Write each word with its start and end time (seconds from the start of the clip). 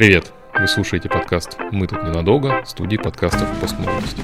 Привет! 0.00 0.32
Вы 0.58 0.66
слушаете 0.66 1.10
подкаст 1.10 1.58
«Мы 1.72 1.86
тут 1.86 2.02
ненадолго» 2.02 2.62
студии 2.64 2.96
подкастов 2.96 3.46
«Постмолодости». 3.60 4.22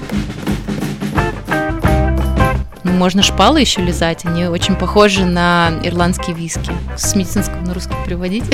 Можно 2.83 3.21
шпалы 3.21 3.61
еще 3.61 3.83
лизать, 3.83 4.25
они 4.25 4.45
очень 4.45 4.75
похожи 4.75 5.23
на 5.23 5.79
ирландские 5.83 6.35
виски. 6.35 6.71
С 6.95 7.15
медицинского 7.15 7.61
на 7.61 7.75
русский 7.75 7.93
переводить 8.03 8.45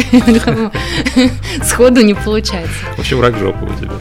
сходу 1.63 2.01
не 2.01 2.13
получается. 2.13 2.75
Вообще 2.97 3.15
враг 3.15 3.37
жопы 3.37 3.67
у 3.67 3.73
тебя. 3.79 3.93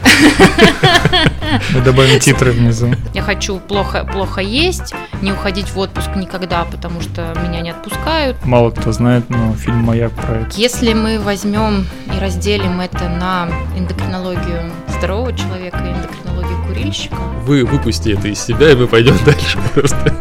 Мы 1.73 1.79
добавим 1.79 2.19
титры 2.19 2.51
внизу. 2.51 2.93
Я 3.13 3.21
хочу 3.21 3.57
плохо, 3.59 4.03
плохо 4.03 4.41
есть, 4.41 4.93
не 5.23 5.31
уходить 5.31 5.69
в 5.71 5.79
отпуск 5.79 6.09
никогда, 6.15 6.65
потому 6.65 7.01
что 7.01 7.33
меня 7.41 7.61
не 7.61 7.71
отпускают. 7.71 8.37
Мало 8.45 8.69
кто 8.71 8.91
знает, 8.91 9.29
но 9.29 9.53
фильм 9.53 9.77
«Маяк» 9.77 10.11
про 10.11 10.39
это. 10.39 10.55
Если 10.55 10.93
мы 10.93 11.17
возьмем 11.17 11.87
и 12.15 12.19
разделим 12.19 12.81
это 12.81 13.07
на 13.09 13.49
эндокринологию 13.75 14.71
здорового 14.89 15.33
человека 15.33 15.77
и 15.77 15.91
эндокринологию 15.91 16.57
курильщика, 16.67 17.15
Вы 17.45 17.65
выпусти 17.65 18.09
это 18.09 18.27
из 18.27 18.39
себя, 18.39 18.71
и 18.71 18.75
мы 18.75 18.87
пойдем 18.87 19.15
дальше 19.25 19.57
просто. 19.73 20.13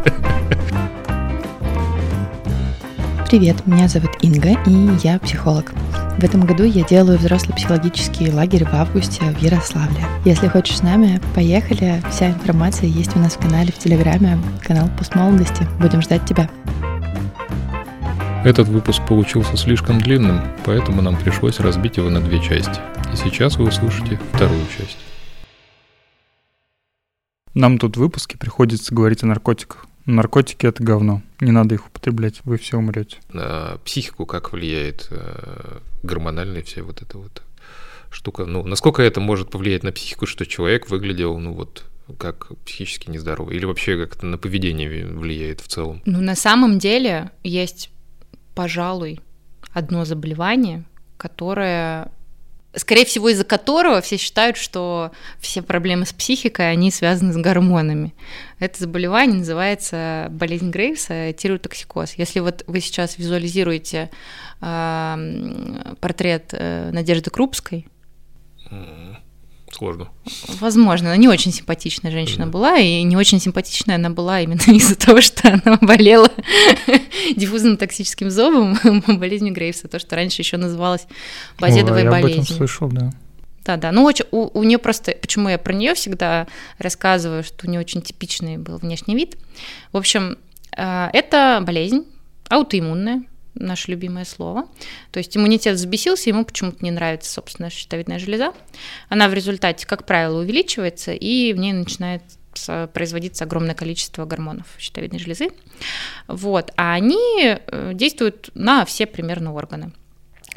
Привет, 3.29 3.67
меня 3.67 3.89
зовут 3.89 4.11
Инга, 4.21 4.51
и 4.67 4.91
я 5.03 5.19
психолог. 5.19 5.73
В 6.23 6.25
этом 6.25 6.47
году 6.47 6.63
я 6.63 6.85
делаю 6.85 7.19
взрослый 7.19 7.57
психологический 7.57 8.31
лагерь 8.31 8.65
в 8.65 8.73
августе 8.75 9.25
в 9.25 9.43
Ярославле. 9.43 10.07
Если 10.25 10.47
хочешь 10.47 10.77
с 10.77 10.83
нами, 10.85 11.21
поехали. 11.35 12.01
Вся 12.13 12.31
информация 12.31 12.89
есть 12.89 13.17
у 13.17 13.19
нас 13.19 13.35
в 13.35 13.41
канале 13.41 13.73
в 13.73 13.79
Телеграме, 13.79 14.39
канал 14.63 14.89
Постмолодости. 14.97 15.67
Будем 15.81 16.01
ждать 16.01 16.25
тебя. 16.25 16.49
Этот 18.45 18.69
выпуск 18.69 19.05
получился 19.05 19.57
слишком 19.57 20.01
длинным, 20.01 20.43
поэтому 20.65 21.03
нам 21.03 21.17
пришлось 21.17 21.59
разбить 21.59 21.97
его 21.97 22.09
на 22.09 22.21
две 22.21 22.41
части. 22.41 22.79
И 23.13 23.17
сейчас 23.17 23.57
вы 23.57 23.67
услышите 23.67 24.21
вторую 24.33 24.65
часть. 24.79 24.99
Нам 27.53 27.79
тут 27.79 27.97
в 27.97 28.01
выпуске 28.01 28.39
приходится 28.39 28.95
говорить 28.95 29.25
о 29.25 29.27
наркотиках. 29.27 29.87
Наркотики— 30.07 30.67
это 30.69 30.85
говно. 30.85 31.21
Не 31.41 31.51
надо 31.51 31.75
их 31.75 31.89
употреблять, 31.89 32.43
вы 32.45 32.59
все 32.59 32.79
умрете. 32.79 33.19
На 33.33 33.79
психику 33.85 34.25
как 34.25 34.53
влияет 34.53 35.09
э, 35.11 35.79
гормональная 36.03 36.63
вся 36.63 36.83
вот 36.83 37.03
эта 37.03 37.19
вот 37.19 37.43
штука? 38.11 38.45
Ну, 38.45 38.65
насколько 38.65 39.03
это 39.03 39.21
может 39.21 39.51
повлиять 39.51 39.83
на 39.83 39.93
психику, 39.93 40.27
что 40.27 40.47
человек 40.47 40.89
выглядел, 40.91 41.39
ну 41.39 41.53
вот, 41.53 41.85
как 42.19 42.49
психически 42.65 43.11
нездоровый? 43.11 43.57
Или 43.57 43.65
вообще 43.65 43.97
как-то 43.97 44.27
на 44.27 44.39
поведение 44.39 45.07
влияет 45.07 45.61
в 45.61 45.69
целом? 45.69 46.03
Ну, 46.05 46.21
на 46.21 46.35
самом 46.35 46.79
деле 46.79 47.31
есть, 47.43 47.91
пожалуй, 48.55 49.21
одно 49.73 50.05
заболевание, 50.05 50.85
которое, 51.17 52.11
скорее 52.75 53.05
всего, 53.05 53.29
из-за 53.29 53.45
которого 53.45 54.01
все 54.01 54.17
считают, 54.17 54.57
что 54.57 55.13
все 55.39 55.63
проблемы 55.63 56.07
с 56.07 56.13
психикой, 56.13 56.71
они 56.71 56.91
связаны 56.91 57.33
с 57.33 57.37
гормонами. 57.37 58.15
Это 58.59 58.81
заболевание 58.81 59.39
называется 59.39 60.29
болезнь 60.31 60.71
Грейвса, 60.71 61.33
тиреотоксикоз. 61.33 62.15
Если 62.15 62.41
вот 62.41 62.65
вы 62.67 62.81
сейчас 62.81 63.19
визуализируете 63.19 64.11
м, 64.61 65.97
портрет 66.01 66.51
э, 66.53 66.91
Надежды 66.93 67.31
Крупской, 67.31 67.87
Сложно. 69.73 70.09
Возможно, 70.61 71.09
она 71.09 71.17
не 71.17 71.29
очень 71.29 71.51
симпатичная 71.53 72.13
женщина 72.13 72.45
Да. 72.45 72.51
была, 72.53 72.77
и 72.79 73.03
не 73.03 73.17
очень 73.17 73.41
симпатичная 73.41 73.97
она 73.97 74.11
была 74.11 74.41
именно 74.41 74.61
из-за 74.77 74.95
того, 74.97 75.21
что 75.23 75.49
она 75.49 75.79
болела 75.81 76.29
диффузным 77.37 77.77
токсическим 77.77 78.31
зобом, 78.31 78.79
болезнью 79.07 79.55
Грейвса, 79.55 79.89
то, 79.89 79.99
что 79.99 80.15
раньше 80.17 80.43
еще 80.43 80.57
называлось 80.59 81.07
базедовой 81.59 82.01
Ой, 82.01 82.05
я 82.05 82.09
об 82.11 82.15
этом 82.17 82.29
болезнью. 82.31 82.57
слышал, 82.57 82.89
да. 82.89 83.13
Да, 83.65 83.77
да. 83.77 83.93
Ну, 83.93 84.03
очень, 84.05 84.25
у, 84.33 84.51
у 84.59 84.63
нее 84.65 84.79
просто, 84.79 85.13
почему 85.21 85.49
я 85.49 85.57
про 85.57 85.73
нее 85.73 85.95
всегда 85.95 86.49
рассказываю, 86.79 87.45
что 87.45 87.67
у 87.67 87.71
нее 87.71 87.81
очень 87.81 88.03
типичный 88.03 88.59
был 88.59 88.79
внешний 88.79 89.15
вид. 89.15 89.37
В 89.93 89.97
общем, 89.97 90.37
э, 90.77 91.09
это 91.13 91.63
болезнь 91.65 92.05
аутоиммунная, 92.49 93.23
наше 93.55 93.91
любимое 93.91 94.25
слово. 94.25 94.69
То 95.11 95.19
есть 95.19 95.37
иммунитет 95.37 95.77
взбесился, 95.77 96.31
ему 96.31 96.45
почему-то 96.45 96.85
не 96.85 96.91
нравится, 96.91 97.31
собственно, 97.33 97.71
щитовидная 97.71 98.19
железа. 98.19 98.53
Она 99.09 99.29
в 99.29 99.35
результате, 99.35 99.87
как 99.87 100.07
правило, 100.07 100.41
увеличивается, 100.41 101.13
и 101.13 101.53
в 101.53 101.59
ней 101.59 101.73
начинает 101.73 102.23
производиться 102.93 103.45
огромное 103.45 103.75
количество 103.75 104.25
гормонов 104.27 104.67
щитовидной 104.79 105.19
железы. 105.19 105.49
Вот. 106.29 106.71
А 106.77 106.93
они 106.93 107.19
э, 107.41 107.93
действуют 107.95 108.51
на 108.55 108.85
все 108.85 109.07
примерно 109.07 109.55
органы. 109.55 109.93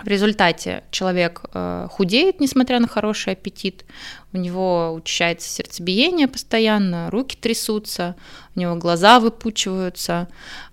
В 0.03 0.07
результате 0.07 0.83
человек 0.91 1.41
э, 1.53 1.87
худеет, 1.89 2.41
несмотря 2.41 2.79
на 2.79 2.87
хороший 2.87 3.33
аппетит, 3.33 3.85
у 4.33 4.37
него 4.37 4.91
учащается 4.93 5.47
сердцебиение 5.47 6.27
постоянно, 6.27 7.09
руки 7.09 7.37
трясутся, 7.37 8.15
у 8.55 8.59
него 8.59 8.75
глаза 8.75 9.19
выпучиваются, 9.19 10.27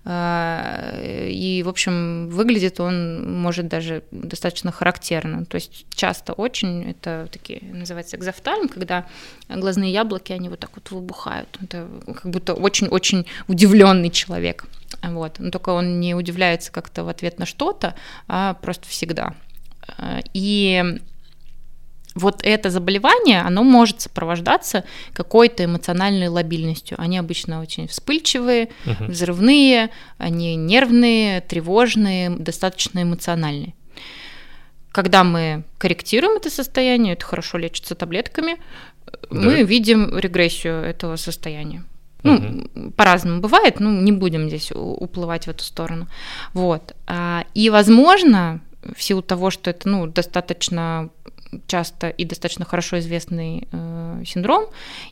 э, 0.05 1.29
и, 1.29 1.63
в 1.63 1.69
общем, 1.69 2.29
выглядит 2.29 2.79
он 2.79 3.41
может 3.41 3.67
даже 3.67 4.03
достаточно 4.11 4.71
характерно. 4.71 5.45
То 5.45 5.55
есть 5.55 5.85
часто 5.93 6.33
очень 6.33 6.89
это 6.89 7.27
такие, 7.31 7.61
называется 7.61 8.17
экзофтальм, 8.17 8.69
когда 8.69 9.05
глазные 9.49 9.91
яблоки, 9.91 10.31
они 10.31 10.49
вот 10.49 10.59
так 10.59 10.71
вот 10.75 10.91
выбухают. 10.91 11.49
Это 11.61 11.87
как 12.05 12.31
будто 12.31 12.53
очень-очень 12.53 13.25
удивленный 13.47 14.09
человек. 14.09 14.65
Вот. 15.01 15.39
Но 15.39 15.51
только 15.51 15.69
он 15.69 15.99
не 15.99 16.15
удивляется 16.15 16.71
как-то 16.71 17.03
в 17.03 17.09
ответ 17.09 17.39
на 17.39 17.45
что-то, 17.45 17.95
а 18.27 18.53
просто 18.55 18.87
всегда. 18.87 19.35
Э, 19.97 20.19
И 20.33 20.99
вот 22.15 22.41
это 22.43 22.69
заболевание, 22.69 23.41
оно 23.41 23.63
может 23.63 24.01
сопровождаться 24.01 24.83
какой-то 25.13 25.65
эмоциональной 25.65 26.27
лобильностью. 26.27 26.97
Они 27.01 27.17
обычно 27.17 27.61
очень 27.61 27.87
вспыльчивые, 27.87 28.69
Мгм. 28.85 29.07
взрывные, 29.07 29.89
они 30.17 30.55
нервные, 30.55 31.41
тревожные, 31.41 32.29
достаточно 32.29 33.01
эмоциональные. 33.03 33.73
Когда 34.91 35.23
мы 35.23 35.63
корректируем 35.79 36.37
это 36.37 36.49
состояние, 36.51 37.13
это 37.13 37.25
хорошо 37.25 37.57
лечится 37.57 37.95
таблетками, 37.95 38.57
мы 39.31 39.57
Да. 39.57 39.61
видим 39.63 40.17
регрессию 40.17 40.83
этого 40.83 41.15
состояния. 41.15 41.83
Ну, 42.21 42.69
по-разному 42.95 43.41
бывает, 43.41 43.79
ну, 43.81 43.91
не 44.01 44.11
будем 44.13 44.47
здесь 44.47 44.71
уплывать 44.71 45.45
в 45.47 45.49
эту 45.49 45.63
сторону. 45.63 46.07
Вот. 46.53 46.93
А, 47.05 47.43
И, 47.53 47.69
возможно, 47.69 48.61
в 48.95 49.01
силу 49.03 49.21
того, 49.21 49.49
что 49.49 49.69
это, 49.71 49.89
ну, 49.89 50.07
достаточно 50.07 51.09
часто 51.67 52.09
и 52.09 52.25
достаточно 52.25 52.65
хорошо 52.65 52.99
известный 52.99 53.67
э, 53.71 54.23
синдром, 54.25 54.65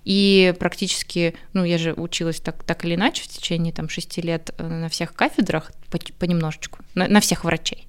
и 0.05 0.53
практически, 0.59 1.35
ну, 1.53 1.63
я 1.63 1.77
же 1.77 1.93
училась 1.93 2.39
так, 2.39 2.63
так 2.63 2.85
или 2.85 2.95
иначе 2.95 3.23
в 3.23 3.27
течение 3.27 3.73
там 3.73 3.89
шести 3.89 4.21
лет 4.21 4.51
э, 4.57 4.67
на 4.67 4.89
всех 4.89 5.13
кафедрах 5.13 5.71
по- 5.89 5.99
понемножечку, 6.19 6.79
на, 6.95 7.07
на 7.07 7.19
всех 7.19 7.43
врачей. 7.43 7.87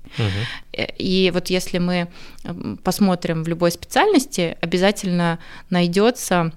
Э, 0.73 0.87
И 0.99 1.31
вот 1.33 1.51
если 1.51 1.79
мы 1.79 2.09
м, 2.45 2.77
посмотрим 2.83 3.43
в 3.45 3.49
любой 3.49 3.71
специальности, 3.71 4.57
обязательно 4.61 5.39
найдется 5.71 6.53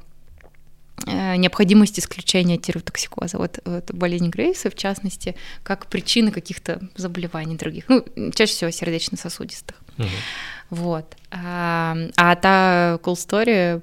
э, 1.07 1.35
необходимость 1.35 2.00
исключения 2.00 2.57
тиреотоксикоза. 2.57 3.38
Вот, 3.38 3.59
вот 3.66 3.91
болезнь 3.91 4.29
Грейвса, 4.29 4.69
в 4.69 4.75
частности, 4.75 5.35
как 5.63 5.88
причина 5.88 6.31
каких-то 6.31 6.79
заболеваний 6.95 7.56
других. 7.56 7.85
Ну, 7.88 8.03
чаще 8.33 8.53
всего 8.53 8.72
сердечно-сосудистых. 8.72 9.75
Мгм. 9.97 10.09
Вот. 10.69 11.16
А, 11.31 11.95
а 12.17 12.35
та 12.35 13.00
cool 13.03 13.13
story, 13.13 13.81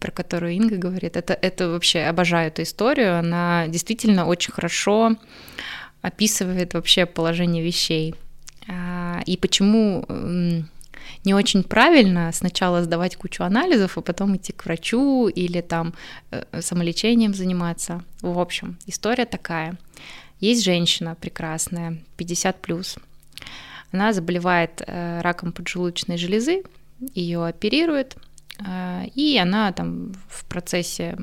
про 0.00 0.10
которую 0.10 0.52
Инга 0.54 0.76
говорит, 0.76 1.16
это, 1.16 1.34
это 1.34 1.68
вообще 1.68 2.00
обожаю 2.00 2.48
эту 2.48 2.62
историю. 2.62 3.18
Она 3.18 3.66
действительно 3.68 4.26
очень 4.26 4.52
хорошо 4.52 5.16
описывает 6.02 6.74
вообще 6.74 7.04
положение 7.04 7.62
вещей. 7.64 8.14
А, 8.68 9.20
И 9.26 9.36
почему 9.36 10.04
не 11.24 11.34
очень 11.34 11.62
правильно 11.62 12.30
сначала 12.32 12.82
сдавать 12.82 13.16
кучу 13.16 13.42
анализов, 13.42 13.98
а 13.98 14.00
потом 14.00 14.36
идти 14.36 14.52
к 14.52 14.64
врачу 14.64 15.28
или 15.28 15.60
там 15.60 15.94
э, 16.30 16.60
самолечением 16.60 17.34
заниматься. 17.34 18.04
В 18.22 18.38
общем, 18.38 18.76
история 18.86 19.24
такая. 19.24 19.76
Есть 20.40 20.64
женщина 20.64 21.16
прекрасная, 21.20 21.98
50 22.16 22.62
плюс. 22.62 22.96
Она 23.92 24.12
заболевает 24.12 24.82
э, 24.86 25.20
раком 25.22 25.52
поджелудочной 25.52 26.18
железы, 26.18 26.62
ее 27.14 27.44
оперируют, 27.46 28.16
э, 28.58 29.04
и 29.14 29.38
она 29.38 29.72
там 29.72 30.12
в 30.28 30.44
процессе 30.46 31.16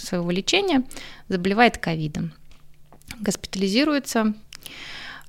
своего 0.00 0.30
лечения 0.30 0.84
заболевает 1.28 1.78
ковидом. 1.78 2.32
Госпитализируется. 3.20 4.34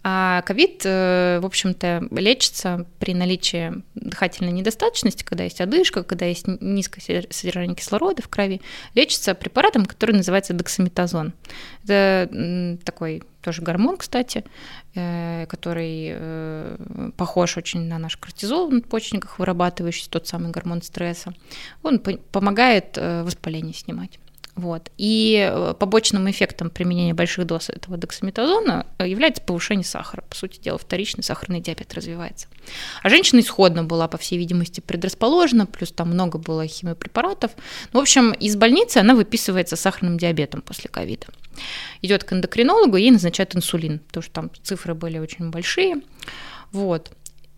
А 0.01 0.43
ковид, 0.43 0.81
э, 0.85 1.39
в 1.41 1.45
общем-то, 1.45 2.07
лечится 2.11 2.85
при 2.99 3.13
наличии 3.13 3.83
дыхательной 3.95 4.53
недостаточности, 4.53 5.23
когда 5.23 5.43
есть 5.43 5.59
одышка, 5.59 6.03
когда 6.03 6.25
есть 6.25 6.47
низкое 6.47 7.01
содер- 7.01 7.27
содержание 7.33 7.75
кислорода 7.75 8.21
в 8.21 8.29
крови, 8.29 8.61
лечится 8.95 9.35
препаратом, 9.35 9.85
который 9.85 10.15
называется 10.15 10.53
дексаметазон. 10.53 11.33
Это 11.83 12.77
такой 12.85 13.23
тоже 13.41 13.61
гормон, 13.61 13.97
кстати, 13.97 14.45
который 14.93 16.11
э, 16.11 17.11
похож 17.15 17.57
очень 17.57 17.81
на 17.81 17.97
наш 17.99 18.17
кортизол 18.17 18.69
в 18.69 18.73
надпочечниках, 18.73 19.39
вырабатывающийся 19.39 20.09
тот 20.09 20.27
самый 20.27 20.51
гормон 20.51 20.81
стресса. 20.81 21.33
Он 21.83 21.99
помогает 21.99 22.97
воспаление 22.97 23.73
снимать. 23.73 24.19
Вот. 24.55 24.91
И 24.97 25.49
э, 25.49 25.73
побочным 25.79 26.29
эффектом 26.29 26.69
применения 26.69 27.13
больших 27.13 27.45
доз 27.45 27.69
этого 27.69 27.97
дексаметазона 27.97 28.85
э, 28.97 29.07
является 29.07 29.41
повышение 29.41 29.85
сахара. 29.85 30.21
По 30.29 30.35
сути 30.35 30.59
дела, 30.59 30.77
вторичный 30.77 31.23
сахарный 31.23 31.61
диабет 31.61 31.93
развивается. 31.93 32.47
А 33.01 33.09
женщина 33.09 33.39
исходно 33.39 33.83
была, 33.83 34.07
по 34.07 34.17
всей 34.17 34.37
видимости, 34.37 34.81
предрасположена, 34.81 35.65
плюс 35.65 35.91
там 35.91 36.09
много 36.09 36.37
было 36.37 36.67
химиопрепаратов. 36.67 37.51
Ну, 37.93 37.99
в 37.99 38.01
общем, 38.01 38.33
из 38.33 38.55
больницы 38.57 38.97
она 38.97 39.15
выписывается 39.15 39.75
с 39.75 39.81
сахарным 39.81 40.17
диабетом 40.17 40.61
после 40.61 40.89
ковида. 40.89 41.27
Идет 42.01 42.23
к 42.25 42.33
эндокринологу, 42.33 42.97
ей 42.97 43.11
назначают 43.11 43.55
инсулин, 43.55 43.99
потому 43.99 44.23
что 44.23 44.33
там 44.33 44.51
цифры 44.63 44.93
были 44.93 45.19
очень 45.19 45.51
большие. 45.51 46.01
Вот. 46.71 47.11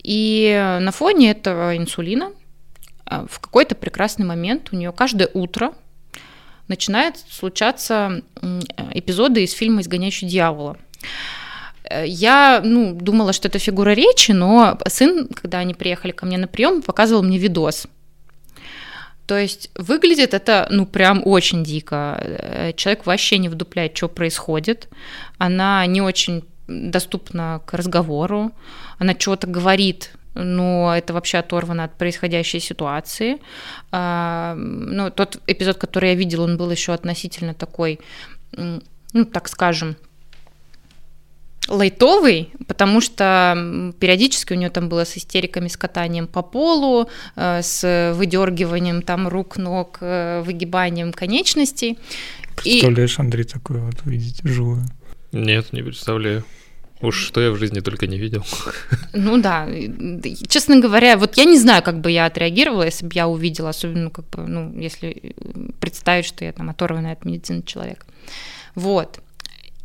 И 0.04 0.78
на 0.80 0.92
фоне 0.92 1.32
этого 1.32 1.76
инсулина 1.78 2.32
э, 3.10 3.26
в 3.30 3.40
какой-то 3.40 3.76
прекрасный 3.76 4.26
момент 4.26 4.70
у 4.72 4.76
нее 4.76 4.92
каждое 4.92 5.30
утро 5.34 5.74
начинают 6.68 7.18
случаться 7.18 8.22
эпизоды 8.94 9.44
из 9.44 9.52
фильма 9.54 9.82
«Изгоняющий 9.82 10.28
дьявола». 10.28 10.78
Э, 11.92 12.06
я 12.08 12.62
ну, 12.64 12.94
думала, 12.94 13.34
что 13.34 13.48
это 13.48 13.60
фигура 13.60 13.92
речи, 13.92 14.32
но 14.32 14.78
сын, 14.88 15.28
когда 15.28 15.60
они 15.60 15.74
приехали 15.74 16.12
ко 16.12 16.26
мне 16.26 16.38
на 16.38 16.48
прием, 16.48 16.82
показывал 16.82 17.24
мне 17.24 17.38
видос. 17.38 17.88
То 19.28 19.38
есть 19.38 19.70
выглядит 19.76 20.34
это, 20.34 20.68
ну, 20.70 20.86
прям 20.86 21.22
очень 21.26 21.64
дико. 21.64 22.18
Э, 22.20 22.74
человек 22.76 23.06
вообще 23.06 23.38
не 23.38 23.50
вдупляет, 23.50 23.96
что 23.96 24.10
происходит. 24.10 24.90
Она 25.38 25.86
не 25.86 26.02
очень 26.02 26.44
доступна 26.68 27.62
к 27.66 27.74
разговору. 27.74 28.52
Она 28.98 29.14
чего-то 29.14 29.48
говорит, 29.48 30.12
но 30.34 30.94
это 30.96 31.14
вообще 31.14 31.40
оторвано 31.40 31.84
от 31.84 31.98
происходящей 31.98 32.60
ситуации. 32.60 33.38
А, 33.92 34.56
ну, 34.56 35.10
тот 35.10 35.42
эпизод, 35.48 35.78
который 35.78 36.10
я 36.10 36.16
видела, 36.16 36.44
он 36.44 36.58
был 36.58 36.72
еще 36.72 36.94
относительно 36.94 37.54
такой, 37.54 38.00
ну, 38.54 39.26
так 39.26 39.48
скажем, 39.48 39.96
лайтовый, 41.68 42.50
потому 42.68 43.02
что 43.02 43.94
периодически 44.00 44.54
у 44.54 44.56
нее 44.56 44.70
там 44.70 44.90
было 44.90 45.06
с 45.06 45.18
истериками, 45.18 45.68
с 45.68 45.78
катанием 45.78 46.28
по 46.28 46.42
полу, 46.42 47.08
э, 47.36 47.62
с 47.62 48.14
выдергиванием 48.16 49.02
там 49.02 49.28
рук, 49.28 49.58
ног, 49.58 49.98
э, 50.02 50.42
выгибанием 50.42 51.14
конечностей. 51.14 51.98
Представляешь, 52.56 53.18
И... 53.18 53.22
Андрей, 53.22 53.44
такое 53.44 53.80
вот 53.82 53.96
увидеть 54.06 54.44
вживую? 54.44 54.84
Нет, 55.32 55.72
не 55.72 55.82
представляю. 55.82 56.44
Уж 57.02 57.16
что 57.16 57.42
я 57.42 57.52
в 57.52 57.58
жизни 57.58 57.80
только 57.80 58.08
не 58.08 58.18
видел. 58.18 58.46
Ну 59.14 59.42
да, 59.42 59.68
честно 60.48 60.80
говоря, 60.80 61.18
вот 61.18 61.38
я 61.38 61.46
не 61.46 61.58
знаю, 61.58 61.84
как 61.84 62.00
бы 62.00 62.12
я 62.12 62.26
отреагировала, 62.26 62.84
если 62.84 63.06
бы 63.06 63.12
я 63.16 63.28
увидела, 63.28 63.70
особенно 63.70 64.10
как 64.10 64.30
бы, 64.30 64.48
ну, 64.48 64.74
если 64.80 65.36
представить, 65.80 66.26
что 66.26 66.46
я 66.46 66.52
там 66.52 66.70
оторванный 66.70 67.12
от 67.12 67.26
медицины 67.26 67.64
человек. 67.64 68.06
Вот. 68.76 69.20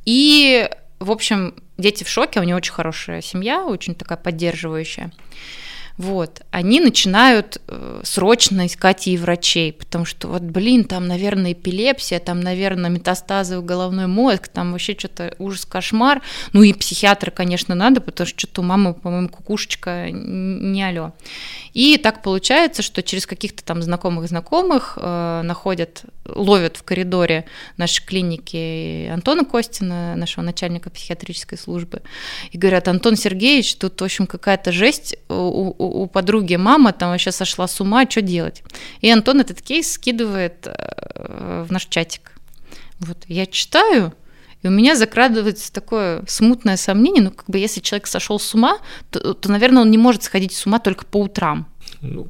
И, 0.05 0.69
в 1.01 1.11
общем, 1.11 1.55
дети 1.79 2.05
в 2.05 2.09
шоке, 2.09 2.41
у 2.41 2.43
нее 2.43 2.57
очень 2.57 2.73
хорошая 2.73 3.23
семья, 3.23 3.65
очень 3.65 3.95
такая 3.95 4.19
поддерживающая 4.19 5.11
вот, 5.99 6.43
они 6.51 6.81
начинают 6.81 7.61
э, 7.69 8.01
срочно 8.05 8.67
искать 8.67 9.07
ей 9.07 9.17
врачей, 9.17 9.73
потому 9.73 10.05
что 10.05 10.29
вот, 10.29 10.43
блин, 10.43 10.85
там, 10.85 11.07
наверное, 11.07 11.53
эпилепсия, 11.53 12.19
там, 12.19 12.41
наверное, 12.41 12.91
метастазы 12.91 13.59
в 13.59 13.65
головной 13.65 14.07
мозг, 14.07 14.49
там 14.49 14.73
вообще 14.73 14.95
что-то 14.99 15.35
ужас, 15.39 15.65
кошмар. 15.65 16.21
Ну 16.53 16.63
и 16.63 16.75
психиатра, 16.75 17.31
конечно, 17.31 17.75
надо, 17.75 18.03
потому 18.03 18.27
что 18.27 18.39
что-то 18.39 18.61
у 18.61 18.65
мамы, 18.65 18.93
по-моему, 18.93 19.31
кукушечка 19.31 20.11
не 20.11 20.83
алё. 20.83 21.13
И 21.73 21.97
так 21.97 22.23
получается, 22.23 22.83
что 22.83 23.03
через 23.03 23.27
каких-то 23.27 23.65
там 23.65 23.83
знакомых-знакомых 23.83 24.99
э, 25.01 25.41
находят, 25.45 26.03
ловят 26.27 26.77
в 26.77 26.83
коридоре 26.83 27.47
нашей 27.79 28.05
клиники 28.05 29.09
Антона 29.09 29.45
Костина, 29.45 30.15
нашего 30.17 30.45
начальника 30.45 30.91
психиатрической 30.91 31.57
службы, 31.57 32.03
и 32.51 32.59
говорят, 32.59 32.89
Антон 32.89 33.17
Сергеевич, 33.17 33.77
тут, 33.77 33.99
в 34.01 34.05
общем, 34.05 34.27
какая-то 34.27 34.73
жесть, 34.73 35.17
у, 35.29 35.86
у, 35.87 36.03
у 36.03 36.07
подруги 36.07 36.57
мама 36.57 36.93
там 36.93 37.11
вообще 37.11 37.33
сошла 37.33 37.67
с 37.69 37.81
ума, 37.81 38.09
что 38.09 38.23
делать? 38.23 38.63
И 39.01 39.11
Антон 39.11 39.41
этот 39.41 39.63
кейс 39.63 39.93
скидывает 39.93 40.67
э, 40.67 41.65
в 41.67 41.73
наш 41.73 41.87
чатик. 41.87 42.33
Вот, 42.99 43.19
я 43.29 43.47
читаю, 43.47 44.15
и 44.63 44.69
у 44.69 44.71
меня 44.71 44.97
закрадывается 44.97 45.73
такое 45.73 46.25
смутное 46.27 46.77
сомнение, 46.77 47.23
ну, 47.23 47.31
как 47.31 47.49
бы 47.49 47.59
если 47.59 47.81
человек 47.81 48.07
сошел 48.07 48.39
с 48.39 48.55
ума, 48.55 48.79
то, 49.11 49.35
то 49.35 49.51
наверное, 49.51 49.83
он 49.83 49.91
не 49.91 49.99
может 49.99 50.23
сходить 50.23 50.53
с 50.53 50.67
ума 50.67 50.79
только 50.79 51.05
по 51.05 51.19
утрам. 51.19 51.69
Ну, 52.01 52.29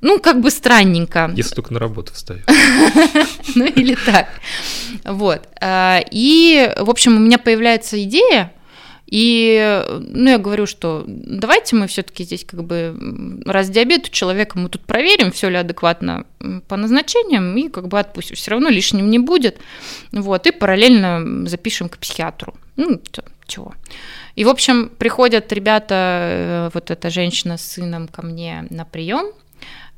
ну, 0.00 0.18
как 0.18 0.40
бы 0.40 0.50
странненько. 0.50 1.30
Если 1.34 1.54
только 1.54 1.74
на 1.74 1.78
работу 1.78 2.12
встаю. 2.14 2.40
Ну, 3.54 3.64
или 3.66 3.96
так. 4.06 4.28
Вот. 5.04 5.48
А, 5.60 6.00
и, 6.10 6.72
в 6.76 6.88
общем, 6.88 7.16
у 7.16 7.18
меня 7.18 7.38
появляется 7.38 8.02
идея, 8.04 8.52
и, 9.10 9.84
ну, 9.88 10.30
я 10.30 10.38
говорю, 10.38 10.66
что 10.66 11.04
давайте 11.06 11.74
мы 11.74 11.88
все-таки 11.88 12.22
здесь 12.22 12.44
как 12.44 12.62
бы 12.62 13.42
раз 13.44 13.68
диабет 13.68 14.06
у 14.06 14.10
человека 14.10 14.56
мы 14.56 14.68
тут 14.68 14.82
проверим, 14.86 15.32
все 15.32 15.48
ли 15.48 15.56
адекватно 15.56 16.26
по 16.68 16.76
назначениям, 16.76 17.56
и 17.56 17.68
как 17.68 17.88
бы 17.88 17.98
отпустим. 17.98 18.36
Все 18.36 18.52
равно 18.52 18.68
лишним 18.68 19.10
не 19.10 19.18
будет. 19.18 19.58
Вот, 20.12 20.46
и 20.46 20.52
параллельно 20.52 21.48
запишем 21.48 21.88
к 21.88 21.98
психиатру. 21.98 22.54
Ну, 22.76 23.00
чего. 23.48 23.74
И, 24.36 24.44
в 24.44 24.48
общем, 24.48 24.88
приходят 24.88 25.52
ребята, 25.52 25.94
э, 25.94 26.70
вот 26.72 26.92
эта 26.92 27.10
женщина 27.10 27.58
с 27.58 27.62
сыном 27.62 28.06
ко 28.06 28.22
мне 28.22 28.64
на 28.70 28.84
прием, 28.84 29.32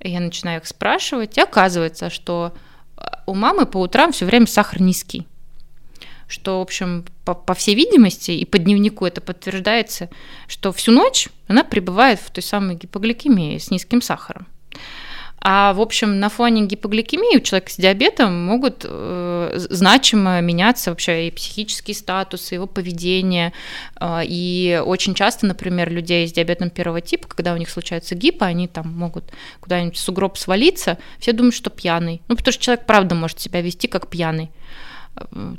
я 0.00 0.20
начинаю 0.20 0.60
их 0.60 0.66
спрашивать, 0.66 1.36
и 1.36 1.42
оказывается, 1.42 2.08
что 2.08 2.54
у 3.26 3.34
мамы 3.34 3.66
по 3.66 3.76
утрам 3.76 4.10
все 4.12 4.24
время 4.24 4.46
сахар 4.46 4.80
низкий 4.80 5.26
что, 6.32 6.58
в 6.58 6.62
общем, 6.62 7.04
по, 7.24 7.34
по 7.34 7.54
всей 7.54 7.74
видимости, 7.74 8.32
и 8.32 8.44
по 8.44 8.58
дневнику 8.58 9.04
это 9.04 9.20
подтверждается, 9.20 10.08
что 10.48 10.72
всю 10.72 10.90
ночь 10.92 11.28
она 11.46 11.62
пребывает 11.62 12.18
в 12.20 12.30
той 12.30 12.42
самой 12.42 12.76
гипогликемии 12.76 13.58
с 13.58 13.70
низким 13.70 14.00
сахаром. 14.00 14.46
А 15.44 15.72
в 15.72 15.80
общем, 15.80 16.20
на 16.20 16.28
фоне 16.28 16.66
гипогликемии 16.66 17.36
у 17.36 17.40
человека 17.40 17.72
с 17.72 17.76
диабетом 17.76 18.32
могут 18.46 18.86
э, 18.88 19.52
значимо 19.70 20.40
меняться 20.40 20.90
вообще 20.90 21.26
и 21.26 21.30
психический 21.32 21.94
статус, 21.94 22.52
и 22.52 22.54
его 22.54 22.68
поведение. 22.68 23.52
Э, 24.00 24.20
и 24.22 24.80
очень 24.84 25.14
часто, 25.14 25.46
например, 25.46 25.90
людей 25.90 26.28
с 26.28 26.32
диабетом 26.32 26.70
первого 26.70 27.00
типа, 27.00 27.26
когда 27.26 27.54
у 27.54 27.56
них 27.56 27.70
случается 27.70 28.14
гипо, 28.14 28.46
они 28.46 28.68
там 28.68 28.88
могут 28.96 29.24
куда-нибудь 29.58 29.96
в 29.96 30.00
сугроб 30.00 30.38
свалиться, 30.38 30.96
все 31.18 31.32
думают, 31.32 31.56
что 31.56 31.70
пьяный. 31.70 32.22
Ну, 32.28 32.36
потому 32.36 32.52
что 32.52 32.62
человек 32.62 32.86
правда 32.86 33.16
может 33.16 33.40
себя 33.40 33.62
вести 33.62 33.88
как 33.88 34.06
пьяный 34.06 34.50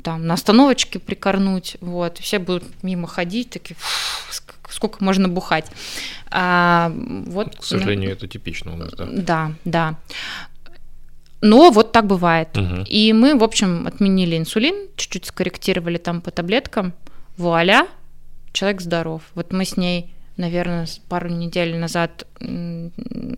там 0.02 0.26
на 0.26 0.34
остановочке 0.34 0.98
прикорнуть, 0.98 1.76
вот, 1.80 2.18
все 2.18 2.38
будут 2.38 2.64
мимо 2.82 3.06
ходить, 3.06 3.50
такие, 3.50 3.76
сколько 4.68 5.02
можно 5.02 5.28
бухать. 5.28 5.66
А, 6.30 6.92
вот, 7.26 7.56
К 7.56 7.64
сожалению, 7.64 8.10
ну, 8.10 8.16
это 8.16 8.26
типично 8.28 8.74
у 8.74 8.76
нас, 8.76 8.92
да. 8.92 9.06
Да, 9.10 9.52
да. 9.64 9.98
Но 11.40 11.70
вот 11.70 11.92
так 11.92 12.06
бывает. 12.06 12.56
Угу. 12.56 12.84
И 12.86 13.12
мы, 13.12 13.38
в 13.38 13.44
общем, 13.44 13.86
отменили 13.86 14.36
инсулин, 14.36 14.88
чуть-чуть 14.96 15.26
скорректировали 15.26 15.98
там 15.98 16.20
по 16.20 16.30
таблеткам. 16.30 16.94
Вуаля, 17.36 17.86
человек 18.52 18.80
здоров. 18.80 19.22
Вот 19.34 19.52
мы 19.52 19.64
с 19.64 19.76
ней 19.76 20.14
наверное, 20.36 20.86
пару 21.08 21.28
недель 21.28 21.76
назад 21.76 22.26
у 22.40 22.90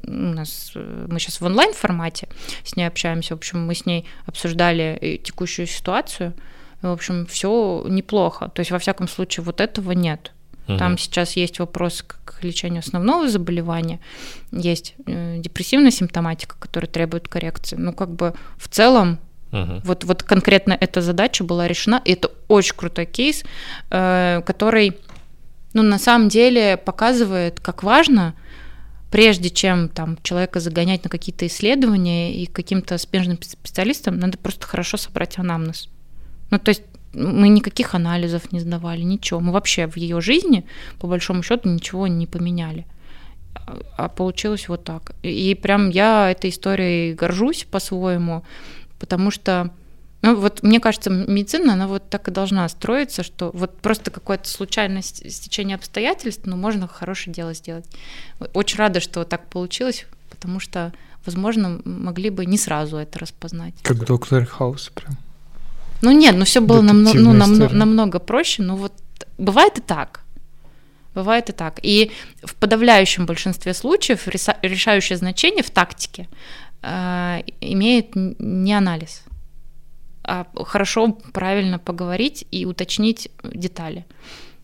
нас, 0.07 0.73
э, 0.75 1.07
мы 1.09 1.19
сейчас 1.19 1.41
в 1.41 1.45
онлайн 1.45 1.73
формате 1.75 2.29
с 2.65 2.77
ней 2.77 2.85
общаемся, 2.85 3.35
в 3.35 3.39
общем, 3.39 3.67
мы 3.67 3.75
с 3.75 3.87
ней 3.87 4.07
обсуждали 4.27 4.99
э, 5.01 5.17
текущую 5.19 5.67
ситуацию, 5.67 6.33
в 6.83 6.91
общем, 6.91 7.27
все 7.27 7.85
неплохо. 7.89 8.51
То 8.55 8.61
есть, 8.61 8.71
во 8.71 8.79
всяком 8.79 9.09
случае, 9.09 9.45
вот 9.45 9.61
этого 9.61 9.93
нет. 9.93 10.33
Угу. 10.69 10.79
Там 10.79 10.99
сейчас 10.99 11.37
есть 11.37 11.59
вопрос 11.59 12.03
к 12.03 12.43
лечению 12.43 12.81
основного 12.81 13.29
заболевания, 13.29 14.01
есть 14.51 14.95
э, 15.07 15.39
депрессивная 15.39 15.91
симптоматика, 15.91 16.57
которая 16.59 16.91
требует 16.91 17.29
коррекции. 17.29 17.77
Ну, 17.77 17.93
как 17.93 18.11
бы 18.11 18.35
в 18.57 18.69
целом 18.69 19.19
Угу. 19.53 19.81
Вот, 19.85 20.05
вот 20.05 20.23
конкретно 20.25 20.77
эта 20.79 21.01
задача 21.01 21.45
была 21.45 21.69
решена, 21.69 22.03
и 22.05 22.13
это 22.13 22.33
очень 22.49 22.75
крутой 22.75 23.07
кейс, 23.07 23.45
который 23.89 24.97
ну, 25.77 25.83
на 25.83 25.99
самом 25.99 26.31
деле 26.31 26.79
показывает, 26.79 27.61
как 27.61 27.83
важно, 27.83 28.35
прежде 29.11 29.51
чем 29.51 29.91
там 29.91 30.17
человека 30.23 30.59
загонять 30.59 31.05
на 31.05 31.11
какие-то 31.11 31.47
исследования 31.47 32.35
и 32.35 32.47
каким-то 32.47 32.97
смежным 32.97 33.39
специалистам, 33.43 34.19
надо 34.19 34.39
просто 34.39 34.67
хорошо 34.67 34.97
собрать 34.97 35.39
анамнез. 35.39 35.91
Ну, 36.51 36.59
то 36.59 36.71
есть 36.71 36.83
мы 37.13 37.49
никаких 37.49 37.95
анализов 37.95 38.53
не 38.53 38.61
сдавали, 38.61 39.03
ничего. 39.03 39.41
Мы 39.41 39.53
вообще 39.53 39.87
в 39.87 39.99
ее 39.99 40.23
жизни, 40.23 40.65
по 40.99 41.09
большому 41.09 41.43
счету, 41.43 41.69
ничего 41.69 42.07
не 42.07 42.27
поменяли. 42.27 42.87
А 43.99 44.09
получилось 44.09 44.71
вот 44.71 44.83
так. 44.85 45.13
И 45.23 45.55
прям 45.55 45.91
я 45.91 46.31
этой 46.31 46.49
историей 46.49 47.13
горжусь 47.13 47.67
по-своему, 47.71 48.45
потому 48.99 49.31
что 49.31 49.71
Ну, 50.27 50.35
вот 50.35 50.65
мне 50.65 50.81
кажется, 50.81 51.09
медицина, 51.09 51.75
она 51.75 51.87
вот 51.87 52.11
так 52.11 52.27
и 52.27 52.33
должна 52.33 52.69
строиться, 52.69 53.23
что 53.23 53.53
вот 53.55 53.79
просто 53.79 54.11
какое-то 54.11 54.49
случайное 54.49 55.03
стечение 55.03 55.77
обстоятельств, 55.77 56.43
ну, 56.47 56.57
можно 56.57 56.89
хорошее 56.89 57.33
дело 57.33 57.55
сделать. 57.55 57.87
Очень 58.53 58.79
рада, 58.79 58.99
что 58.99 59.25
так 59.25 59.47
получилось, 59.47 60.05
потому 60.29 60.59
что, 60.59 60.93
возможно, 61.25 61.81
могли 61.85 62.31
бы 62.31 62.45
не 62.45 62.59
сразу 62.59 62.97
это 62.97 63.21
распознать. 63.21 63.75
Как 63.83 64.05
доктор 64.05 64.45
Хаус 64.47 64.91
прям. 64.93 65.17
Ну 66.03 66.11
нет, 66.11 66.35
ну 66.35 66.45
все 66.45 66.61
было 66.61 66.83
намного, 66.83 67.19
ну, 67.21 67.33
намного, 67.33 67.73
намного 67.73 68.19
проще, 68.19 68.65
но 68.65 68.75
вот 68.75 68.93
бывает 69.39 69.79
и 69.79 69.81
так. 69.81 70.23
Бывает 71.15 71.51
и 71.51 71.53
так. 71.53 71.79
И 71.83 72.11
в 72.43 72.57
подавляющем 72.57 73.27
большинстве 73.27 73.75
случаев 73.75 74.27
решающее 74.27 75.17
значение 75.17 75.63
в 75.63 75.71
тактике 75.71 76.29
э, 76.83 77.43
имеет 77.61 78.17
не 78.17 78.75
анализ, 78.75 79.23
хорошо, 80.65 81.13
правильно 81.33 81.79
поговорить 81.79 82.47
и 82.51 82.67
уточнить 82.67 83.31
детали. 83.43 84.05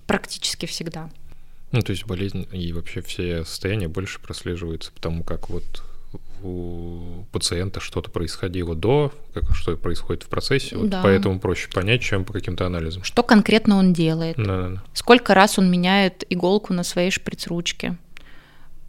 Практически 0.06 0.66
всегда. 0.66 1.10
Ну, 1.70 1.80
то 1.80 1.92
есть 1.92 2.06
болезнь 2.06 2.46
и 2.52 2.72
вообще 2.72 3.00
все 3.00 3.44
состояния 3.44 3.88
больше 3.88 4.20
прослеживаются, 4.20 4.92
потому 4.92 5.24
как 5.24 5.48
вот 5.48 5.82
у 6.42 7.24
пациента 7.32 7.80
что-то 7.80 8.10
происходило 8.10 8.74
до, 8.74 9.12
как, 9.32 9.54
что 9.54 9.76
происходит 9.76 10.24
в 10.24 10.28
процессе, 10.28 10.76
вот 10.76 10.90
да. 10.90 11.00
поэтому 11.02 11.38
проще 11.38 11.68
понять, 11.70 12.02
чем 12.02 12.24
по 12.24 12.32
каким-то 12.32 12.66
анализам. 12.66 13.04
Что 13.04 13.22
конкретно 13.22 13.76
он 13.76 13.92
делает? 13.92 14.36
Да, 14.36 14.44
да, 14.44 14.68
да. 14.68 14.82
Сколько 14.92 15.34
раз 15.34 15.58
он 15.58 15.70
меняет 15.70 16.24
иголку 16.28 16.74
на 16.74 16.82
своей 16.82 17.10
шприц-ручке? 17.10 17.96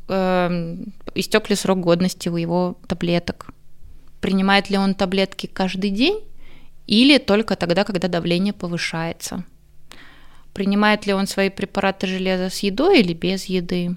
Эм, 0.09 0.93
истек 1.15 1.49
ли 1.49 1.55
срок 1.55 1.79
годности 1.79 2.27
у 2.27 2.35
его 2.35 2.77
таблеток? 2.87 3.47
Принимает 4.19 4.69
ли 4.69 4.77
он 4.77 4.95
таблетки 4.95 5.47
каждый 5.47 5.91
день 5.91 6.21
или 6.87 7.17
только 7.17 7.55
тогда, 7.55 7.83
когда 7.83 8.07
давление 8.07 8.53
повышается? 8.53 9.43
Принимает 10.53 11.05
ли 11.07 11.13
он 11.13 11.27
свои 11.27 11.49
препараты 11.49 12.07
железа 12.07 12.49
с 12.49 12.59
едой 12.59 12.99
или 12.99 13.13
без 13.13 13.45
еды? 13.45 13.95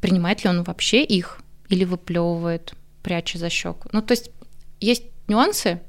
Принимает 0.00 0.44
ли 0.44 0.50
он 0.50 0.62
вообще 0.62 1.02
их 1.02 1.40
или 1.68 1.84
выплевывает, 1.84 2.74
пряча 3.02 3.38
за 3.38 3.48
щеку? 3.48 3.88
Ну, 3.92 4.02
то 4.02 4.12
есть 4.12 4.30
есть 4.80 5.04
нюансы, 5.28 5.80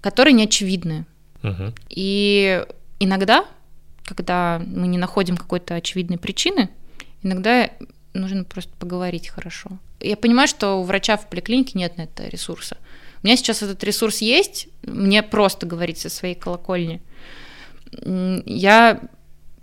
которые 0.00 0.34
не 0.34 0.44
очевидны. 0.44 1.06
Угу. 1.42 1.72
И 1.90 2.64
иногда, 3.00 3.46
когда 4.04 4.62
мы 4.66 4.86
не 4.86 4.98
находим 4.98 5.36
какой-то 5.36 5.74
очевидной 5.74 6.18
причины, 6.18 6.68
иногда 7.22 7.70
нужно 8.12 8.44
просто 8.44 8.72
поговорить 8.78 9.28
хорошо. 9.28 9.70
Я 10.00 10.16
понимаю, 10.16 10.48
что 10.48 10.80
у 10.80 10.82
врача 10.82 11.16
в 11.16 11.28
поликлинике 11.28 11.78
нет 11.78 11.96
на 11.96 12.02
это 12.02 12.28
ресурса. 12.28 12.76
У 13.22 13.26
меня 13.26 13.36
сейчас 13.36 13.62
этот 13.62 13.82
ресурс 13.84 14.18
есть, 14.18 14.68
мне 14.82 15.22
просто 15.22 15.66
говорить 15.66 15.98
со 15.98 16.08
своей 16.08 16.34
колокольни– 16.34 17.02
я 17.92 19.00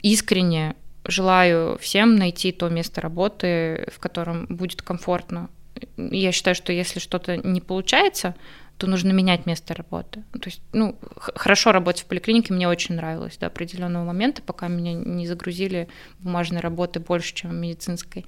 искренне 0.01 0.75
желаю 1.05 1.77
всем 1.79 2.15
найти 2.15 2.51
то 2.51 2.69
место 2.69 3.01
работы, 3.01 3.87
в 3.91 3.99
котором 3.99 4.45
будет 4.47 4.81
комфортно. 4.81 5.49
Я 5.97 6.31
считаю, 6.31 6.55
что 6.55 6.71
если 6.71 6.99
что-то 6.99 7.37
не 7.37 7.59
получается, 7.59 8.35
то 8.77 8.87
нужно 8.87 9.11
менять 9.11 9.45
место 9.45 9.73
работы. 9.73 10.23
То 10.31 10.45
есть, 10.45 10.61
ну, 10.71 10.97
хорошо 11.15 11.71
работать 11.71 12.03
в 12.03 12.05
поликлинике 12.05 12.53
мне 12.53 12.67
очень 12.67 12.95
нравилось 12.95 13.37
до 13.37 13.47
определенного 13.47 14.05
момента, 14.05 14.41
пока 14.41 14.67
меня 14.67 14.93
не 14.93 15.27
загрузили 15.27 15.89
бумажной 16.19 16.61
работы 16.61 16.99
больше, 16.99 17.33
чем 17.33 17.55
медицинской. 17.55 18.25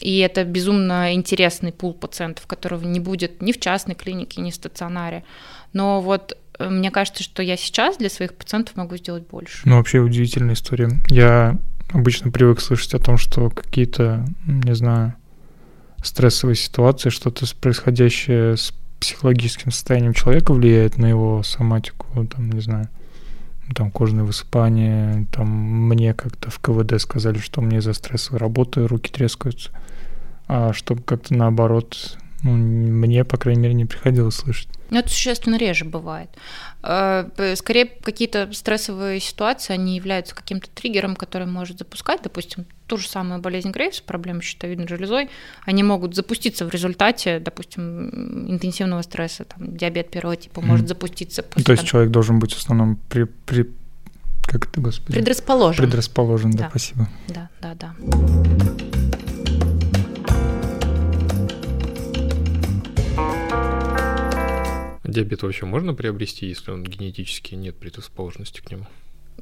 И 0.00 0.18
это 0.18 0.44
безумно 0.44 1.14
интересный 1.14 1.72
пул 1.72 1.94
пациентов, 1.94 2.46
которого 2.46 2.84
не 2.84 3.00
будет 3.00 3.40
ни 3.40 3.52
в 3.52 3.60
частной 3.60 3.94
клинике, 3.94 4.40
ни 4.40 4.50
в 4.50 4.54
стационаре. 4.54 5.24
Но 5.72 6.00
вот 6.00 6.36
Э, 6.58 6.68
мне 6.68 6.90
кажется, 6.90 7.22
что 7.22 7.42
я 7.42 7.56
сейчас 7.56 7.96
для 7.96 8.10
своих 8.10 8.34
пациентов 8.34 8.76
могу 8.76 8.96
сделать 8.96 9.26
больше. 9.26 9.60
Ну, 9.64 9.76
вообще 9.76 9.98
удивительная 9.98 10.54
история. 10.54 10.90
Я 11.08 11.58
обычно 11.92 12.30
привык 12.30 12.60
слышать 12.60 12.94
о 12.94 12.98
том, 12.98 13.18
что 13.18 13.50
какие-то, 13.50 14.24
не 14.46 14.74
знаю, 14.74 15.14
стрессовые 16.02 16.56
ситуации, 16.56 17.10
что-то 17.10 17.46
происходящее 17.60 18.56
с 18.56 18.74
психологическим 19.00 19.70
состоянием 19.70 20.14
человека 20.14 20.52
влияет 20.52 20.98
на 20.98 21.06
его 21.06 21.42
соматику, 21.42 22.06
там, 22.26 22.50
не 22.50 22.60
знаю, 22.60 22.88
там 23.74 23.90
кожное 23.90 24.24
высыпание, 24.24 25.26
там 25.32 25.48
мне 25.48 26.14
как-то 26.14 26.50
в 26.50 26.58
КВД 26.58 27.00
сказали, 27.00 27.38
что 27.38 27.60
мне 27.60 27.78
из-за 27.78 27.92
стрессовой 27.92 28.38
работы 28.38 28.86
руки 28.86 29.10
трескаются, 29.10 29.70
а 30.46 30.72
чтобы 30.72 31.02
как-то 31.02 31.34
наоборот, 31.34 32.18
ну, 32.44 32.52
мне, 32.52 33.24
по 33.24 33.38
крайней 33.38 33.62
мере, 33.62 33.74
не 33.74 33.86
приходилось 33.86 34.36
слышать. 34.36 34.68
Но 34.90 34.98
это 34.98 35.08
существенно 35.08 35.56
реже 35.56 35.86
бывает. 35.86 36.28
Э, 36.82 37.54
скорее, 37.56 37.86
какие-то 37.86 38.52
стрессовые 38.52 39.18
ситуации, 39.18 39.72
они 39.72 39.96
являются 39.96 40.34
каким-то 40.34 40.68
триггером, 40.68 41.16
который 41.16 41.46
может 41.46 41.78
запускать, 41.78 42.20
допустим, 42.22 42.66
ту 42.86 42.98
же 42.98 43.08
самую 43.08 43.40
болезнь 43.40 43.70
Грейвс, 43.70 44.02
проблемы 44.02 44.42
с 44.42 44.44
щитовидной 44.44 44.86
железой, 44.86 45.30
они 45.64 45.82
могут 45.82 46.14
запуститься 46.14 46.66
в 46.66 46.68
результате, 46.68 47.40
допустим, 47.40 48.50
интенсивного 48.50 49.00
стресса, 49.00 49.44
там, 49.44 49.74
диабет 49.74 50.10
первого 50.10 50.36
типа 50.36 50.60
mm. 50.60 50.66
может 50.66 50.86
запуститься. 50.86 51.42
После, 51.42 51.64
То 51.64 51.72
есть 51.72 51.82
там... 51.84 51.88
человек 51.88 52.10
должен 52.10 52.38
быть 52.38 52.52
в 52.52 52.58
основном 52.58 52.96
при, 53.08 53.24
при 53.24 53.70
как 54.42 54.66
это, 54.68 54.82
господи? 54.82 55.14
Предрасположен. 55.14 55.82
Предрасположен, 55.82 56.50
да, 56.50 56.64
да, 56.64 56.68
спасибо. 56.68 57.08
Да, 57.28 57.48
да, 57.62 57.74
да. 57.74 57.94
Диабет 65.14 65.44
вообще 65.44 65.64
можно 65.64 65.94
приобрести, 65.94 66.46
если 66.46 66.72
он 66.72 66.82
генетически 66.82 67.54
нет 67.54 67.76
предрасположенности 67.76 68.60
к 68.60 68.68
нему? 68.72 68.84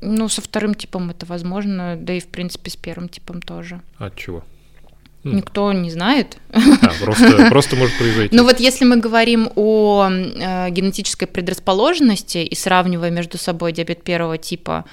Ну, 0.02 0.28
со 0.28 0.42
вторым 0.42 0.74
типом 0.74 1.08
это 1.08 1.24
возможно, 1.24 1.96
да 1.98 2.12
и 2.12 2.20
в 2.20 2.28
принципе 2.28 2.70
с 2.70 2.76
первым 2.76 3.08
типом 3.08 3.40
тоже. 3.40 3.80
От 3.96 4.14
чего? 4.16 4.44
Никто 5.24 5.72
не 5.72 5.90
знает. 5.90 6.38
А, 6.52 6.60
просто, 7.00 7.46
просто 7.50 7.76
может 7.76 7.96
произойти. 7.96 8.34
Ну 8.36 8.44
вот 8.44 8.58
если 8.58 8.84
мы 8.84 8.96
говорим 8.96 9.50
о 9.54 10.08
э, 10.10 10.70
генетической 10.70 11.26
предрасположенности 11.26 12.38
и 12.38 12.54
сравнивая 12.54 13.10
между 13.10 13.38
собой 13.38 13.72
диабет 13.72 14.02
первого 14.02 14.36
типа, 14.36 14.84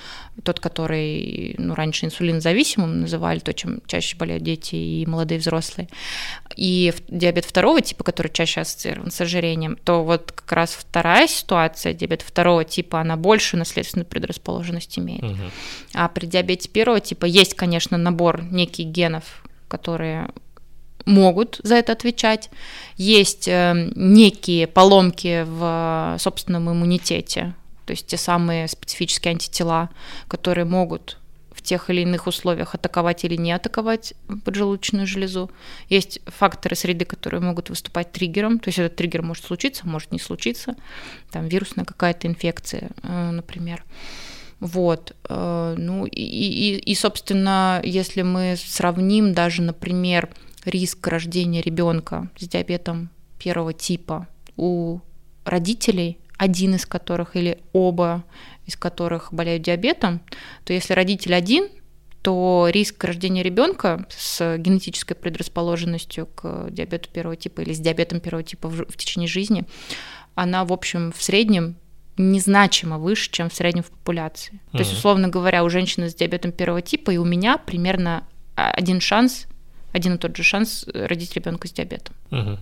тот, 0.43 0.59
который 0.59 1.55
ну, 1.57 1.73
раньше 1.73 2.05
инсулинозависимым 2.05 3.01
называли, 3.01 3.39
то, 3.39 3.53
чем 3.53 3.81
чаще 3.87 4.15
болеют 4.17 4.43
дети 4.43 4.75
и 4.75 5.05
молодые 5.05 5.39
взрослые, 5.39 5.89
и 6.55 6.93
диабет 7.07 7.45
второго 7.45 7.81
типа, 7.81 8.03
который 8.03 8.31
чаще 8.31 8.61
ассоциирован 8.61 9.11
с 9.11 9.19
ожирением, 9.21 9.77
то 9.83 10.03
вот 10.03 10.31
как 10.31 10.51
раз 10.51 10.71
вторая 10.71 11.27
ситуация, 11.27 11.93
диабет 11.93 12.21
второго 12.21 12.63
типа, 12.63 13.01
она 13.01 13.17
больше 13.17 13.57
наследственную 13.57 14.05
предрасположенность 14.05 14.97
имеет. 14.99 15.23
Угу. 15.23 15.51
А 15.95 16.07
при 16.07 16.25
диабете 16.25 16.69
первого 16.69 16.99
типа 16.99 17.25
есть, 17.25 17.55
конечно, 17.55 17.97
набор 17.97 18.43
неких 18.43 18.85
генов, 18.85 19.43
которые 19.69 20.27
могут 21.05 21.59
за 21.63 21.75
это 21.75 21.93
отвечать. 21.93 22.49
Есть 22.97 23.47
э, 23.47 23.91
некие 23.95 24.67
поломки 24.67 25.43
в 25.47 26.17
собственном 26.19 26.69
иммунитете, 26.71 27.53
то 27.85 27.91
есть 27.91 28.07
те 28.07 28.17
самые 28.17 28.67
специфические 28.67 29.31
антитела, 29.31 29.89
которые 30.27 30.65
могут 30.65 31.17
в 31.51 31.61
тех 31.61 31.89
или 31.89 32.01
иных 32.01 32.27
условиях 32.27 32.73
атаковать 32.73 33.25
или 33.25 33.35
не 33.35 33.51
атаковать 33.51 34.13
поджелудочную 34.45 35.05
железу. 35.05 35.51
Есть 35.89 36.21
факторы 36.25 36.75
среды, 36.75 37.03
которые 37.03 37.41
могут 37.41 37.69
выступать 37.69 38.11
триггером, 38.11 38.59
то 38.59 38.69
есть 38.69 38.79
этот 38.79 38.95
триггер 38.95 39.23
может 39.23 39.43
случиться, 39.43 39.85
может 39.87 40.11
не 40.11 40.19
случиться, 40.19 40.75
там 41.31 41.47
вирусная 41.47 41.85
какая-то 41.85 42.27
инфекция, 42.27 42.91
э, 43.03 43.31
например. 43.31 43.83
Вот. 44.59 45.15
Э, 45.29 45.75
ну 45.77 46.05
и, 46.05 46.21
и, 46.21 46.77
и, 46.77 46.95
собственно, 46.95 47.81
если 47.83 48.21
мы 48.21 48.55
сравним 48.57 49.33
даже, 49.33 49.61
например, 49.61 50.29
риск 50.65 51.07
рождения 51.07 51.61
ребенка 51.61 52.29
с 52.37 52.47
диабетом 52.47 53.09
первого 53.37 53.73
типа 53.73 54.27
у 54.57 54.99
родителей, 55.45 56.17
один 56.37 56.75
из 56.75 56.85
которых 56.85 57.35
или 57.35 57.59
оба 57.73 58.23
из 58.65 58.75
которых 58.75 59.33
болеют 59.33 59.63
диабетом, 59.63 60.21
то 60.63 60.73
если 60.73 60.93
родитель 60.93 61.33
один, 61.33 61.69
то 62.21 62.67
риск 62.69 63.03
рождения 63.03 63.43
ребенка 63.43 64.05
с 64.09 64.57
генетической 64.57 65.15
предрасположенностью 65.15 66.27
к 66.27 66.67
диабету 66.69 67.09
первого 67.09 67.35
типа 67.35 67.61
или 67.61 67.73
с 67.73 67.79
диабетом 67.79 68.19
первого 68.19 68.43
типа 68.43 68.67
в, 68.67 68.85
в 68.85 68.97
течение 68.97 69.27
жизни, 69.27 69.63
она, 70.35 70.65
в 70.65 70.73
общем, 70.73 71.13
в 71.15 71.23
среднем 71.23 71.75
незначимо 72.19 72.97
выше, 72.97 73.31
чем 73.31 73.49
в 73.49 73.53
среднем 73.53 73.83
в 73.83 73.89
популяции. 73.89 74.53
Uh-huh. 74.53 74.71
То 74.73 74.79
есть, 74.79 74.93
условно 74.93 75.29
говоря, 75.29 75.63
у 75.63 75.69
женщины 75.69 76.09
с 76.09 76.13
диабетом 76.13 76.51
первого 76.51 76.81
типа 76.81 77.11
и 77.11 77.17
у 77.17 77.23
меня 77.23 77.57
примерно 77.57 78.23
один 78.55 78.99
шанс, 78.99 79.47
один 79.93 80.15
и 80.15 80.17
тот 80.17 80.35
же 80.35 80.43
шанс 80.43 80.85
родить 80.93 81.33
ребенка 81.35 81.67
с 81.67 81.71
диабетом. 81.71 82.13
Uh-huh. 82.29 82.59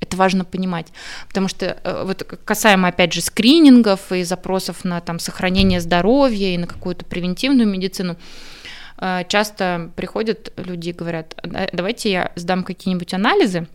Это 0.00 0.16
важно 0.16 0.44
понимать, 0.44 0.88
потому 1.28 1.48
что 1.48 1.78
э, 1.82 2.02
вот 2.04 2.22
касаемо 2.22 2.88
опять 2.88 3.12
же 3.12 3.20
скринингов 3.20 4.12
и 4.12 4.24
запросов 4.24 4.84
на 4.84 5.00
там 5.00 5.18
сохранение 5.18 5.80
здоровья 5.80 6.48
и 6.54 6.58
на 6.58 6.66
какую-то 6.66 7.04
превентивную 7.04 7.66
медицину, 7.66 8.16
э, 8.98 9.22
часто 9.28 9.92
приходят 9.96 10.52
люди 10.56 10.90
и 10.90 10.92
говорят, 10.92 11.40
давайте 11.72 12.10
я 12.10 12.32
сдам 12.34 12.64
какие-нибудь 12.64 13.14
анализы, 13.14 13.68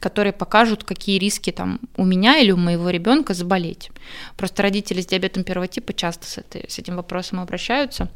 которые 0.00 0.32
покажут, 0.32 0.84
какие 0.84 1.18
риски 1.18 1.50
там 1.50 1.80
у 1.96 2.04
меня 2.04 2.38
или 2.38 2.50
у 2.50 2.56
моего 2.56 2.90
ребенка 2.90 3.34
заболеть. 3.34 3.90
Просто 4.36 4.62
родители 4.62 5.00
с 5.00 5.06
диабетом 5.06 5.44
первого 5.44 5.68
типа 5.68 5.92
часто 5.92 6.26
с, 6.26 6.38
этой, 6.38 6.64
с 6.68 6.78
этим 6.78 6.96
вопросом 6.96 7.40
обращаются. 7.40 8.10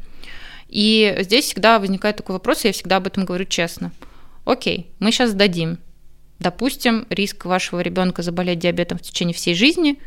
И 0.69 1.17
здесь 1.21 1.47
всегда 1.47 1.79
возникает 1.79 2.17
такой 2.17 2.35
вопрос, 2.35 2.65
и 2.65 2.69
я 2.69 2.73
всегда 2.73 2.97
об 2.97 3.07
этом 3.07 3.25
говорю 3.25 3.45
честно. 3.45 3.93
Окей, 4.45 4.91
мы 4.99 5.11
сейчас 5.11 5.35
дадим. 5.35 5.79
Допустим, 6.39 7.07
риск 7.11 7.45
вашего 7.45 7.81
ребенка 7.81 8.23
заболеть 8.23 8.61
диабетом 8.61 8.99
в 8.99 9.03
течение 9.03 9.35
всей 9.35 9.55
жизни 9.55 9.99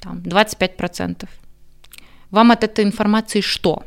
там, 0.00 0.18
25%. 0.18 1.28
Вам 2.30 2.50
от 2.50 2.64
этой 2.64 2.84
информации 2.84 3.40
что? 3.40 3.84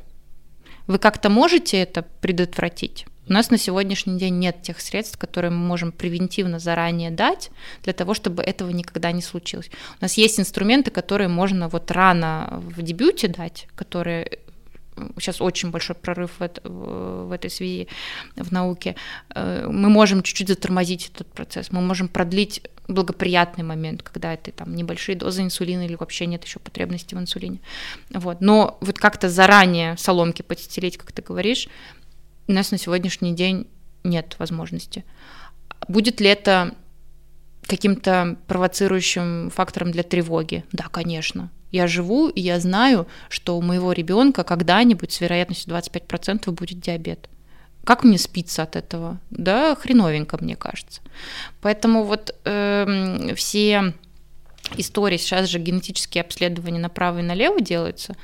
Вы 0.88 1.00
как-то 1.00 1.29
можете 1.29 1.77
это 1.77 2.03
предотвратить? 2.21 3.05
У 3.31 3.33
нас 3.33 3.50
на 3.50 3.57
сегодняшний 3.57 4.17
день 4.19 4.39
нет 4.39 4.61
тех 4.61 4.81
средств, 4.81 5.17
которые 5.17 5.51
мы 5.51 5.65
можем 5.65 5.93
превентивно 5.93 6.59
заранее 6.59 7.11
дать 7.11 7.50
для 7.81 7.93
того, 7.93 8.13
чтобы 8.13 8.43
этого 8.43 8.71
никогда 8.71 9.13
не 9.13 9.21
случилось. 9.21 9.71
У 10.01 10.03
нас 10.03 10.15
есть 10.15 10.38
инструменты, 10.38 10.91
которые 10.91 11.29
можно 11.29 11.69
вот 11.69 11.89
рано 11.91 12.61
в 12.61 12.81
дебюте 12.81 13.29
дать, 13.29 13.69
которые 13.73 14.39
сейчас 15.17 15.39
очень 15.39 15.71
большой 15.71 15.95
прорыв 15.95 16.31
в, 16.39 16.41
это, 16.41 16.61
в 16.69 17.31
этой 17.31 17.50
связи 17.50 17.88
в 18.35 18.51
науке, 18.51 18.97
э, 19.33 19.65
мы 19.65 19.88
можем 19.88 20.23
чуть-чуть 20.23 20.50
затормозить 20.50 21.09
этот 21.15 21.27
процесс, 21.31 21.71
мы 21.71 21.79
можем 21.79 22.09
продлить 22.09 22.61
благоприятный 22.89 23.63
момент, 23.63 24.03
когда 24.03 24.33
это 24.33 24.51
там 24.51 24.75
небольшие 24.75 25.15
дозы 25.15 25.43
инсулина 25.43 25.85
или 25.85 25.95
вообще 25.95 26.25
нет 26.25 26.43
еще 26.43 26.59
потребности 26.59 27.15
в 27.15 27.19
инсулине. 27.19 27.59
Вот. 28.09 28.41
Но 28.41 28.77
вот 28.81 29.00
как-то 29.00 29.29
заранее 29.29 29.95
соломки 29.97 30.41
подстелить, 30.41 30.97
как 30.97 31.13
ты 31.13 31.21
говоришь, 31.21 31.69
у 32.51 32.53
нас 32.53 32.72
на 32.72 32.77
сегодняшний 32.77 33.34
день 33.34 33.67
нет 34.03 34.36
возможности. 34.38 35.03
Будет 35.88 36.20
ли 36.20 36.27
это 36.27 36.75
каким-то 37.65 38.38
провоцирующим 38.48 39.50
фактором 39.50 39.91
для 39.91 40.03
тревоги? 40.03 40.65
Да, 40.72 40.88
конечно. 40.91 41.50
Я 41.72 41.88
живу, 41.88 42.27
и 42.27 42.41
я 42.41 42.60
знаю, 42.60 43.08
что 43.29 43.58
у 43.58 43.62
моего 43.62 43.93
ребенка 43.93 44.43
когда-нибудь 44.43 45.12
с 45.13 45.22
вероятностью 45.22 45.74
25% 45.74 46.51
будет 46.51 46.81
диабет. 46.81 47.29
Как 47.86 48.03
мне 48.03 48.17
спится 48.17 48.63
от 48.63 48.75
этого? 48.75 49.20
Да, 49.29 49.75
хреновенько, 49.75 50.38
мне 50.39 50.55
кажется. 50.55 51.01
Поэтому 51.62 52.03
вот 52.03 52.36
э, 52.43 53.34
все 53.36 53.93
истории, 54.75 55.17
сейчас 55.17 55.48
же 55.48 55.58
генетические 55.58 56.22
обследования 56.24 56.79
направо 56.79 57.20
и 57.20 57.24
налево 57.24 57.62
делаются, 57.62 58.15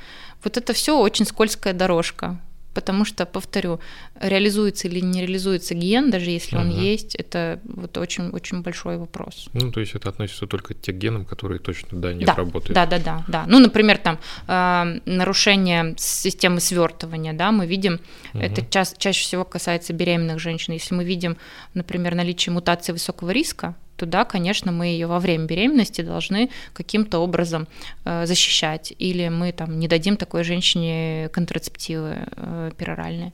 вот 0.44 0.56
это 0.56 0.72
все 0.74 0.98
очень 0.98 1.24
скользкая 1.24 1.72
дорожка. 1.72 2.38
Потому 2.74 3.04
что, 3.04 3.26
повторю, 3.26 3.80
реализуется 4.20 4.88
или 4.88 5.00
не 5.00 5.22
реализуется 5.22 5.74
ген, 5.74 6.10
даже 6.10 6.30
если 6.30 6.56
угу. 6.56 6.64
он 6.64 6.70
есть, 6.70 7.14
это 7.14 7.60
вот 7.64 7.96
очень-очень 7.96 8.62
большой 8.62 8.98
вопрос. 8.98 9.48
Ну, 9.52 9.72
то 9.72 9.80
есть 9.80 9.94
это 9.94 10.08
относится 10.10 10.46
только 10.46 10.74
к 10.74 10.80
тем 10.80 10.98
генам, 10.98 11.24
которые 11.24 11.58
точно, 11.58 12.00
да, 12.00 12.12
не 12.12 12.24
да, 12.24 12.34
работают. 12.34 12.74
Да, 12.74 12.86
да, 12.86 12.98
да, 12.98 13.24
да. 13.26 13.44
Ну, 13.48 13.58
например, 13.58 13.98
там 13.98 14.18
э, 14.46 15.00
нарушение 15.06 15.94
системы 15.96 16.60
свертывания, 16.60 17.32
да, 17.32 17.52
мы 17.52 17.66
видим, 17.66 18.00
угу. 18.34 18.42
это 18.42 18.64
ча- 18.70 18.96
чаще 18.96 19.22
всего 19.22 19.44
касается 19.44 19.92
беременных 19.92 20.38
женщин. 20.38 20.74
Если 20.74 20.94
мы 20.94 21.04
видим, 21.04 21.36
например, 21.74 22.14
наличие 22.14 22.52
мутации 22.52 22.92
высокого 22.92 23.30
риска, 23.30 23.74
то 23.98 24.06
да, 24.06 24.24
конечно, 24.24 24.70
мы 24.70 24.86
ее 24.86 25.08
во 25.08 25.18
время 25.18 25.46
беременности 25.46 26.02
должны 26.02 26.50
каким-то 26.72 27.18
образом 27.18 27.66
э, 28.04 28.26
защищать, 28.26 28.94
или 28.96 29.28
мы 29.28 29.50
там 29.50 29.78
не 29.80 29.88
дадим 29.88 30.16
такой 30.16 30.44
женщине 30.44 31.28
контрацептивы 31.32 32.16
э, 32.36 32.70
пероральные. 32.78 33.32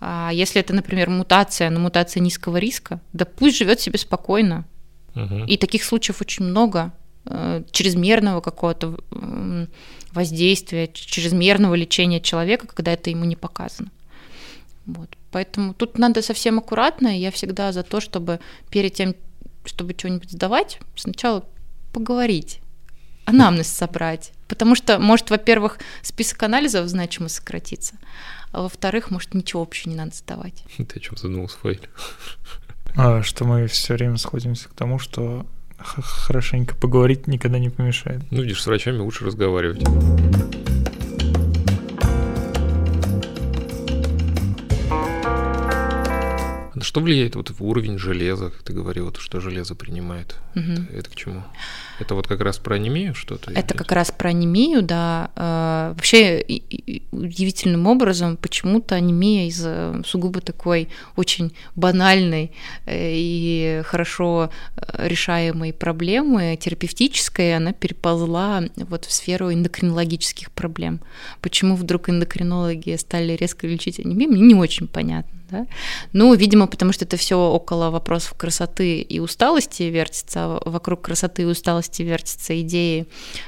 А 0.00 0.30
если 0.32 0.60
это, 0.60 0.72
например, 0.72 1.10
мутация, 1.10 1.68
но 1.68 1.80
мутация 1.80 2.20
низкого 2.20 2.58
риска, 2.58 3.00
да 3.12 3.24
пусть 3.24 3.56
живет 3.56 3.80
себе 3.80 3.98
спокойно. 3.98 4.64
Угу. 5.16 5.46
И 5.48 5.56
таких 5.56 5.82
случаев 5.82 6.20
очень 6.20 6.44
много 6.44 6.92
э, 7.26 7.64
чрезмерного 7.72 8.40
какого-то 8.40 8.96
воздействия, 10.12 10.88
чрезмерного 10.92 11.74
лечения 11.74 12.20
человека, 12.20 12.68
когда 12.68 12.92
это 12.92 13.10
ему 13.10 13.24
не 13.24 13.34
показано. 13.34 13.90
Вот. 14.86 15.08
Поэтому 15.34 15.74
тут 15.74 15.98
надо 15.98 16.22
совсем 16.22 16.58
аккуратно. 16.58 17.08
Я 17.18 17.30
всегда 17.32 17.72
за 17.72 17.82
то, 17.82 18.00
чтобы 18.00 18.38
перед 18.70 18.94
тем, 18.94 19.16
чтобы 19.64 19.94
что-нибудь 19.96 20.30
сдавать, 20.30 20.78
сначала 20.96 21.44
поговорить, 21.92 22.60
анамнез 23.24 23.68
собрать. 23.68 24.32
Потому 24.48 24.74
что, 24.74 24.98
может, 24.98 25.30
во-первых, 25.30 25.78
список 26.02 26.42
анализов 26.42 26.88
значимо 26.88 27.28
сократится, 27.28 27.94
а 28.52 28.62
во-вторых, 28.62 29.10
может, 29.10 29.34
ничего 29.34 29.60
вообще 29.60 29.90
не 29.90 29.96
надо 29.96 30.14
сдавать. 30.14 30.64
Ты 30.76 30.84
о 30.96 31.00
чем 31.00 31.16
задумался, 31.16 31.58
Фаиль? 31.58 31.80
А, 32.96 33.24
что 33.24 33.44
мы 33.44 33.66
все 33.66 33.94
время 33.94 34.16
сходимся 34.18 34.68
к 34.68 34.72
тому, 34.72 35.00
что 35.00 35.46
хорошенько 35.78 36.76
поговорить 36.76 37.26
никогда 37.26 37.58
не 37.58 37.68
помешает. 37.68 38.22
Ну, 38.30 38.42
видишь, 38.42 38.62
с 38.62 38.66
врачами 38.66 38.98
лучше 38.98 39.24
разговаривать. 39.24 39.82
Что 46.84 47.00
влияет 47.00 47.34
вот 47.34 47.52
уровень 47.58 47.98
железа, 47.98 48.50
как 48.50 48.62
ты 48.62 48.72
говорила, 48.72 49.10
то, 49.10 49.20
что 49.20 49.40
железо 49.40 49.74
принимает? 49.74 50.36
Угу. 50.54 50.72
Это, 50.72 50.96
это 50.98 51.10
к 51.10 51.16
чему? 51.16 51.42
Это 51.98 52.14
вот 52.14 52.26
как 52.26 52.40
раз 52.40 52.58
про 52.58 52.74
анемию 52.76 53.14
что-то? 53.14 53.50
Это 53.52 53.74
как 53.74 53.90
раз 53.92 54.10
про 54.10 54.28
анемию, 54.30 54.82
да. 54.82 55.30
А, 55.34 55.94
вообще 55.94 56.44
удивительным 57.10 57.86
образом 57.86 58.36
почему-то 58.36 58.94
анемия 58.96 59.48
из 59.48 59.66
сугубо 60.06 60.40
такой 60.40 60.88
очень 61.16 61.54
банальной 61.74 62.52
э, 62.86 63.12
и 63.14 63.82
хорошо 63.84 64.50
э, 64.76 65.08
решаемой 65.08 65.72
проблемы 65.72 66.58
терапевтической, 66.60 67.56
она 67.56 67.72
переползла 67.72 68.64
вот 68.76 69.04
в 69.06 69.12
сферу 69.12 69.52
эндокринологических 69.52 70.50
проблем. 70.50 71.00
Почему 71.40 71.76
вдруг 71.76 72.10
эндокринологи 72.10 72.96
стали 72.96 73.32
резко 73.32 73.66
лечить 73.66 74.00
анемию, 74.00 74.30
мне 74.30 74.42
не 74.42 74.54
очень 74.54 74.88
понятно. 74.88 75.30
Да? 75.50 75.66
Ну, 76.12 76.34
видимо, 76.34 76.66
потому 76.74 76.90
что 76.90 77.04
это 77.04 77.16
все 77.16 77.38
около 77.38 77.90
вопросов 77.90 78.34
красоты 78.36 79.00
и 79.00 79.20
усталости 79.20 79.84
вертится, 79.84 80.40
а 80.40 80.62
вокруг 80.68 81.02
красоты 81.02 81.42
и 81.42 81.44
усталости 81.44 82.02
вертятся 82.02 82.60
идеи 82.62 83.06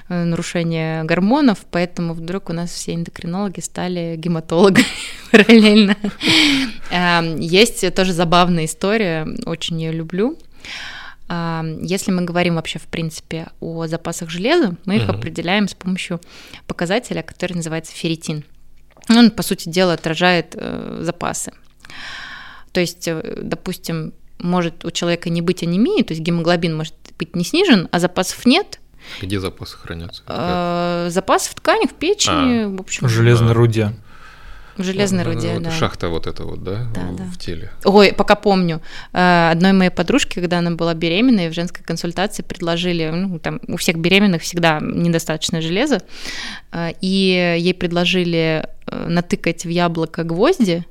э, 0.09 0.23
нарушения 0.23 1.03
гормонов, 1.03 1.67
поэтому 1.73 2.15
вдруг 2.15 2.51
у 2.51 2.53
нас 2.53 2.71
все 2.71 2.95
эндокринологи 2.95 3.59
стали 3.59 4.15
гематологами 4.17 4.87
параллельно. 5.33 5.97
Эм, 6.93 7.41
есть 7.41 7.93
тоже 7.97 8.12
забавная 8.12 8.67
история, 8.67 9.27
очень 9.45 9.83
ее 9.83 9.91
люблю. 9.91 10.39
Эм, 11.29 11.83
если 11.83 12.12
мы 12.12 12.23
говорим 12.23 12.55
вообще, 12.55 12.79
в 12.79 12.87
принципе, 12.87 13.49
о 13.59 13.89
запасах 13.89 14.31
железа, 14.31 14.77
мы 14.85 14.99
их 14.99 15.09
определяем 15.09 15.67
с 15.67 15.75
помощью 15.75 16.21
показателя, 16.69 17.23
который 17.23 17.55
называется 17.55 17.93
ферритин. 17.93 18.45
Он, 19.09 19.33
по 19.33 19.43
сути 19.43 19.69
дела, 19.69 19.95
отражает 19.95 20.55
э, 20.57 21.01
запасы. 21.03 21.53
То 22.77 22.81
есть, 22.81 23.09
э, 23.09 23.39
допустим, 23.43 24.12
может 24.39 24.85
у 24.85 24.91
человека 24.91 25.31
не 25.31 25.41
быть 25.41 25.62
анемии, 25.62 26.03
то 26.03 26.12
есть 26.12 26.23
гемоглобин 26.23 26.77
может 26.77 26.93
быть 27.19 27.35
не 27.35 27.43
снижен, 27.43 27.89
а 27.91 27.99
запасов 27.99 28.45
нет. 28.45 28.81
Где 29.23 29.41
запасы 29.41 29.79
хранятся? 29.79 30.23
А, 30.27 31.09
запасы 31.09 31.53
в 31.53 31.55
тканях, 31.55 31.93
в 31.93 31.95
печени, 31.95 32.65
а, 32.65 32.69
в 32.69 32.79
общем. 32.79 33.07
В 33.07 33.11
железной 33.11 33.55
руде. 33.55 33.93
В 34.77 34.85
железной 34.85 35.25
ну, 35.25 35.33
руде, 35.33 35.55
вот 35.55 35.62
да. 35.62 35.71
Шахта 35.71 36.11
вот 36.11 36.27
эта 36.27 36.45
вот, 36.45 36.62
да, 36.62 36.87
да, 36.95 37.01
в, 37.01 37.17
да. 37.17 37.25
в 37.25 37.39
теле. 37.39 37.73
Ой, 37.85 38.12
пока 38.12 38.35
помню. 38.35 38.83
Э, 39.15 39.53
одной 39.53 39.73
моей 39.73 39.91
подружке, 39.91 40.43
когда 40.43 40.59
она 40.59 40.73
была 40.73 40.93
беременной, 40.93 41.49
в 41.49 41.55
женской 41.55 41.83
консультации 41.83 42.43
предложили, 42.43 43.09
ну, 43.09 43.39
там 43.39 43.59
у 43.69 43.79
всех 43.79 43.97
беременных 43.97 44.43
всегда 44.43 44.81
недостаточно 44.83 45.62
железа, 45.62 46.03
э, 46.73 46.91
и 47.01 47.57
ей 47.59 47.73
предложили 47.73 48.69
натыкать 48.93 49.65
в 49.65 49.69
яблоко 49.71 50.25
гвозди, 50.25 50.85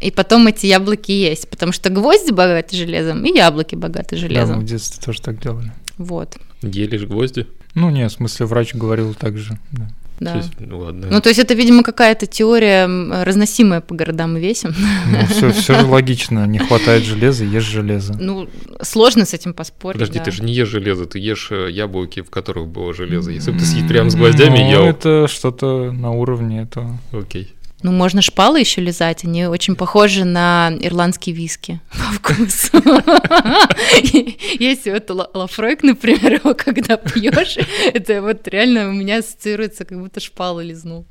и 0.00 0.10
потом 0.10 0.46
эти 0.46 0.66
яблоки 0.66 1.10
есть, 1.10 1.48
потому 1.48 1.72
что 1.72 1.90
гвозди 1.90 2.30
богаты 2.30 2.76
железом, 2.76 3.24
и 3.24 3.36
яблоки 3.36 3.74
богаты 3.74 4.16
железом. 4.16 4.48
Да, 4.48 4.56
мы 4.56 4.62
в 4.62 4.64
детстве 4.66 5.02
тоже 5.04 5.20
так 5.20 5.40
делали. 5.40 5.72
Вот. 5.96 6.36
Ели 6.62 6.96
же 6.96 7.06
гвозди? 7.06 7.46
Ну, 7.74 7.90
нет, 7.90 8.10
в 8.10 8.14
смысле, 8.14 8.46
врач 8.46 8.74
говорил 8.74 9.14
так 9.14 9.38
же, 9.38 9.58
да. 9.72 9.88
Да. 10.20 10.36
Есть, 10.36 10.50
ну, 10.58 10.78
ладно. 10.78 11.06
ну, 11.10 11.20
то 11.20 11.28
есть 11.28 11.38
это, 11.38 11.54
видимо, 11.54 11.84
какая-то 11.84 12.26
теория, 12.26 12.86
разносимая 13.24 13.80
по 13.80 13.94
городам 13.94 14.36
и 14.36 14.40
весям. 14.40 14.74
Ну, 15.10 15.26
все, 15.30 15.52
все 15.52 15.80
логично. 15.82 16.44
Не 16.46 16.58
хватает 16.58 17.04
железа, 17.04 17.44
ешь 17.44 17.64
железо. 17.64 18.16
Ну, 18.18 18.48
сложно 18.82 19.26
с 19.26 19.34
этим 19.34 19.54
поспорить. 19.54 20.00
Подожди, 20.00 20.18
да. 20.18 20.24
ты 20.24 20.30
же 20.32 20.42
не 20.42 20.52
ешь 20.52 20.68
железо, 20.68 21.06
ты 21.06 21.20
ешь 21.20 21.48
э, 21.52 21.70
яблоки, 21.70 22.22
в 22.22 22.30
которых 22.30 22.66
было 22.66 22.92
железо. 22.92 23.30
Если 23.30 23.52
бы 23.52 23.58
ты 23.58 23.64
съел 23.64 23.86
прям 23.86 24.10
с 24.10 24.16
гвоздями 24.16 24.58
ну, 24.58 24.70
ел. 24.70 24.84
это 24.86 25.28
что-то 25.28 25.92
на 25.92 26.10
уровне 26.10 26.62
этого. 26.62 26.98
Окей. 27.12 27.54
Ну, 27.82 27.92
можно 27.92 28.22
шпалы 28.22 28.58
еще 28.58 28.80
лизать, 28.80 29.24
они 29.24 29.46
очень 29.46 29.76
похожи 29.76 30.24
на 30.24 30.72
ирландские 30.80 31.34
виски 31.36 31.80
по 31.90 32.12
вкусу. 32.12 32.82
Есть 34.58 34.86
вот 34.86 35.30
лафройк, 35.34 35.84
например, 35.84 36.34
его 36.34 36.54
когда 36.54 36.96
пьешь, 36.96 37.58
это 37.94 38.20
вот 38.20 38.48
реально 38.48 38.88
у 38.88 38.92
меня 38.92 39.18
ассоциируется, 39.18 39.84
как 39.84 39.98
будто 40.00 40.18
шпалы 40.18 40.64
лизнул. 40.64 41.06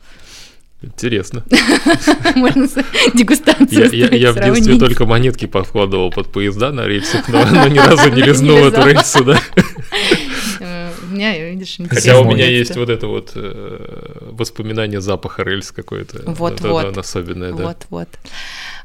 Интересно. 0.82 1.44
Можно 2.36 2.68
дегустацию 3.16 3.90
Я, 3.92 4.08
я, 4.10 4.16
я 4.16 4.32
в 4.32 4.36
детстве 4.36 4.78
только 4.78 5.08
монетки 5.08 5.48
подкладывал 5.48 6.12
под 6.12 6.32
поезда 6.32 6.72
на 6.72 6.86
рельсах, 6.86 7.28
но, 7.30 7.44
но 7.46 7.68
ни 7.68 7.80
разу 7.80 8.12
не 8.12 8.22
лизнул 8.22 8.58
эту 8.58 8.88
рельсу, 8.88 9.24
да. 9.24 9.40
У 11.08 11.14
меня, 11.14 11.38
видишь, 11.38 11.78
Хотя 11.90 12.20
у 12.20 12.26
меня 12.26 12.46
есть 12.48 12.76
вот 12.76 12.90
это 12.90 13.08
вот 13.08 13.32
э, 13.36 14.30
воспоминание 14.32 15.02
запаха 15.02 15.44
рельс 15.44 15.72
какое-то. 15.72 16.24
Вот, 16.32 16.60
вот. 16.62 16.98
Особенное, 16.98 17.54
да. 17.54 17.64
Вот, 17.64 17.86
вот. 17.90 18.10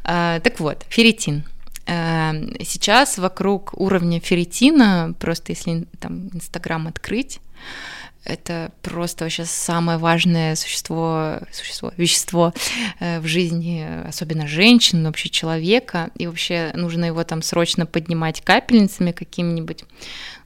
А, 0.04 0.40
так 0.40 0.61
вот, 0.61 0.85
ферритин. 0.88 1.44
А, 1.87 2.35
сейчас 2.61 3.18
вокруг 3.18 3.72
уровня 3.74 4.20
ферритина, 4.20 5.14
просто 5.18 5.52
если 5.52 5.87
там 6.00 6.28
Инстаграм 6.32 6.87
открыть, 6.87 7.40
это 8.24 8.70
просто 8.82 9.24
вообще 9.24 9.44
самое 9.44 9.98
важное 9.98 10.54
существо, 10.54 11.38
существо 11.50 11.92
вещество 11.96 12.54
э, 13.00 13.18
в 13.18 13.26
жизни, 13.26 13.85
особенно 14.06 14.46
женщин, 14.46 15.04
вообще 15.04 15.28
человека, 15.28 16.11
и 16.16 16.28
вообще 16.28 16.70
нужно 16.74 17.06
его 17.06 17.24
там 17.24 17.42
срочно 17.42 17.85
поднимать 17.85 18.40
капельницами 18.40 19.11
какими-нибудь. 19.11 19.85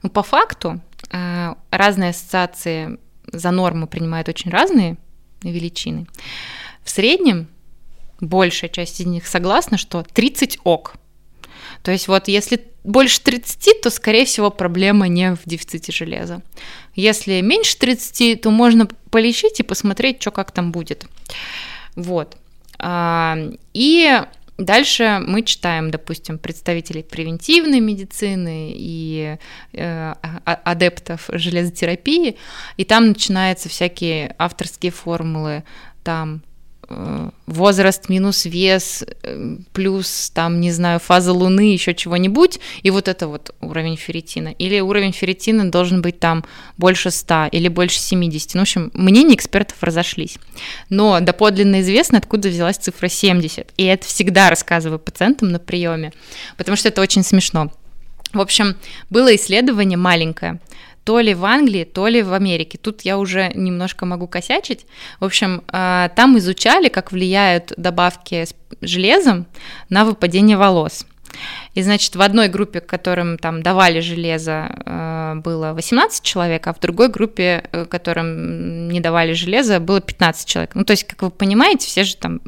Ну, 0.01 0.09
по 0.09 0.23
факту 0.23 0.81
разные 1.09 2.11
ассоциации 2.11 2.99
за 3.31 3.51
норму 3.51 3.87
принимают 3.87 4.29
очень 4.29 4.51
разные 4.51 4.97
величины. 5.41 6.07
В 6.83 6.89
среднем 6.89 7.47
большая 8.19 8.69
часть 8.69 8.99
из 8.99 9.05
них 9.05 9.27
согласна, 9.27 9.77
что 9.77 10.03
30 10.03 10.59
ок. 10.63 10.95
То 11.83 11.91
есть 11.91 12.07
вот 12.07 12.27
если 12.27 12.65
больше 12.83 13.21
30, 13.21 13.81
то, 13.81 13.89
скорее 13.89 14.25
всего, 14.25 14.49
проблема 14.49 15.07
не 15.07 15.35
в 15.35 15.39
дефиците 15.45 15.91
железа. 15.91 16.41
Если 16.95 17.41
меньше 17.41 17.77
30, 17.77 18.41
то 18.41 18.49
можно 18.49 18.87
полечить 19.11 19.59
и 19.59 19.63
посмотреть, 19.63 20.21
что 20.21 20.31
как 20.31 20.51
там 20.51 20.71
будет. 20.71 21.05
Вот. 21.95 22.37
А, 22.79 23.37
и 23.73 24.21
Дальше 24.57 25.21
мы 25.25 25.43
читаем, 25.43 25.91
допустим, 25.91 26.39
представителей 26.39 27.03
превентивной 27.03 27.79
медицины 27.79 28.73
и 28.75 29.37
э, 29.73 29.79
а, 29.79 30.41
а, 30.45 30.53
адептов 30.63 31.29
железотерапии, 31.31 32.37
и 32.75 32.83
там 32.83 33.09
начинаются 33.09 33.69
всякие 33.69 34.35
авторские 34.39 34.91
формулы, 34.91 35.63
там 36.03 36.41
возраст 37.47 38.07
минус 38.07 38.45
вес 38.45 39.03
э, 39.23 39.57
плюс 39.73 40.31
там 40.33 40.61
не 40.61 40.71
знаю 40.71 40.99
фаза 40.99 41.33
луны 41.33 41.73
еще 41.73 41.93
чего-нибудь 41.93 42.59
и 42.81 42.91
вот 42.91 43.07
это 43.07 43.27
вот 43.27 43.53
уровень 43.59 43.97
ферритина. 43.97 44.49
Или 44.49 44.79
уровень 44.79 45.11
ферритина 45.11 45.69
должен 45.69 46.01
быть 46.01 46.19
там 46.19 46.45
больше 46.77 47.11
100 47.11 47.47
или 47.51 47.67
больше 47.67 47.99
70 47.99 48.53
ну, 48.53 48.59
в 48.59 48.63
общем 48.63 48.91
мнения 48.93 49.35
экспертов 49.35 49.77
разошлись. 49.81 50.37
Но 50.89 51.19
доподлинно 51.19 51.81
известно 51.81 52.19
откуда 52.19 52.49
взялась 52.49 52.77
цифра 52.77 53.09
70 53.09 53.73
и 53.75 53.83
это 53.83 54.05
всегда 54.07 54.49
рассказываю 54.49 54.99
пациентам 54.99 55.51
на 55.51 55.59
приеме 55.59 56.13
потому 56.55 56.77
что 56.77 56.87
это 56.87 57.01
очень 57.01 57.23
смешно. 57.23 57.71
В 58.33 58.39
общем 58.39 58.75
было 59.09 59.35
исследование 59.35 59.97
маленькое 59.97 60.59
то 61.07 61.21
ли 61.21 61.33
в 61.33 61.45
Англии, 61.45 61.85
то 61.85 62.09
ли 62.09 62.21
в 62.21 62.33
Америке. 62.33 62.77
Тут 62.77 63.03
я 63.03 63.17
уже 63.17 63.53
немножко 63.55 64.05
могу 64.05 64.27
косячить. 64.27 64.85
В 65.21 65.23
общем, 65.23 65.63
а, 65.69 66.09
там 66.09 66.37
изучали, 66.37 66.89
как 66.89 67.13
влияют 67.13 67.71
добавки 67.77 68.43
с 68.43 68.53
железом 68.81 69.45
на 69.87 70.03
выпадение 70.03 70.57
волос. 70.57 71.05
И, 71.73 71.81
значит, 71.83 72.15
в 72.15 72.21
одной 72.21 72.47
группе, 72.47 72.79
которым 72.79 73.37
там 73.37 73.61
давали 73.61 73.99
железо, 73.99 74.69
э, 74.85 75.41
было 75.43 75.73
18 75.73 76.23
человек, 76.23 76.67
а 76.67 76.73
в 76.73 76.79
другой 76.79 77.09
группе, 77.09 77.63
э, 77.71 77.85
которым 77.85 78.89
не 78.89 78.99
давали 78.99 79.33
железо, 79.33 79.79
было 79.79 80.01
15 80.01 80.47
человек. 80.47 80.75
Ну, 80.75 80.83
то 80.83 80.91
есть, 80.91 81.03
как 81.03 81.21
вы 81.21 81.29
понимаете, 81.29 81.87
все 81.87 82.03
же 82.03 82.15
там 82.15 82.41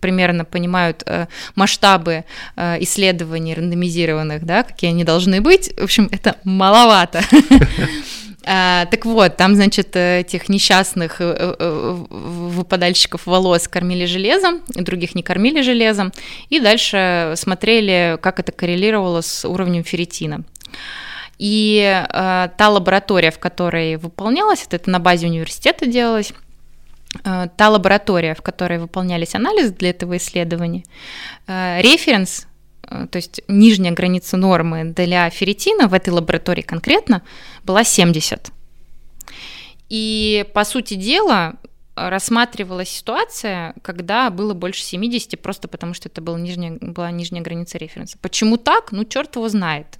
примерно 0.00 0.44
понимают 0.44 1.02
э, 1.06 1.26
масштабы 1.54 2.24
исследований 2.56 3.54
рандомизированных, 3.54 4.44
да, 4.44 4.62
какие 4.62 4.90
они 4.90 5.04
должны 5.04 5.40
быть. 5.40 5.72
В 5.76 5.84
общем, 5.84 6.08
это 6.12 6.36
маловато. 6.44 7.22
А, 8.50 8.86
так 8.86 9.04
вот, 9.04 9.36
там, 9.36 9.54
значит, 9.56 9.94
этих 9.94 10.48
несчастных 10.48 11.20
э, 11.20 11.54
э, 11.58 11.92
выпадальщиков 12.08 13.26
волос 13.26 13.68
кормили 13.68 14.06
железом, 14.06 14.62
других 14.68 15.14
не 15.14 15.22
кормили 15.22 15.60
железом, 15.60 16.12
и 16.48 16.58
дальше 16.58 17.34
смотрели, 17.36 18.18
как 18.22 18.40
это 18.40 18.50
коррелировало 18.50 19.20
с 19.20 19.46
уровнем 19.46 19.84
ферритина. 19.84 20.44
И 21.36 21.78
э, 21.82 22.48
та 22.56 22.68
лаборатория, 22.70 23.32
в 23.32 23.38
которой 23.38 23.96
выполнялось, 23.96 24.64
это, 24.64 24.76
это 24.76 24.88
на 24.88 24.98
базе 24.98 25.26
университета 25.26 25.84
делалось, 25.84 26.32
э, 27.24 27.48
та 27.54 27.68
лаборатория, 27.68 28.34
в 28.34 28.40
которой 28.40 28.78
выполнялись 28.78 29.34
анализы 29.34 29.74
для 29.74 29.90
этого 29.90 30.16
исследования, 30.16 30.84
э, 31.46 31.82
референс 31.82 32.46
Э, 32.46 32.47
то 32.88 33.16
есть 33.16 33.42
нижняя 33.48 33.92
граница 33.92 34.36
нормы 34.36 34.84
для 34.84 35.28
ферритина 35.30 35.88
в 35.88 35.94
этой 35.94 36.10
лаборатории 36.10 36.62
конкретно 36.62 37.22
была 37.64 37.84
70. 37.84 38.50
И, 39.88 40.46
по 40.54 40.64
сути 40.64 40.94
дела, 40.94 41.54
рассматривалась 41.94 42.90
ситуация, 42.90 43.74
когда 43.82 44.30
было 44.30 44.54
больше 44.54 44.82
70, 44.82 45.40
просто 45.40 45.68
потому 45.68 45.94
что 45.94 46.08
это 46.08 46.20
была 46.20 46.38
нижняя, 46.38 46.78
была 46.80 47.10
нижняя 47.10 47.42
граница 47.42 47.78
референса. 47.78 48.18
Почему 48.20 48.56
так? 48.56 48.92
Ну, 48.92 49.04
черт 49.04 49.36
его 49.36 49.48
знает. 49.48 49.97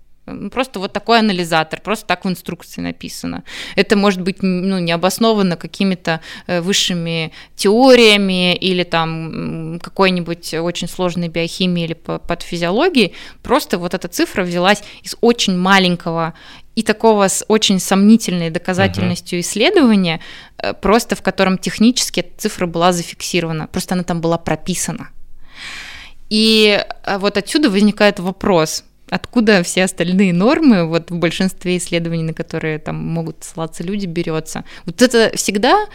Просто 0.53 0.81
вот 0.81 0.93
такой 0.93 1.19
анализатор, 1.19 1.81
просто 1.81 2.07
так 2.07 2.25
в 2.25 2.29
инструкции 2.29 2.81
написано. 2.81 3.45
Это 3.77 3.97
может 3.97 4.21
быть 4.23 4.43
ну, 4.43 4.79
не 4.79 4.93
обосновано 4.93 5.57
какими-то 5.57 6.21
э, 6.47 6.61
высшими 6.61 7.33
теориями 7.57 8.55
или 8.57 8.85
там 8.85 9.79
какой-нибудь 9.83 10.55
очень 10.55 10.89
сложной 10.89 11.29
биохимией 11.29 11.87
или 11.87 11.95
под 11.95 12.43
физиологией. 12.43 13.15
Просто 13.43 13.79
вот 13.79 13.95
эта 13.95 14.09
цифра 14.09 14.43
взялась 14.43 14.83
из 15.03 15.17
очень 15.21 15.57
маленького 15.57 16.35
и 16.79 16.83
такого 16.83 17.27
с 17.29 17.45
очень 17.49 17.81
сомнительной 17.81 18.51
доказательностью 18.51 19.39
uh-huh. 19.39 19.43
исследования, 19.43 20.21
э, 20.59 20.75
просто 20.75 21.17
в 21.17 21.23
котором 21.23 21.59
технически 21.59 22.21
эта 22.21 22.39
цифра 22.39 22.67
была 22.67 22.93
зафиксирована, 22.93 23.67
просто 23.67 23.95
она 23.95 24.05
там 24.05 24.21
была 24.21 24.39
прописана. 24.39 25.09
И 26.31 26.85
э, 27.05 27.19
вот 27.19 27.37
отсюда 27.37 27.69
возникает 27.69 28.21
вопрос, 28.21 28.85
откуда 29.11 29.63
все 29.63 29.85
остальные 29.85 30.33
нормы, 30.33 30.85
вот 30.85 31.11
в 31.11 31.17
большинстве 31.17 31.77
исследований, 31.77 32.25
на 32.25 32.35
которые 32.35 32.79
там 32.79 32.97
могут 32.97 33.45
ссылаться 33.45 33.83
люди, 33.83 34.07
берется. 34.07 34.65
Вот 34.87 35.03
это 35.03 35.31
всегда 35.37 35.87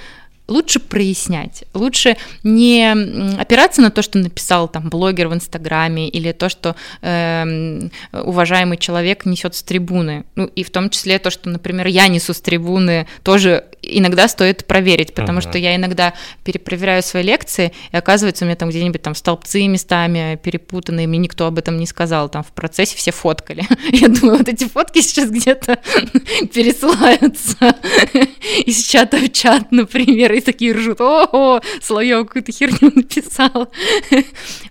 лучше 0.48 0.80
прояснять, 0.80 1.64
лучше 1.74 2.18
не 2.44 2.92
опираться 3.40 3.82
на 3.82 3.92
то, 3.92 4.02
что 4.02 4.18
написал 4.18 4.68
там 4.68 4.90
блогер 4.90 5.28
в 5.28 5.34
Инстаграме 5.34 6.10
или 6.10 6.32
то, 6.32 6.50
что 6.50 6.76
э, 7.02 7.90
уважаемый 8.12 8.78
человек 8.78 9.26
несет 9.26 9.56
с 9.56 9.64
трибуны. 9.64 10.26
Ну 10.36 10.46
и 10.46 10.64
в 10.64 10.70
том 10.70 10.90
числе 10.90 11.20
то, 11.20 11.30
что, 11.30 11.50
например, 11.50 11.88
я 11.88 12.08
несу 12.08 12.34
с 12.34 12.42
трибуны, 12.42 13.08
тоже 13.24 13.66
иногда 13.84 14.28
стоит 14.28 14.66
проверить, 14.66 15.14
потому 15.14 15.40
ага. 15.40 15.50
что 15.50 15.58
я 15.58 15.76
иногда 15.76 16.14
перепроверяю 16.44 17.04
свои 17.04 17.24
лекции, 17.24 17.74
и 17.92 17.98
оказывается, 17.98 18.46
у 18.46 18.48
меня 18.48 18.56
там 18.56 18.70
где-нибудь 18.70 19.02
там 19.02 19.16
столбцы 19.16 19.68
местами 19.68 20.40
перепутанные, 20.42 21.08
мне 21.08 21.20
никто 21.20 21.46
об 21.46 21.58
этом 21.58 21.78
не 21.78 21.86
сказал, 21.86 22.30
там 22.30 22.44
в 22.44 22.52
процессе 22.52 22.96
все 22.96 23.12
фоткали. 23.12 23.64
Я 23.92 24.08
думаю, 24.08 24.38
вот 24.40 24.48
эти 24.48 24.66
фотки 24.66 25.02
сейчас 25.02 25.30
где-то 25.30 25.80
пересылаются 26.54 27.76
из 28.66 28.84
чата 28.88 29.18
в 29.18 29.32
чат, 29.32 29.72
например, 29.72 30.34
и 30.34 30.42
такие 30.42 30.74
ржут, 30.74 31.02
о, 31.02 31.62
Соловьев 31.82 32.28
какую-то 32.28 32.52
херню 32.52 32.92
написал. 32.96 33.72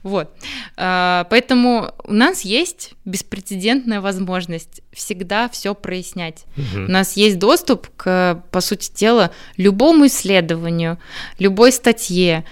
Вот. 0.02 0.30
А, 0.76 1.26
поэтому 1.30 1.92
у 2.04 2.12
нас 2.12 2.42
есть 2.42 2.94
беспрецедентная 3.04 4.00
возможность 4.00 4.82
всегда 4.92 5.48
все 5.48 5.74
прояснять. 5.74 6.44
У 6.74 6.90
нас 6.90 7.16
есть 7.16 7.38
доступ 7.38 7.88
к, 7.96 8.42
по 8.50 8.60
сути 8.60 8.90
дела, 9.02 9.30
любому 9.58 10.06
исследованию, 10.06 10.98
любой 11.38 11.72
статье, 11.72 12.44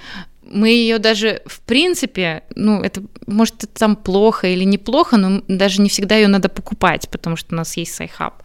мы 0.42 0.68
ее 0.68 0.98
даже, 0.98 1.42
в 1.46 1.60
принципе, 1.60 2.42
ну, 2.56 2.82
это, 2.82 3.02
может, 3.26 3.64
это 3.64 3.74
там 3.74 3.96
плохо 3.96 4.48
или 4.48 4.64
неплохо, 4.64 5.16
но 5.16 5.42
даже 5.48 5.80
не 5.80 5.88
всегда 5.88 6.16
ее 6.16 6.28
надо 6.28 6.48
покупать, 6.48 7.08
потому 7.08 7.36
что 7.36 7.54
у 7.54 7.56
нас 7.56 7.76
есть 7.76 7.94
Sci-Hub 7.94 8.42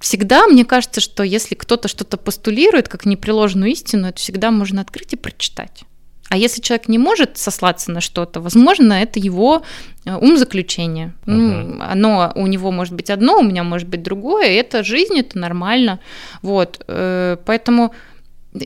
всегда 0.00 0.46
мне 0.46 0.64
кажется, 0.64 1.00
что 1.00 1.22
если 1.22 1.54
кто-то 1.54 1.86
что-то 1.88 2.16
постулирует 2.16 2.88
как 2.88 3.06
непреложную 3.06 3.70
истину, 3.70 4.08
это 4.08 4.18
всегда 4.18 4.50
можно 4.50 4.80
открыть 4.80 5.12
и 5.12 5.16
прочитать. 5.16 5.84
А 6.30 6.36
если 6.36 6.60
человек 6.62 6.88
не 6.88 6.98
может 6.98 7.36
сослаться 7.38 7.90
на 7.90 8.00
что-то, 8.00 8.40
возможно, 8.40 8.92
это 8.92 9.18
его 9.18 9.62
э, 10.04 10.14
ум 10.14 10.36
заключение. 10.36 11.12
Uh-huh. 11.26 11.32
Ну, 11.32 11.82
оно 11.82 12.32
у 12.36 12.46
него 12.46 12.70
может 12.70 12.94
быть 12.94 13.10
одно, 13.10 13.40
у 13.40 13.42
меня 13.42 13.64
может 13.64 13.88
быть 13.88 14.04
другое. 14.04 14.46
Это 14.46 14.84
жизнь, 14.84 15.18
это 15.18 15.36
нормально. 15.38 15.98
Вот. 16.42 16.84
Э, 16.86 17.36
поэтому 17.44 17.92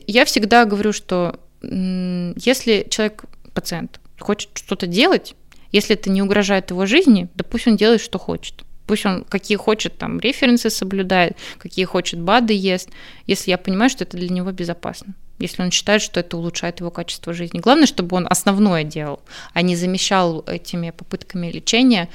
я 0.05 0.25
всегда 0.25 0.65
говорю, 0.65 0.93
что 0.93 1.39
если 1.61 2.85
человек, 2.87 3.25
пациент, 3.55 3.99
хочет 4.19 4.51
что-то 4.53 4.85
делать, 4.85 5.33
если 5.71 5.95
это 5.95 6.11
не 6.11 6.21
угрожает 6.21 6.69
его 6.69 6.85
жизни, 6.85 7.29
да 7.33 7.43
пусть 7.43 7.67
он 7.67 7.77
делает, 7.77 8.01
что 8.01 8.19
хочет. 8.19 8.63
Пусть 8.85 9.07
он 9.07 9.23
какие 9.23 9.57
хочет 9.57 9.97
там 9.97 10.19
референсы 10.19 10.69
соблюдает, 10.69 11.35
какие 11.57 11.85
хочет 11.85 12.19
БАДы 12.21 12.53
ест, 12.53 12.89
если 13.25 13.49
я 13.49 13.57
понимаю, 13.57 13.89
что 13.89 14.03
это 14.03 14.17
для 14.17 14.29
него 14.29 14.51
безопасно. 14.51 15.15
Если 15.39 15.63
он 15.63 15.71
считает, 15.71 16.01
что 16.01 16.19
это 16.19 16.37
улучшает 16.37 16.79
его 16.79 16.91
качество 16.91 17.33
жизни. 17.33 17.59
Главное, 17.59 17.87
чтобы 17.87 18.15
он 18.15 18.27
основное 18.29 18.83
делал, 18.83 19.19
а 19.53 19.61
не 19.61 19.75
замещал 19.75 20.43
этими 20.47 20.91
попытками 20.91 21.51
лечения 21.51 22.09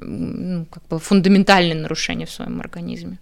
ну, 0.00 0.66
как 0.66 0.86
бы 0.88 0.98
фундаментальные 0.98 1.74
нарушения 1.74 2.26
в 2.26 2.30
своем 2.30 2.60
организме. 2.60 3.18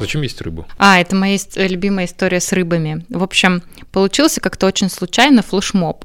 Зачем 0.00 0.22
есть 0.22 0.40
рыбу? 0.40 0.66
А, 0.78 0.98
это 0.98 1.14
моя 1.14 1.38
любимая 1.56 2.06
история 2.06 2.40
с 2.40 2.52
рыбами. 2.52 3.04
В 3.10 3.22
общем, 3.22 3.62
получился 3.92 4.40
как-то 4.40 4.66
очень 4.66 4.88
случайно 4.88 5.42
флешмоб. 5.42 6.04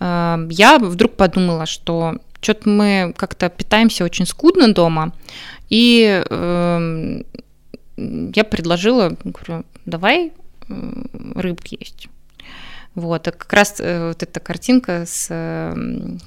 Эм, 0.00 0.48
я 0.48 0.78
вдруг 0.78 1.16
подумала, 1.16 1.66
что 1.66 2.16
что-то 2.40 2.68
мы 2.68 3.14
как-то 3.16 3.48
питаемся 3.48 4.04
очень 4.04 4.26
скудно 4.26 4.72
дома, 4.74 5.12
и 5.72 6.22
э, 6.28 7.22
я 7.96 8.44
предложила, 8.44 9.16
говорю, 9.24 9.64
давай 9.86 10.34
рыбки 10.68 11.78
есть. 11.80 12.08
Вот, 12.94 13.26
а 13.26 13.32
как 13.32 13.50
раз 13.54 13.76
э, 13.80 14.08
вот 14.08 14.22
эта 14.22 14.38
картинка 14.38 15.04
с 15.06 15.28
э, 15.30 15.74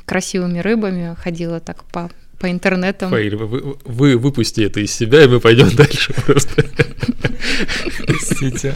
красивыми 0.05 0.57
рыбами 0.57 1.13
ходила 1.13 1.59
так 1.59 1.83
по 1.83 2.09
по 2.39 2.51
интернетам. 2.51 3.09
Фаиль, 3.09 3.35
вы, 3.35 3.77
вы 3.83 4.17
выпусти 4.17 4.61
это 4.61 4.79
из 4.79 4.91
себя, 4.91 5.23
и 5.23 5.27
мы 5.27 5.39
пойдем 5.39 5.69
дальше 5.75 6.13
просто. 6.13 6.65
Простите, 8.07 8.73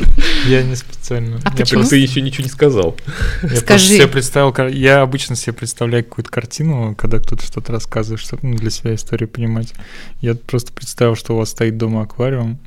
я 0.48 0.64
не 0.64 0.76
специально. 0.76 1.40
А 1.44 1.50
я 1.50 1.56
почему? 1.56 1.84
Ты 1.84 1.98
еще 1.98 2.22
ничего 2.22 2.44
не 2.44 2.50
сказал. 2.50 2.96
Я 3.44 3.50
Скажи. 3.50 3.64
просто 3.64 3.88
себе 3.88 4.08
представил, 4.08 4.68
я 4.70 5.02
обычно 5.02 5.36
себе 5.36 5.54
представляю 5.54 6.04
какую-то 6.04 6.32
картину, 6.32 6.96
когда 6.96 7.20
кто-то 7.20 7.44
что-то 7.46 7.72
рассказывает, 7.72 8.22
чтобы 8.22 8.48
ну, 8.48 8.56
для 8.56 8.70
себя 8.70 8.96
историю 8.96 9.30
понимать. 9.30 9.74
Я 10.22 10.36
просто 10.36 10.72
представил, 10.72 11.16
что 11.16 11.34
у 11.34 11.38
вас 11.38 11.50
стоит 11.50 11.78
дома 11.78 12.04
аквариум. 12.04 12.60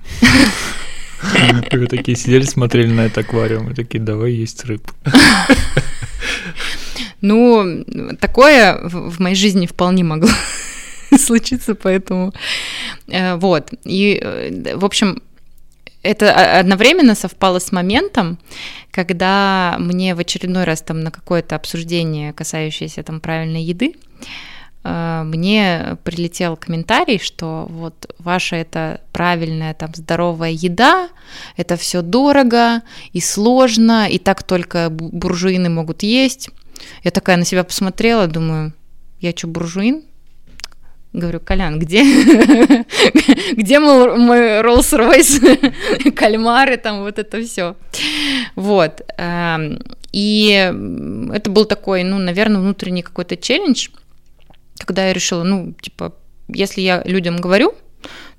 И 1.70 1.76
вы 1.76 1.86
такие 1.86 2.16
сидели, 2.16 2.42
смотрели 2.42 2.92
на 2.92 3.02
этот 3.02 3.18
аквариум 3.18 3.70
и 3.70 3.74
такие, 3.74 4.02
давай 4.02 4.32
есть 4.32 4.64
рыб. 4.64 4.90
Ну, 7.20 7.84
такое 8.18 8.80
в 8.82 9.20
моей 9.20 9.36
жизни 9.36 9.66
вполне 9.66 10.02
могло 10.02 10.28
случиться, 11.18 11.74
поэтому 11.74 12.32
э, 13.08 13.36
вот. 13.36 13.70
И, 13.84 14.18
э, 14.22 14.76
в 14.76 14.84
общем, 14.84 15.22
это 16.02 16.58
одновременно 16.58 17.14
совпало 17.14 17.60
с 17.60 17.72
моментом, 17.72 18.38
когда 18.90 19.76
мне 19.78 20.14
в 20.14 20.18
очередной 20.18 20.64
раз 20.64 20.82
там 20.82 21.00
на 21.00 21.10
какое-то 21.10 21.54
обсуждение, 21.54 22.32
касающееся 22.32 23.02
там 23.02 23.20
правильной 23.20 23.62
еды, 23.62 23.94
э, 24.84 25.22
мне 25.24 25.96
прилетел 26.02 26.56
комментарий, 26.56 27.18
что 27.18 27.66
вот 27.70 28.12
ваша 28.18 28.56
это 28.56 29.00
правильная 29.12 29.74
там 29.74 29.90
здоровая 29.94 30.50
еда, 30.50 31.08
это 31.56 31.76
все 31.76 32.02
дорого 32.02 32.82
и 33.12 33.20
сложно, 33.20 34.08
и 34.08 34.18
так 34.18 34.42
только 34.42 34.86
бу- 34.86 35.10
буржуины 35.12 35.68
могут 35.68 36.02
есть. 36.02 36.50
Я 37.04 37.12
такая 37.12 37.36
на 37.36 37.44
себя 37.44 37.62
посмотрела, 37.62 38.26
думаю, 38.26 38.72
я 39.20 39.30
что, 39.30 39.46
буржуин? 39.46 40.02
Говорю, 41.12 41.40
Колян, 41.40 41.78
где, 41.78 42.02
где 43.52 43.80
мой, 43.80 44.16
мой 44.16 44.38
Rolls-Royce, 44.62 46.10
кальмары, 46.16 46.78
там 46.78 47.00
вот 47.00 47.18
это 47.18 47.42
все. 47.42 47.76
Вот. 48.56 49.02
эм, 49.18 49.78
И 50.12 50.72
это 51.34 51.50
был 51.50 51.66
такой, 51.66 52.02
ну, 52.02 52.18
наверное, 52.18 52.60
внутренний 52.60 53.02
какой-то 53.02 53.36
челлендж, 53.36 53.88
когда 54.78 55.06
я 55.06 55.12
решила, 55.12 55.42
ну, 55.44 55.74
типа, 55.80 56.14
если 56.48 56.80
я 56.80 57.02
людям 57.04 57.36
говорю, 57.38 57.74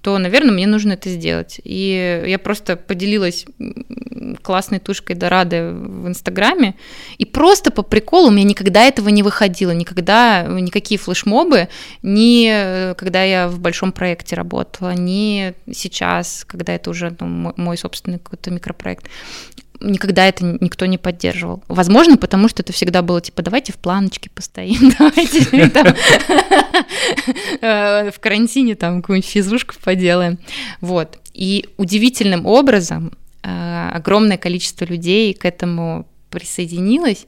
то, 0.04 0.18
наверное, 0.18 0.52
мне 0.52 0.68
нужно 0.68 0.94
это 0.94 1.10
сделать. 1.10 1.62
И 1.64 2.24
я 2.28 2.38
просто 2.38 2.76
поделилась 2.76 3.46
классной 4.42 4.80
тушкой 4.80 5.16
Дорады 5.16 5.72
в 5.72 6.08
Инстаграме, 6.10 6.76
и 7.18 7.26
просто 7.26 7.72
по 7.72 7.84
приколу 7.84 8.28
у 8.28 8.32
меня 8.32 8.44
никогда 8.44 8.84
этого 8.84 9.08
не 9.08 9.24
выходило, 9.24 9.72
никогда 9.72 10.44
никакие 10.44 11.00
флешмобы, 11.00 11.70
ни 12.02 12.50
э, 12.52 12.96
когда 12.96 13.24
я 13.24 13.48
в 13.48 13.60
большом 13.60 13.94
проекте 13.94 14.36
работала, 14.36 14.94
ни 14.94 15.54
сейчас, 15.72 16.44
когда 16.46 16.76
это 16.76 16.90
уже 16.90 17.16
ну, 17.22 17.54
мой 17.56 17.78
собственный 17.78 18.20
какой-то 18.20 18.52
микропроект 18.52 19.06
никогда 19.80 20.28
это 20.28 20.58
никто 20.62 20.86
не 20.86 20.98
поддерживал. 20.98 21.64
Возможно, 21.68 22.18
потому 22.18 22.48
что 22.48 22.62
это 22.62 22.74
всегда 22.74 23.02
было 23.02 23.22
типа, 23.22 23.42
давайте 23.42 23.74
в 23.74 23.78
планочке 23.78 24.30
постоим, 24.30 24.94
давайте 25.00 25.70
там, 25.70 25.88
э, 27.62 28.12
в 28.12 28.20
карантине 28.20 28.76
там 28.76 29.02
какую-нибудь 29.02 29.30
физушку 29.30 29.76
поделаем. 29.84 30.40
Вот. 30.82 31.20
И 31.34 31.66
удивительным 31.78 32.46
образом 32.46 33.14
э, 33.44 33.90
огромное 33.94 34.38
количество 34.38 34.86
людей 34.86 35.34
к 35.34 35.46
этому 35.46 36.08
присоединилось. 36.34 37.26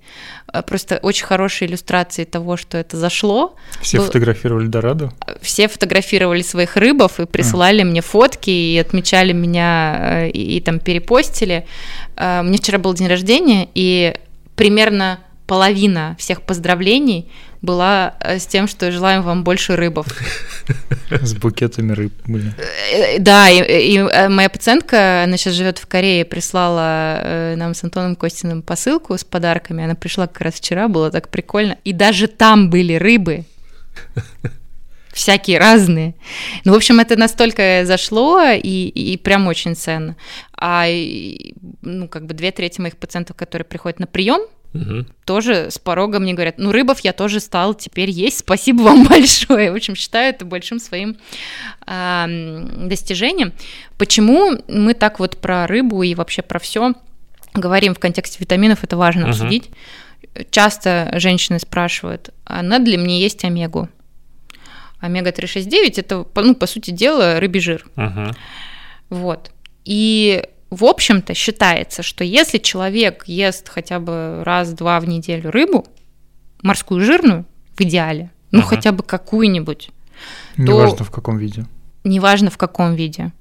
Э, 0.53 0.61
Просто 0.63 0.97
очень 1.01 1.25
хорошие 1.25 1.69
иллюстрации 1.69 2.23
того, 2.25 2.57
что 2.57 2.77
это 2.77 2.97
зашло. 2.97 3.55
Все 3.81 3.97
Был- 3.99 4.05
фотографировали 4.07 4.67
Дораду. 4.67 5.11
Все 5.41 5.67
фотографировали 5.67 6.41
своих 6.41 6.75
рыбов 6.77 7.19
и 7.19 7.25
присылали 7.25 7.83
мне 7.83 8.01
фотки 8.01 8.49
и 8.49 8.77
отмечали 8.77 9.33
меня 9.33 9.97
э, 9.99 10.29
и, 10.29 10.57
и 10.57 10.61
там 10.61 10.79
перепостили. 10.79 11.65
Э, 12.17 12.41
Мне 12.41 12.57
вчера 12.57 12.77
был 12.79 12.93
день 12.93 13.07
рождения, 13.07 13.67
и 13.75 14.13
примерно 14.55 15.19
половина 15.47 16.15
всех 16.19 16.41
поздравлений 16.41 17.29
была 17.65 18.15
э, 18.19 18.39
с 18.39 18.45
тем, 18.45 18.67
что 18.67 18.91
желаем 18.91 19.21
вам 19.21 19.43
больше 19.43 19.75
рыбов. 19.75 20.07
С 21.09 21.33
букетами 21.33 21.91
рыб 21.91 22.13
были. 22.25 22.53
Э, 22.91 23.19
Да, 23.19 23.49
и, 23.49 23.93
и, 23.93 23.97
э, 23.97 24.29
моя 24.29 24.49
пациентка, 24.49 25.23
она 25.23 25.37
сейчас 25.37 25.55
живет 25.55 25.77
в 25.77 25.87
Корее, 25.87 26.23
прислала 26.25 27.53
нам 27.57 27.73
с 27.73 27.83
Антоном 27.83 28.15
Костиным 28.15 28.61
посылку 28.61 29.17
с 29.17 29.23
подарками. 29.23 29.83
Она 29.83 29.95
пришла 29.95 30.27
как 30.27 30.41
раз 30.41 30.53
вчера, 30.55 30.87
было 30.87 31.11
так 31.11 31.29
прикольно. 31.29 31.77
И 31.83 31.93
даже 31.93 32.27
там 32.27 32.69
были 32.69 32.93
рыбы. 32.93 33.45
Всякие 35.13 35.59
разные. 35.59 36.13
Ну, 36.65 36.73
в 36.73 36.75
общем, 36.75 36.99
это 36.99 37.15
настолько 37.17 37.85
зашло 37.85 38.41
и, 38.51 38.89
и 38.89 39.15
прям 39.15 39.47
очень 39.47 39.73
ценно. 39.73 40.17
А 40.57 40.87
ну, 41.81 42.09
как 42.09 42.25
бы 42.25 42.33
две 42.33 42.51
трети 42.51 42.81
моих 42.81 42.97
пациентов, 42.97 43.37
которые 43.37 43.65
приходят 43.65 43.99
на 43.99 44.07
прием, 44.07 44.41
Мгм. 44.75 45.07
тоже 45.25 45.69
с 45.71 45.77
порога 45.79 46.19
мне 46.19 46.33
говорят, 46.33 46.55
ну, 46.57 46.71
рыбов 46.71 46.99
я 47.01 47.13
тоже 47.13 47.39
стал 47.39 47.73
теперь 47.73 48.09
есть, 48.09 48.39
спасибо 48.39 48.81
вам 48.83 49.05
большое. 49.09 49.71
В 49.71 49.75
общем, 49.75 49.95
считаю 49.95 50.29
это 50.33 50.45
большим 50.45 50.79
своим 50.79 51.17
ам, 51.85 52.87
достижением. 52.89 53.53
Почему 53.97 54.57
мы 54.67 54.93
так 54.93 55.19
вот 55.19 55.37
про 55.39 55.67
рыбу 55.67 56.03
и 56.03 56.15
вообще 56.15 56.41
про 56.41 56.59
все 56.59 56.93
говорим 57.53 57.93
в 57.95 57.99
контексте 57.99 58.37
витаминов, 58.39 58.83
это 58.83 58.97
важно 58.97 59.21
Мгм. 59.21 59.29
обсудить. 59.29 59.69
Часто 60.51 61.11
женщины 61.13 61.59
спрашивают, 61.59 62.31
а 62.45 62.61
надо 62.61 62.91
ли 62.91 62.97
мне 62.97 63.21
есть 63.21 63.45
омегу? 63.45 63.87
Омега-369 64.99 65.93
это, 65.97 66.25
ну, 66.35 66.55
по 66.55 66.67
сути 66.67 66.91
дела, 66.91 67.39
рыбий 67.39 67.61
жир. 67.61 67.85
Мгм. 67.95 68.31
Вот. 69.09 69.51
И, 69.85 70.43
в 70.69 70.83
общем-то, 70.85 71.33
считается, 71.33 72.03
что 72.03 72.23
если 72.23 72.57
человек 72.57 73.23
ест 73.27 73.69
хотя 73.69 73.99
бы 73.99 74.41
раз-два 74.43 74.99
в 74.99 75.07
неделю 75.07 75.51
рыбу, 75.51 75.85
морскую 76.61 77.01
жирную, 77.01 77.45
в 77.77 77.81
идеале, 77.81 78.31
ну, 78.51 78.59
Ага. 78.59 78.69
хотя 78.69 78.91
бы 78.91 79.03
какую-нибудь, 79.03 79.89
Неважно 80.57 81.03
в 81.05 81.11
каком 81.11 81.37
виде. 81.37 81.65
неважно 82.03 82.49
в 82.49 82.57
каком 82.57 82.95
виде, 82.95 83.31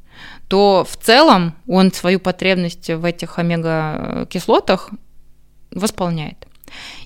то 0.48 0.86
в 0.88 0.96
целом 0.96 1.54
он 1.66 1.92
свою 1.92 2.20
потребность 2.20 2.90
в 2.90 3.04
этих 3.04 3.38
омега-кислотах 3.38 4.90
восполняет. 5.70 6.46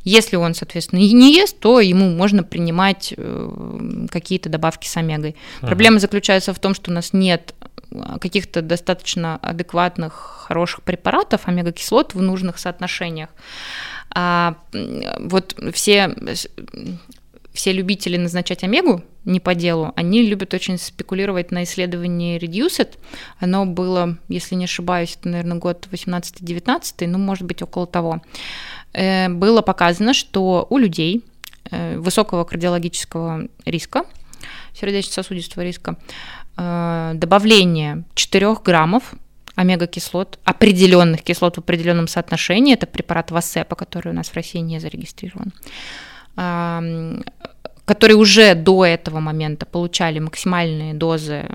Если 0.03 0.37
он, 0.37 0.55
соответственно, 0.55 1.01
и 1.01 1.13
не 1.13 1.35
ест, 1.35 1.59
то 1.61 1.81
ему 1.81 2.11
можно 2.11 2.43
принимать 2.43 3.13
э, 3.17 4.07
какие-то 4.11 4.49
добавки 4.49 4.87
с 4.89 4.97
омегой. 4.97 5.37
Ага. 5.59 5.67
Проблема 5.69 5.99
заключается 5.99 6.55
в 6.55 6.59
том, 6.59 6.75
что 6.75 6.91
у 6.91 6.95
нас 6.95 7.13
нет 7.13 7.55
каких-то 8.21 8.63
достаточно 8.63 9.37
адекватных, 9.37 10.13
хороших 10.49 10.83
препаратов 10.83 11.49
омега-кислот 11.49 12.15
в 12.15 12.23
нужных 12.23 12.59
соотношениях. 12.59 13.31
А, 14.11 14.57
вот 15.19 15.57
все, 15.73 16.15
все 17.53 17.73
любители 17.73 18.17
назначать 18.17 18.65
омегу 18.65 19.03
не 19.25 19.41
по 19.41 19.55
делу, 19.55 19.93
они 19.95 20.23
любят 20.23 20.55
очень 20.55 20.79
спекулировать 20.79 21.51
на 21.51 21.65
исследовании 21.65 22.39
Reduced. 22.39 22.97
Оно 23.39 23.67
было, 23.67 24.17
если 24.29 24.55
не 24.55 24.65
ошибаюсь, 24.65 25.17
это, 25.21 25.29
наверное, 25.29 25.59
год 25.59 25.87
18-19, 25.91 27.07
ну, 27.07 27.19
может 27.19 27.45
быть, 27.45 27.63
около 27.63 27.87
того. 27.87 28.23
Э, 28.95 29.29
Было 29.29 29.61
показано, 29.61 30.15
что 30.15 30.67
у 30.71 30.79
людей 30.79 31.25
э, 31.71 31.99
высокого 31.99 32.45
кардиологического 32.45 33.49
риска, 33.67 34.05
сердечно-сосудистого 34.73 35.63
риска, 35.63 35.97
добавление 36.59 38.05
4 38.15 38.55
граммов 38.65 39.15
омега-кислот, 39.55 40.39
определенных 40.45 41.23
кислот 41.23 41.57
в 41.57 41.59
определенном 41.61 42.09
соотношении, 42.09 42.75
это 42.75 42.87
препарат 42.87 43.31
Васепа, 43.31 43.77
который 43.77 44.13
у 44.13 44.15
нас 44.15 44.29
в 44.29 44.35
России 44.35 44.59
не 44.59 44.81
зарегистрирован, 44.81 45.53
которые 47.85 48.17
уже 48.17 48.55
до 48.55 48.85
этого 48.85 49.21
момента 49.21 49.67
получали 49.67 50.19
максимальные 50.19 50.95
дозы 50.95 51.49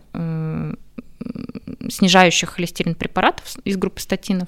снижающих 1.89 2.49
холестерин 2.49 2.95
препаратов 2.95 3.55
из 3.63 3.77
группы 3.77 4.01
статинов. 4.01 4.47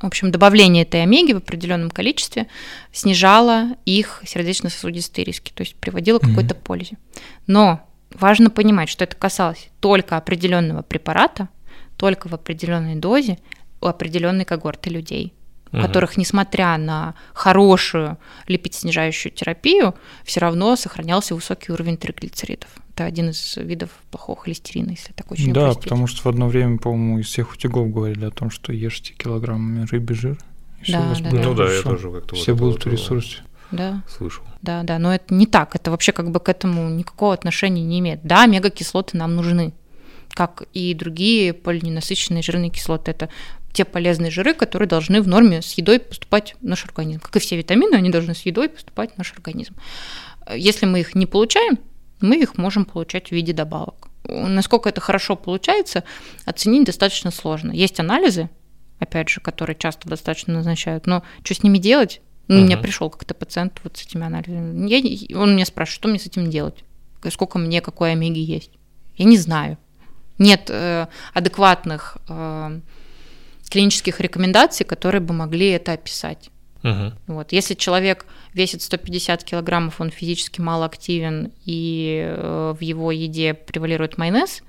В 0.00 0.06
общем, 0.06 0.30
добавление 0.30 0.84
этой 0.84 1.02
омеги 1.02 1.32
в 1.32 1.38
определенном 1.38 1.90
количестве 1.90 2.46
снижало 2.92 3.76
их 3.84 4.22
сердечно-сосудистые 4.24 5.24
риски, 5.24 5.52
то 5.52 5.62
есть 5.62 5.74
приводило 5.74 6.18
к 6.20 6.22
mm-hmm. 6.22 6.28
какой-то 6.28 6.54
пользе. 6.54 6.96
Но 7.48 7.87
важно 8.12 8.50
понимать, 8.50 8.88
что 8.88 9.04
это 9.04 9.16
касалось 9.16 9.70
только 9.80 10.16
определенного 10.16 10.82
препарата, 10.82 11.48
только 11.96 12.28
в 12.28 12.34
определенной 12.34 12.96
дозе 12.96 13.38
у 13.80 13.86
определенной 13.86 14.44
когорты 14.44 14.90
людей 14.90 15.34
у 15.72 15.80
которых, 15.80 16.16
несмотря 16.16 16.76
на 16.78 17.14
хорошую 17.32 18.18
липидснижающую 18.46 19.32
терапию, 19.32 19.94
все 20.24 20.40
равно 20.40 20.76
сохранялся 20.76 21.34
высокий 21.34 21.72
уровень 21.72 21.96
триглицеридов. 21.96 22.68
Это 22.94 23.04
один 23.04 23.30
из 23.30 23.56
видов 23.56 23.90
плохого 24.10 24.38
холестерина, 24.40 24.90
если 24.90 25.12
так 25.12 25.30
очень 25.30 25.52
Да, 25.52 25.70
упростить. 25.70 25.84
потому 25.84 26.06
что 26.06 26.22
в 26.22 26.26
одно 26.26 26.48
время, 26.48 26.78
по-моему, 26.78 27.20
из 27.20 27.26
всех 27.26 27.52
утюгов 27.52 27.90
говорили 27.92 28.24
о 28.24 28.30
том, 28.30 28.50
что 28.50 28.72
ешьте 28.72 29.14
килограммами 29.14 29.86
рыбий 29.86 30.16
жир, 30.16 30.38
и 30.84 30.92
Да, 30.92 30.98
все 30.98 30.98
у 30.98 31.08
вас 31.08 31.20
да, 31.20 31.30
будет 31.30 31.42
да. 31.42 31.48
Ну 31.48 31.54
да, 31.54 31.72
я 31.72 31.82
тоже 31.82 32.10
как-то 32.10 32.34
вот 32.34 32.42
Все 32.42 32.52
это 32.52 32.60
будут 32.60 32.84
вот, 32.84 32.86
в 32.86 32.92
ресурсе. 32.92 33.42
Да, 33.70 34.02
Слышал. 34.08 34.44
да, 34.62 34.82
да, 34.82 34.98
но 34.98 35.14
это 35.14 35.34
не 35.34 35.46
так, 35.46 35.74
это 35.74 35.90
вообще 35.90 36.12
как 36.12 36.30
бы 36.30 36.40
к 36.40 36.48
этому 36.48 36.88
никакого 36.88 37.34
отношения 37.34 37.82
не 37.82 37.98
имеет. 38.00 38.22
Да, 38.22 38.44
омега-кислоты 38.44 39.16
нам 39.16 39.36
нужны, 39.36 39.74
как 40.30 40.64
и 40.72 40.94
другие 40.94 41.52
полиненасыщенные 41.52 42.42
жирные 42.42 42.70
кислоты. 42.70 43.10
Это 43.10 43.28
те 43.72 43.84
полезные 43.84 44.30
жиры, 44.30 44.54
которые 44.54 44.88
должны 44.88 45.20
в 45.20 45.28
норме 45.28 45.62
с 45.62 45.74
едой 45.74 46.00
поступать 46.00 46.56
в 46.60 46.64
наш 46.64 46.84
организм. 46.84 47.20
Как 47.20 47.36
и 47.36 47.38
все 47.38 47.56
витамины, 47.56 47.94
они 47.94 48.10
должны 48.10 48.34
с 48.34 48.42
едой 48.42 48.68
поступать 48.68 49.14
в 49.14 49.18
наш 49.18 49.32
организм. 49.32 49.76
Если 50.54 50.86
мы 50.86 51.00
их 51.00 51.14
не 51.14 51.26
получаем, 51.26 51.78
мы 52.20 52.40
их 52.40 52.56
можем 52.56 52.84
получать 52.84 53.28
в 53.28 53.32
виде 53.32 53.52
добавок. 53.52 54.08
Насколько 54.24 54.88
это 54.88 55.00
хорошо 55.00 55.36
получается, 55.36 56.04
оценить 56.44 56.86
достаточно 56.86 57.30
сложно. 57.30 57.70
Есть 57.72 58.00
анализы, 58.00 58.48
опять 58.98 59.28
же, 59.28 59.40
которые 59.40 59.76
часто 59.76 60.08
достаточно 60.08 60.54
назначают, 60.54 61.06
но 61.06 61.22
что 61.44 61.54
с 61.54 61.62
ними 61.62 61.78
делать? 61.78 62.20
Ну, 62.48 62.60
У 62.60 62.64
меня 62.64 62.76
Мгм. 62.76 62.82
пришел 62.82 63.10
как-то 63.10 63.34
пациент 63.34 63.78
вот 63.84 63.96
с 63.98 64.02
этими 64.06 64.24
анализами. 64.26 64.88
Я- 64.88 65.38
он 65.38 65.54
меня 65.54 65.66
спрашивает, 65.66 65.94
что 65.96 66.08
мне 66.08 66.18
с 66.18 66.26
этим 66.26 66.48
делать? 66.50 66.76
Сколько 67.30 67.58
мне 67.58 67.80
какой 67.80 68.12
омеги 68.12 68.38
есть? 68.38 68.70
Я 69.16 69.24
не 69.26 69.36
знаю. 69.36 69.76
Нет 70.38 70.70
э, 70.70 71.06
адекватных 71.34 72.16
э, 72.28 72.80
клинических 73.70 74.20
рекомендаций, 74.20 74.86
которые 74.86 75.20
бы 75.20 75.34
могли 75.34 75.68
это 75.70 75.92
описать. 75.92 76.50
Мгм. 76.82 77.12
Вот. 77.26 77.52
Если 77.52 77.74
человек 77.74 78.24
весит 78.54 78.82
150 78.82 79.42
килограммов, 79.44 80.00
он 80.00 80.10
физически 80.10 80.60
малоактивен, 80.60 81.50
и 81.66 82.24
э, 82.24 82.74
в 82.78 82.80
его 82.82 83.10
еде 83.12 83.52
превалирует 83.54 84.16
майонез, 84.16 84.62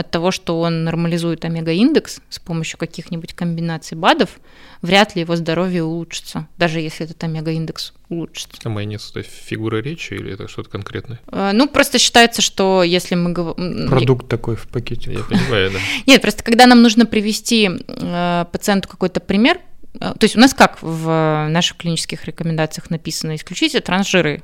от 0.00 0.10
того, 0.10 0.30
что 0.30 0.60
он 0.60 0.84
нормализует 0.84 1.44
омега-индекс 1.44 2.20
с 2.28 2.38
помощью 2.38 2.78
каких-нибудь 2.78 3.34
комбинаций 3.34 3.96
БАДов, 3.96 4.40
вряд 4.82 5.14
ли 5.14 5.22
его 5.22 5.36
здоровье 5.36 5.84
улучшится, 5.84 6.48
даже 6.56 6.80
если 6.80 7.04
этот 7.04 7.22
омега-индекс 7.22 7.92
улучшится. 8.08 8.60
А 8.64 8.68
майонез 8.68 9.10
это 9.10 9.22
фигура 9.22 9.76
речи 9.76 10.14
или 10.14 10.32
это 10.32 10.48
что-то 10.48 10.70
конкретное? 10.70 11.20
Э, 11.30 11.52
Ну, 11.52 11.68
просто 11.68 11.98
считается, 11.98 12.42
что 12.42 12.82
если 12.82 13.14
мы 13.14 13.32
говорим... 13.32 13.88
Продукт 13.88 14.28
такой 14.28 14.56
в 14.56 14.66
пакете. 14.68 15.12
Я 15.12 15.20
понимаю, 15.20 15.70
да. 15.70 15.78
Нет, 16.06 16.20
просто 16.22 16.42
когда 16.42 16.66
нам 16.66 16.82
нужно 16.82 17.06
привести 17.06 17.70
э, 17.86 18.44
пациенту 18.50 18.88
какой-то 18.88 19.20
пример, 19.20 19.58
э, 19.94 19.98
то 19.98 20.22
есть 20.22 20.36
у 20.36 20.40
нас 20.40 20.54
как 20.54 20.78
в 20.82 21.46
наших 21.48 21.76
клинических 21.76 22.24
рекомендациях 22.24 22.90
написано 22.90 23.36
исключите 23.36 23.80
трансжиры. 23.80 24.42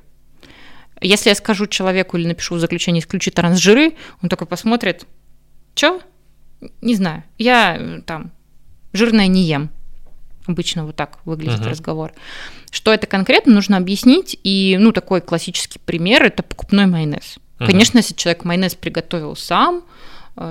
Если 1.00 1.28
я 1.28 1.34
скажу 1.34 1.66
человеку 1.66 2.16
или 2.16 2.26
напишу 2.26 2.54
в 2.54 2.58
заключении 2.58 3.00
исключи 3.00 3.30
трансжиры, 3.30 3.94
он 4.22 4.28
такой 4.28 4.46
посмотрит, 4.46 5.06
что? 5.76 6.00
Не 6.80 6.94
знаю, 6.96 7.22
я 7.38 7.76
э, 7.78 8.00
там 8.02 8.32
жирное 8.92 9.26
не 9.28 9.42
ем. 9.42 9.70
Обычно 10.46 10.86
вот 10.86 10.96
так 10.96 11.18
выглядит 11.24 11.60
Мгм. 11.60 11.68
разговор. 11.68 12.12
Что 12.70 12.92
это 12.92 13.06
конкретно, 13.06 13.52
нужно 13.54 13.76
объяснить. 13.76 14.38
И, 14.42 14.76
ну, 14.80 14.92
такой 14.92 15.20
классический 15.20 15.78
пример– 15.78 16.22
это 16.24 16.42
покупной 16.42 16.86
майонез. 16.86 17.38
Мгм. 17.58 17.66
Конечно, 17.66 17.98
если 17.98 18.14
человек 18.14 18.44
майонез 18.44 18.74
приготовил 18.74 19.34
сам, 19.36 19.82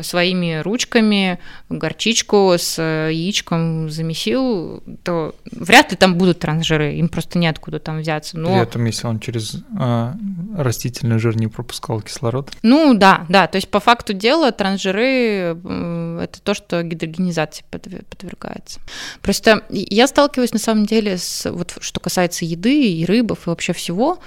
своими 0.01 0.61
ручками, 0.61 1.39
горчичку 1.69 2.53
с 2.57 2.79
э, 2.79 3.11
яичком 3.13 3.89
замесил, 3.89 4.81
то 5.03 5.35
вряд 5.51 5.91
ли 5.91 5.97
там 5.97 6.15
будут 6.15 6.39
трансжиры, 6.39 6.95
им 6.95 7.07
просто 7.07 7.37
неоткуда 7.37 7.79
там 7.79 7.99
взяться. 7.99 8.31
При 8.33 8.41
Но, 8.41 8.61
этом, 8.61 8.85
если 8.85 9.05
он 9.05 9.19
через 9.19 9.57
а, 9.77 10.15
растительный 10.55 11.19
жир 11.19 11.37
не 11.37 11.47
пропускал 11.47 12.01
кислород, 12.01 12.51
ну 12.63 12.95
да, 12.95 13.25
да, 13.29 13.45
то 13.45 13.57
есть 13.57 13.69
по 13.69 13.79
факту 13.79 14.13
дела 14.13 14.51
трансжиры 14.51 15.55
э, 15.63 16.19
это 16.23 16.41
то, 16.41 16.53
что 16.55 16.81
гидрогенизации 16.81 17.63
подве- 17.69 18.03
подвергается. 18.05 18.79
Просто 19.21 19.63
я 19.69 20.07
сталкиваюсь 20.07 20.53
на 20.53 20.59
самом 20.59 20.87
деле 20.87 21.17
с, 21.17 21.49
вот 21.49 21.77
что 21.79 21.99
касается 21.99 22.45
еды 22.45 22.91
и 22.91 23.05
рыбов 23.05 23.45
и 23.45 23.49
вообще 23.49 23.73
всего, 23.73 24.19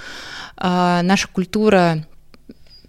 а, 0.56 1.02
наша 1.02 1.26
культура 1.26 2.06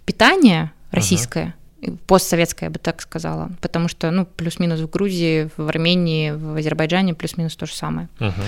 питания 0.04 0.72
российская, 0.92 1.46
и 1.46 1.59
постсоветская, 2.06 2.68
я 2.68 2.72
бы 2.72 2.78
так 2.78 3.00
сказала, 3.02 3.50
потому 3.60 3.88
что, 3.88 4.10
ну, 4.10 4.26
плюс-минус 4.26 4.80
в 4.80 4.90
Грузии, 4.90 5.50
в 5.56 5.68
Армении, 5.68 6.30
в 6.30 6.56
Азербайджане 6.56 7.14
плюс-минус 7.14 7.56
то 7.56 7.66
же 7.66 7.74
самое. 7.74 8.08
Мгм. 8.18 8.42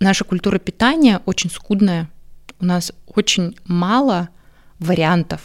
Наша 0.00 0.24
культура 0.24 0.58
питания 0.58 1.20
очень 1.26 1.50
скудная. 1.50 2.08
У 2.60 2.64
нас 2.64 2.92
очень 3.06 3.56
мало 3.66 4.28
вариантов 4.78 5.40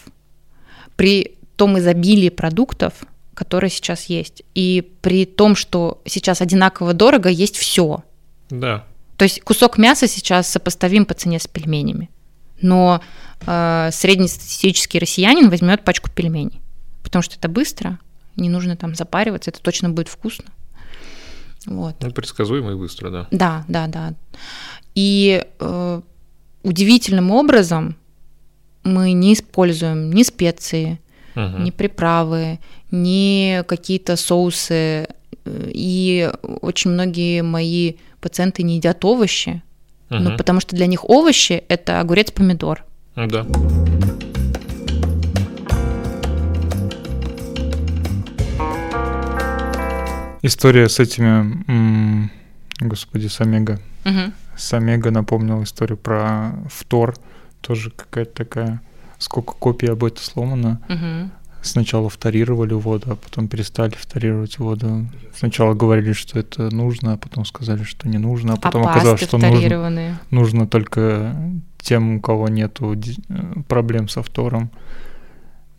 при 0.95 1.37
том 1.55 1.77
изобилии 1.79 2.29
продуктов, 2.29 2.93
которые 3.33 3.69
сейчас 3.69 4.05
есть, 4.05 4.43
и 4.53 4.91
при 5.01 5.25
том, 5.25 5.55
что 5.55 6.01
сейчас 6.05 6.41
одинаково 6.41 6.93
дорого, 6.93 7.29
есть 7.29 7.57
все. 7.57 8.03
Да. 8.49 8.85
То 9.17 9.23
есть 9.23 9.41
кусок 9.41 9.77
мяса 9.77 10.07
сейчас 10.07 10.49
сопоставим 10.49 11.05
по 11.05 11.13
цене 11.13 11.39
с 11.39 11.47
пельменями. 11.47 12.09
Но 12.61 13.01
э, 13.45 13.89
среднестатистический 13.91 14.99
россиянин 14.99 15.49
возьмет 15.49 15.83
пачку 15.83 16.09
пельменей, 16.09 16.61
потому 17.03 17.21
что 17.23 17.35
это 17.35 17.47
быстро, 17.49 17.99
не 18.35 18.49
нужно 18.49 18.75
там 18.75 18.95
запариваться, 18.95 19.51
это 19.51 19.61
точно 19.61 19.89
будет 19.89 20.07
вкусно. 20.07 20.45
Вот. 21.65 21.95
Ну, 22.01 22.11
предсказуемо 22.11 22.71
и 22.71 22.75
быстро, 22.75 23.09
да. 23.09 23.27
Да, 23.31 23.63
да, 23.67 23.87
да. 23.87 24.13
И 24.95 25.45
э, 25.59 26.01
удивительным 26.63 27.31
образом 27.31 27.95
мы 28.83 29.13
не 29.13 29.33
используем 29.33 30.11
ни 30.11 30.23
специи, 30.23 30.99
Мгм. 31.35 31.63
ни 31.63 31.71
приправы, 31.71 32.59
ни 32.91 33.63
какие-то 33.67 34.15
соусы. 34.17 35.07
И 35.47 36.29
очень 36.61 36.91
многие 36.91 37.41
мои 37.41 37.93
пациенты 38.21 38.63
не 38.63 38.75
едят 38.77 39.03
овощи, 39.03 39.61
ну, 40.09 40.29
Мгм. 40.29 40.37
потому 40.37 40.59
что 40.59 40.75
для 40.75 40.85
них 40.85 41.09
овощи 41.09 41.63
это 41.67 41.99
огурец, 42.01 42.31
помидор. 42.31 42.85
Ну 43.15 43.27
Да. 43.27 43.45
История 50.43 50.87
с 50.87 50.99
этими, 50.99 52.29
господи, 52.79 53.27
с 53.27 53.41
омега. 53.41 53.79
Мгм. 54.03 54.33
С 54.55 54.73
омега 54.73 55.09
напомнил 55.09 55.63
историю 55.63 55.97
про 55.97 56.51
фтор, 56.69 57.15
тоже 57.61 57.89
какая-то 57.89 58.33
такая, 58.43 58.81
сколько 59.17 59.53
копий 59.53 59.87
об 59.87 60.03
этом 60.03 60.23
сломано. 60.23 60.79
Мгм. 60.87 61.31
Сначала 61.63 62.09
фторировали 62.09 62.73
воду, 62.73 63.13
а 63.13 63.15
потом 63.15 63.47
перестали 63.47 63.95
фторировать 63.95 64.59
воду. 64.59 65.07
Сначала 65.33 65.73
говорили, 65.73 66.11
что 66.11 66.37
это 66.37 66.69
нужно, 66.75 67.13
а 67.13 67.17
потом 67.17 67.45
сказали, 67.45 67.83
что 67.83 68.09
не 68.09 68.17
нужно, 68.17 68.53
а 68.53 68.57
потом 68.57 68.85
а 68.85 68.91
оказалось, 68.91 69.21
что 69.21 69.37
нужно, 69.37 70.19
нужно 70.29 70.67
только 70.67 71.33
тем, 71.79 72.17
у 72.17 72.21
кого 72.21 72.49
нету 72.49 72.93
ди- 72.95 73.17
э, 73.29 73.61
проблем 73.69 74.09
со 74.09 74.21
фтором. 74.23 74.71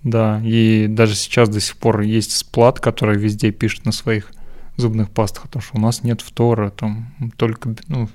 Да, 0.03 0.41
и 0.43 0.87
даже 0.89 1.15
сейчас 1.15 1.51
до 1.51 1.61
сих 1.61 1.77
пор 1.77 2.01
есть 2.01 2.33
сплат, 2.33 2.81
который 2.81 3.19
везде 3.19 3.51
пишет 3.53 3.85
на 3.85 3.93
своих 3.93 4.31
зубных 4.77 5.11
пастах, 5.11 5.45
о 5.47 5.49
том, 5.49 5.63
что 5.63 5.77
у 5.77 5.81
нас 5.81 6.03
нет 6.03 6.21
фтора, 6.21 6.71
там 6.71 7.15
только 7.37 7.75
ну, 7.89 8.09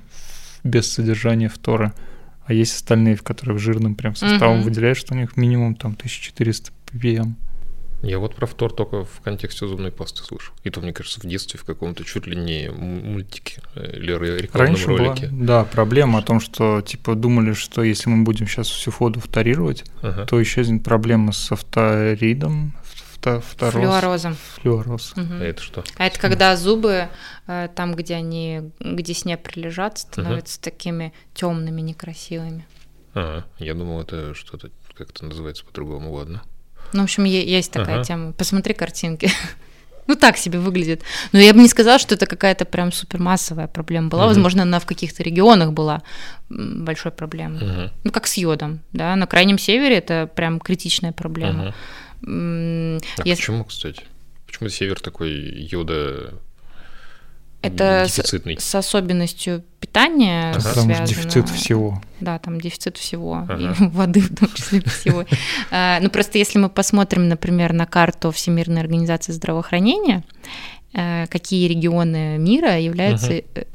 без 0.64 0.92
содержания 0.92 1.50
фтора. 1.50 1.94
А 2.46 2.54
есть 2.54 2.74
остальные, 2.76 3.16
в 3.16 3.24
которых 3.24 3.60
жирным 3.60 3.94
прям 3.96 4.16
составом 4.16 4.56
Мгм. 4.58 4.64
выделяют, 4.66 4.98
что 4.98 5.14
у 5.14 5.18
них 5.18 5.38
минимум 5.38 5.76
там 5.76 5.96
1400 5.96 6.72
ppm. 6.92 7.34
Я 8.02 8.18
вот 8.18 8.34
про 8.34 8.48
фтор 8.48 8.72
только 8.74 9.04
в 9.04 9.20
контексте 9.22 9.68
зубной 9.68 9.92
пасты 9.92 10.24
слышал. 10.24 10.54
И 10.64 10.70
то, 10.70 10.80
мне 10.80 10.94
кажется, 10.94 11.20
в 11.20 11.26
детстве 11.26 11.60
в 11.60 11.66
каком-то 11.66 12.06
чуть 12.06 12.28
ли 12.28 12.36
не 12.36 12.72
мультике 12.72 13.62
э, 13.76 13.98
или 13.98 14.14
ре- 14.14 14.38
рекламном 14.38 14.74
Раньше 14.76 14.88
была, 14.88 14.98
ролике. 15.00 15.28
да, 15.32 15.66
проблема 15.66 16.20
о 16.20 16.22
том, 16.22 16.40
что 16.40 16.82
типа 16.82 17.16
думали, 17.16 17.52
что 17.54 17.84
если 17.84 18.10
мы 18.10 18.24
будем 18.24 18.48
сейчас 18.48 18.68
всю 18.70 18.92
воду 18.98 19.20
фторировать, 19.20 19.84
Ага. 20.02 20.26
то 20.26 20.42
исчезнет 20.42 20.82
проблема 20.84 21.34
с 21.34 21.54
фторидом, 21.54 22.74
фто- 22.84 23.04
фтороз, 23.22 23.74
Флюорозом. 23.74 24.38
флюороз. 24.56 25.14
Мгм. 25.16 25.42
А 25.42 25.44
это 25.44 25.62
что? 25.62 25.84
А 25.98 26.06
это 26.06 26.20
когда 26.20 26.56
зубы, 26.56 27.10
э, 27.48 27.70
там, 27.76 27.96
где 27.96 28.16
они 28.16 28.72
к 28.80 29.02
десне 29.02 29.38
прилежат, 29.38 30.00
становятся 30.00 30.62
такими 30.62 31.14
темными, 31.34 31.82
некрасивыми. 31.82 32.66
А, 33.14 33.44
я 33.58 33.74
думал, 33.74 34.02
это 34.02 34.34
что-то 34.34 34.70
как-то 34.96 35.26
называется 35.26 35.66
по-другому, 35.66 36.14
ладно. 36.14 36.42
Ну, 36.94 37.02
в 37.02 37.04
общем, 37.04 37.24
есть 37.24 37.72
такая 37.72 37.96
ага. 37.96 38.04
тема. 38.04 38.34
Посмотри 38.34 38.74
картинки. 38.74 39.32
Ну, 40.08 40.16
так 40.16 40.38
себе 40.38 40.58
выглядит. 40.58 41.04
Но 41.34 41.40
я 41.40 41.54
бы 41.54 41.60
не 41.60 41.68
сказала, 41.68 42.00
что 42.00 42.16
это 42.16 42.26
какая-то 42.26 42.66
прям 42.66 42.92
супермассовая 42.92 43.68
проблема 43.68 44.10
была. 44.10 44.24
Угу. 44.24 44.30
Возможно, 44.30 44.64
она 44.64 44.80
в 44.80 44.88
каких-то 44.88 45.22
регионах 45.22 45.72
была 45.72 46.02
большой 46.50 47.12
проблемой. 47.12 47.62
Угу. 47.62 47.92
Ну, 48.06 48.12
как 48.12 48.26
с 48.26 48.36
йодом, 48.38 48.80
да. 48.92 49.16
На 49.16 49.28
крайнем 49.28 49.60
севере 49.60 49.98
это 49.98 50.28
прям 50.34 50.60
критичная 50.60 51.12
проблема. 51.12 51.66
Угу. 51.66 51.74
А 52.26 52.98
Если... 53.24 53.42
почему, 53.42 53.66
кстати? 53.66 54.04
Почему 54.46 54.70
север 54.70 55.00
такой 55.00 55.32
йода 55.32 56.40
это 57.62 58.06
дефицитный. 58.08 58.58
С, 58.58 58.64
с 58.64 58.76
особенностью 58.76 59.64
питания 59.82 60.52
ага. 60.52 60.72
Что 60.72 61.06
дефицит 61.06 61.50
всего. 61.50 62.02
Да, 62.22 62.40
там 62.40 62.62
дефицит 62.62 62.98
всего, 62.98 63.46
ага. 63.48 63.56
и 63.56 63.68
воды 63.88 64.22
в 64.22 64.36
том 64.36 64.50
числе 64.54 64.82
всего. 64.82 65.26
А, 65.72 66.00
ну, 66.02 66.10
просто 66.10 66.38
если 66.38 66.58
мы 66.58 66.70
посмотрим, 66.70 67.28
например, 67.28 67.74
на 67.74 67.86
карту 67.86 68.32
Всемирной 68.32 68.82
организации 68.82 69.32
здравоохранения, 69.34 70.24
э, 70.94 71.28
какие 71.28 71.68
регионы 71.68 72.38
мира 72.38 72.80
являются 72.80 73.34
uh-huh. 73.34 73.68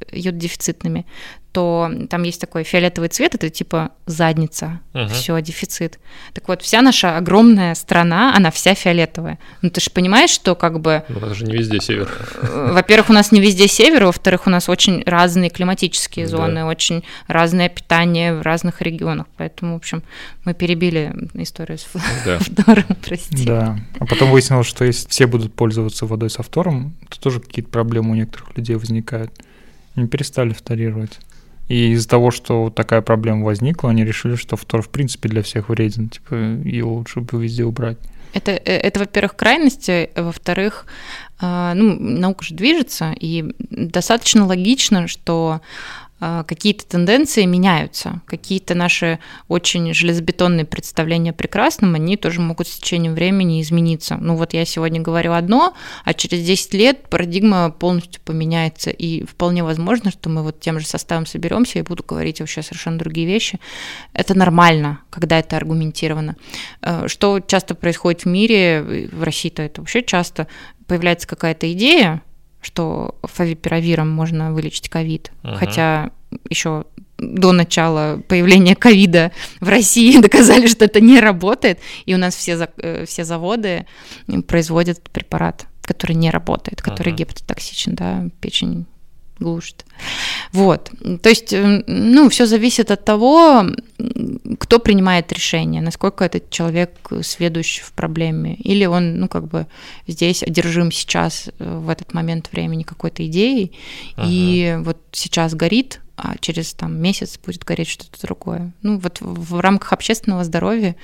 То 1.55 1.89
там 2.11 2.25
есть 2.25 2.41
такой 2.41 2.65
фиолетовый 2.65 3.09
цвет, 3.09 3.37
это 3.37 3.49
типа 3.49 3.93
задница, 4.07 4.81
uh-huh. 4.93 5.07
все, 5.07 5.41
дефицит. 5.41 6.01
Так 6.33 6.49
вот, 6.49 6.63
вся 6.63 6.83
наша 6.83 7.17
огромная 7.17 7.77
страна, 7.77 8.35
она 8.37 8.51
вся 8.51 8.75
фиолетовая. 8.75 9.39
Ну 9.63 9.71
ты 9.71 9.81
же 9.81 9.89
понимаешь, 9.91 10.31
что 10.31 10.57
как 10.57 10.81
бы... 10.81 11.05
Ну, 11.09 11.21
нас 11.21 11.37
же 11.37 11.45
не 11.45 11.53
везде 11.53 11.81
север. 11.81 12.11
Э, 12.43 12.73
во-первых, 12.73 13.11
у 13.11 13.13
нас 13.13 13.31
не 13.31 13.41
везде 13.41 13.69
север, 13.69 14.07
во-вторых, 14.07 14.49
у 14.49 14.51
нас 14.51 14.69
очень 14.69 15.05
разные 15.07 15.49
климатические 15.49 16.27
зоны, 16.27 16.63
да. 16.63 16.67
очень 16.67 17.05
разное 17.29 17.69
питание 17.69 18.35
в 18.35 18.43
разных 18.43 18.83
регионах, 18.83 19.27
поэтому, 19.37 19.75
в 19.75 19.77
общем, 19.77 20.03
мы 20.45 20.55
перебили 20.55 21.15
историю 21.35 21.79
с 21.79 21.87
да. 22.25 22.39
фтором, 22.41 22.97
прости. 23.01 23.47
Да, 23.47 23.79
а 24.01 24.07
потом 24.07 24.33
выяснилось, 24.33 24.67
что 24.67 24.85
если 24.85 25.09
все 25.09 25.29
будут 25.29 25.55
пользоваться 25.55 26.05
водой 26.05 26.31
со 26.31 26.43
фтором, 26.43 26.97
то 27.09 27.21
тоже 27.21 27.39
какие-то 27.39 27.71
проблемы 27.71 28.11
у 28.11 28.15
некоторых 28.17 28.57
людей 28.57 28.75
возникают. 28.75 29.31
Не 29.95 30.09
перестали 30.09 30.53
фторировать. 30.53 31.21
И 31.69 31.93
из-за 31.93 32.09
того, 32.09 32.31
что 32.31 32.71
такая 32.71 33.01
проблема 33.01 33.45
возникла, 33.45 33.91
они 33.91 34.05
решили, 34.05 34.37
что 34.37 34.57
фтор 34.57 34.83
в 34.83 34.89
принципе 34.91 35.29
для 35.29 35.43
всех 35.43 35.69
вреден, 35.69 36.09
типа 36.09 36.35
его 36.35 36.95
лучше 36.95 37.21
бы 37.21 37.43
везде 37.43 37.65
убрать. 37.65 37.99
Это, 38.35 38.51
э, 38.51 38.59
это 38.65 39.01
во-первых, 39.01 39.37
крайности, 39.37 40.11
во-вторых, 40.17 40.87
а, 41.41 41.73
ну, 41.75 41.97
наука 41.99 42.45
же 42.45 42.55
движется, 42.55 43.15
и 43.19 43.55
достаточно 43.59 44.45
логично, 44.45 45.07
что 45.07 45.61
а, 45.61 46.04
какие-то 46.21 46.87
тенденции 46.87 47.45
меняются, 47.45 48.23
какие-то 48.27 48.75
наши 48.75 49.19
очень 49.49 49.93
железобетонные 49.93 50.65
представления 50.65 51.31
о 51.31 51.35
прекрасном, 51.35 51.95
они 51.95 52.17
тоже 52.17 52.41
могут 52.41 52.69
с 52.69 52.79
течением 52.79 53.15
времени 53.15 53.61
измениться. 53.61 54.17
Ну 54.17 54.37
вот 54.37 54.55
я 54.55 54.65
сегодня 54.65 55.01
говорю 55.01 55.33
одно, 55.33 55.75
а 56.05 56.15
через 56.15 56.45
10 56.45 56.75
лет 56.75 57.09
парадигма 57.09 57.71
полностью 57.71 58.23
поменяется, 58.25 58.91
и 58.91 59.25
вполне 59.25 59.65
возможно, 59.65 60.11
что 60.11 60.31
мы 60.31 60.43
вот 60.43 60.61
тем 60.61 60.81
же 60.81 60.87
составом 60.87 61.27
соберемся 61.27 61.79
и 61.79 61.83
буду 61.83 62.05
говорить 62.05 62.41
вообще 62.41 62.63
совершенно 62.63 62.99
другие 62.99 63.27
вещи. 63.27 63.61
Это 64.13 64.35
нормально, 64.35 65.01
когда 65.11 65.39
это 65.39 65.57
аргументировано. 65.57 66.37
Э, 66.81 67.09
что 67.09 67.41
часто 67.41 67.75
происходит 67.75 68.23
в 68.23 68.27
мире, 68.27 69.09
в 69.13 69.23
России-то 69.23 69.63
это 69.63 69.81
вообще 69.81 70.03
часто, 70.03 70.47
появляется 70.87 71.27
какая-то 71.27 71.71
идея, 71.73 72.23
что 72.65 73.15
фавипиравиром 73.23 74.11
можно 74.11 74.53
вылечить 74.53 74.89
ковид. 74.89 75.31
Uh-huh. 75.43 75.57
Хотя 75.57 76.11
еще 76.49 76.85
до 77.19 77.53
начала 77.53 78.21
появления 78.27 78.75
ковида 78.75 79.33
в 79.61 79.69
России 79.69 80.19
доказали, 80.21 80.67
что 80.67 80.87
это 80.87 81.01
не 81.01 81.21
работает, 81.21 81.79
и 82.07 82.15
у 82.15 82.19
нас 82.19 82.35
все, 82.35 82.69
э, 82.79 83.05
все 83.07 83.25
заводы 83.25 83.87
производят 84.49 85.03
препарат, 85.11 85.67
который 85.83 86.17
не 86.17 86.31
работает, 86.31 86.81
который 86.81 87.13
uh-huh. 87.13 87.17
гепатотоксичен, 87.17 87.95
да, 87.95 88.25
печень 88.41 88.87
глушит. 89.39 89.85
Вот. 90.55 90.93
То 91.21 91.29
есть, 91.29 91.53
э, 91.53 91.83
ну, 91.89 92.29
все 92.29 92.47
зависит 92.47 92.93
от 92.93 93.05
того, 93.05 93.67
кто 94.61 94.79
принимает 94.79 95.33
решение, 95.33 95.83
насколько 95.83 96.25
этот 96.25 96.49
человек 96.51 96.91
сведущ 97.23 97.81
в 97.81 97.93
проблеме, 97.93 98.55
или 98.55 98.87
он, 98.87 99.19
ну, 99.19 99.27
как 99.27 99.49
бы 99.49 99.67
здесь 100.07 100.45
одержим 100.45 100.93
сейчас 100.93 101.51
э, 101.59 101.79
в 101.79 101.89
этот 101.89 102.15
момент 102.15 102.53
времени 102.53 102.85
какой-то 102.85 103.27
идеей, 103.27 103.73
ага. 104.17 104.29
и 104.31 104.79
вот 104.79 104.99
сейчас 105.11 105.55
горит, 105.55 106.01
а 106.17 106.37
через 106.39 106.73
там 106.73 107.03
месяц 107.03 107.37
будет 107.45 107.65
гореть 107.65 107.89
что-то 107.89 108.25
другое. 108.25 108.73
Ну, 108.83 108.99
вот 109.01 109.19
в 109.21 109.59
рамках 109.59 109.93
общественного 109.93 110.45
здоровья, 110.45 110.95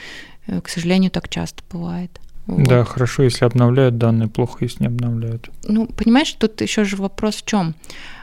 э, 0.47 0.61
к 0.61 0.69
сожалению, 0.69 1.11
так 1.11 1.29
часто 1.29 1.65
бывает. 1.73 2.21
Вот. 2.47 2.69
Да, 2.69 2.85
хорошо, 2.85 3.25
если 3.25 3.45
обновляют 3.45 3.99
данные, 3.99 4.29
плохо, 4.29 4.59
если 4.61 4.85
не 4.85 4.87
обновляют. 4.87 5.51
Ну, 5.65 5.87
понимаешь, 5.87 6.33
тут 6.39 6.61
еще 6.61 6.85
же 6.85 6.97
вопрос 6.97 7.37
в 7.37 7.47
чем? 7.47 7.75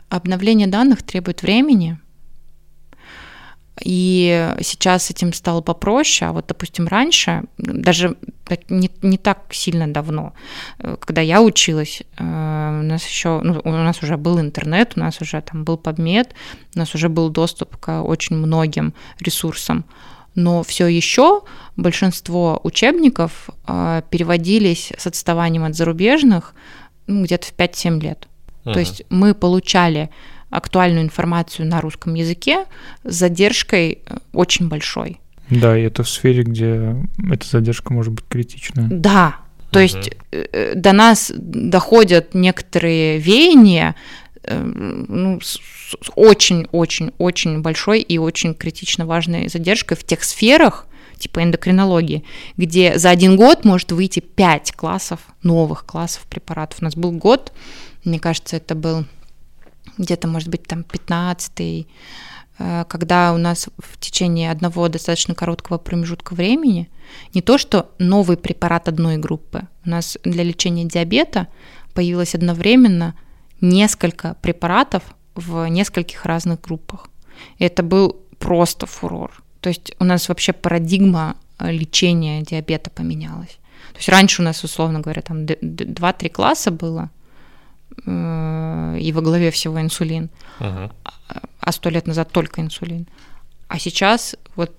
Обновление 0.09 0.67
данных 0.67 1.03
требует 1.03 1.41
времени, 1.41 1.97
и 3.83 4.55
сейчас 4.61 5.11
этим 5.11 5.33
стало 5.33 5.61
попроще, 5.61 6.29
а 6.29 6.33
вот, 6.33 6.47
допустим, 6.47 6.87
раньше, 6.87 7.43
даже 7.57 8.15
не, 8.69 8.89
не 9.01 9.17
так 9.17 9.45
сильно 9.51 9.87
давно, 9.87 10.33
э, 10.79 10.97
когда 10.99 11.21
я 11.21 11.41
училась, 11.41 12.01
э, 12.17 12.23
у 12.23 12.83
нас 12.83 13.05
еще, 13.05 13.39
ну, 13.43 13.61
у 13.63 13.69
нас 13.69 14.01
уже 14.01 14.17
был 14.17 14.39
интернет, 14.39 14.93
у 14.95 14.99
нас 14.99 15.21
уже 15.21 15.41
там 15.41 15.63
был 15.63 15.77
подмет, 15.77 16.33
у 16.75 16.79
нас 16.79 16.95
уже 16.95 17.07
был 17.09 17.29
доступ 17.29 17.77
к 17.77 18.01
очень 18.01 18.35
многим 18.35 18.93
ресурсам, 19.19 19.85
но 20.33 20.63
все 20.63 20.87
еще 20.87 21.41
большинство 21.75 22.59
учебников 22.63 23.49
э, 23.67 24.01
переводились 24.09 24.91
с 24.97 25.05
отставанием 25.05 25.63
от 25.63 25.75
зарубежных 25.75 26.55
ну, 27.05 27.23
где-то 27.23 27.47
в 27.47 27.53
5-7 27.53 27.99
лет. 28.01 28.27
Uh-huh. 28.67 28.73
То 28.73 28.79
есть 28.79 29.03
мы 29.09 29.33
получали 29.33 30.09
актуальную 30.49 31.03
информацию 31.03 31.67
на 31.67 31.81
русском 31.81 32.13
языке 32.13 32.65
с 33.03 33.15
задержкой 33.15 33.99
э, 34.05 34.17
очень 34.33 34.67
большой. 34.67 35.19
Да, 35.49 35.77
и 35.77 35.83
это 35.83 36.03
в 36.03 36.09
сфере, 36.09 36.43
где 36.43 36.95
эта 37.31 37.47
задержка 37.47 37.93
может 37.93 38.13
быть 38.13 38.25
критичная. 38.27 38.87
Да, 38.89 39.37
то 39.71 39.79
uh-huh. 39.79 39.83
есть 39.83 40.11
э, 40.31 40.73
до 40.75 40.93
нас 40.93 41.31
доходят 41.35 42.33
некоторые 42.33 43.19
веяния 43.19 43.95
э, 44.43 44.61
ну, 44.61 45.39
с 45.41 45.59
очень-очень-очень 46.15 47.61
большой 47.61 48.01
и 48.01 48.17
очень 48.17 48.53
критично 48.53 49.05
важной 49.05 49.47
задержкой 49.47 49.97
в 49.97 50.03
тех 50.03 50.23
сферах, 50.23 50.85
типа 51.17 51.43
эндокринологии, 51.43 52.23
где 52.57 52.97
за 52.97 53.09
один 53.09 53.35
год 53.35 53.65
может 53.65 53.91
выйти 53.91 54.19
5 54.19 54.73
классов, 54.73 55.19
новых 55.43 55.85
классов 55.85 56.23
препаратов. 56.29 56.81
У 56.81 56.85
нас 56.85 56.95
был 56.95 57.11
год, 57.11 57.53
мне 58.07 58.19
кажется, 58.19 58.57
это 58.57 58.73
был 58.73 59.05
где-то, 59.97 60.27
может 60.27 60.49
быть, 60.49 60.63
там 60.63 60.83
15 60.83 61.87
э, 62.59 62.85
когда 62.87 63.33
у 63.33 63.37
нас 63.37 63.69
в 63.77 63.99
течение 63.99 64.51
одного 64.51 64.87
достаточно 64.87 65.35
короткого 65.35 65.77
промежутка 65.77 66.33
времени 66.33 66.89
не 67.33 67.41
то, 67.41 67.57
что 67.57 67.91
новый 67.99 68.37
препарат 68.37 68.87
одной 68.87 69.17
группы, 69.17 69.67
у 69.85 69.89
нас 69.89 70.17
для 70.23 70.43
лечения 70.43 70.85
диабета 70.85 71.47
появилось 71.93 72.35
одновременно 72.35 73.15
несколько 73.61 74.35
препаратов 74.41 75.03
в 75.35 75.67
нескольких 75.67 76.25
разных 76.25 76.61
группах. 76.61 77.09
И 77.57 77.65
это 77.65 77.83
был 77.83 78.21
просто 78.39 78.85
фурор. 78.85 79.43
То 79.59 79.69
есть 79.69 79.93
у 79.99 80.03
нас 80.03 80.29
вообще 80.29 80.53
парадигма 80.53 81.35
э, 81.59 81.71
лечения 81.71 82.41
диабета 82.41 82.89
поменялась. 82.89 83.59
То 83.91 83.97
есть 83.97 84.09
раньше 84.09 84.41
у 84.41 84.45
нас, 84.45 84.63
условно 84.63 84.99
говоря, 84.99 85.21
там 85.21 85.45
2-3 85.45 86.29
класса 86.29 86.71
было, 86.71 87.09
и 88.05 89.11
во 89.13 89.21
главе 89.21 89.51
всего 89.51 89.81
инсулин, 89.81 90.29
uh-huh. 90.59 90.91
а 91.59 91.71
сто 91.71 91.89
лет 91.89 92.07
назад 92.07 92.31
только 92.31 92.61
инсулин. 92.61 93.07
А 93.67 93.79
сейчас 93.79 94.35
вот 94.55 94.71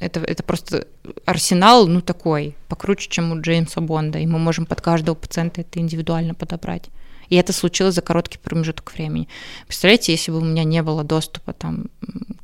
это, 0.00 0.20
это 0.20 0.42
просто 0.42 0.86
арсенал, 1.26 1.86
ну, 1.86 2.00
такой, 2.00 2.56
покруче, 2.68 3.08
чем 3.10 3.32
у 3.32 3.40
Джеймса 3.40 3.80
Бонда, 3.80 4.18
и 4.18 4.26
мы 4.26 4.38
можем 4.38 4.64
под 4.64 4.80
каждого 4.80 5.14
пациента 5.14 5.60
это 5.60 5.78
индивидуально 5.78 6.34
подобрать. 6.34 6.88
И 7.30 7.36
это 7.36 7.52
случилось 7.52 7.94
за 7.94 8.02
короткий 8.02 8.38
промежуток 8.38 8.92
времени. 8.92 9.28
Представляете, 9.66 10.12
если 10.12 10.30
бы 10.30 10.38
у 10.38 10.44
меня 10.44 10.64
не 10.64 10.82
было 10.82 11.04
доступа 11.04 11.52
там, 11.52 11.86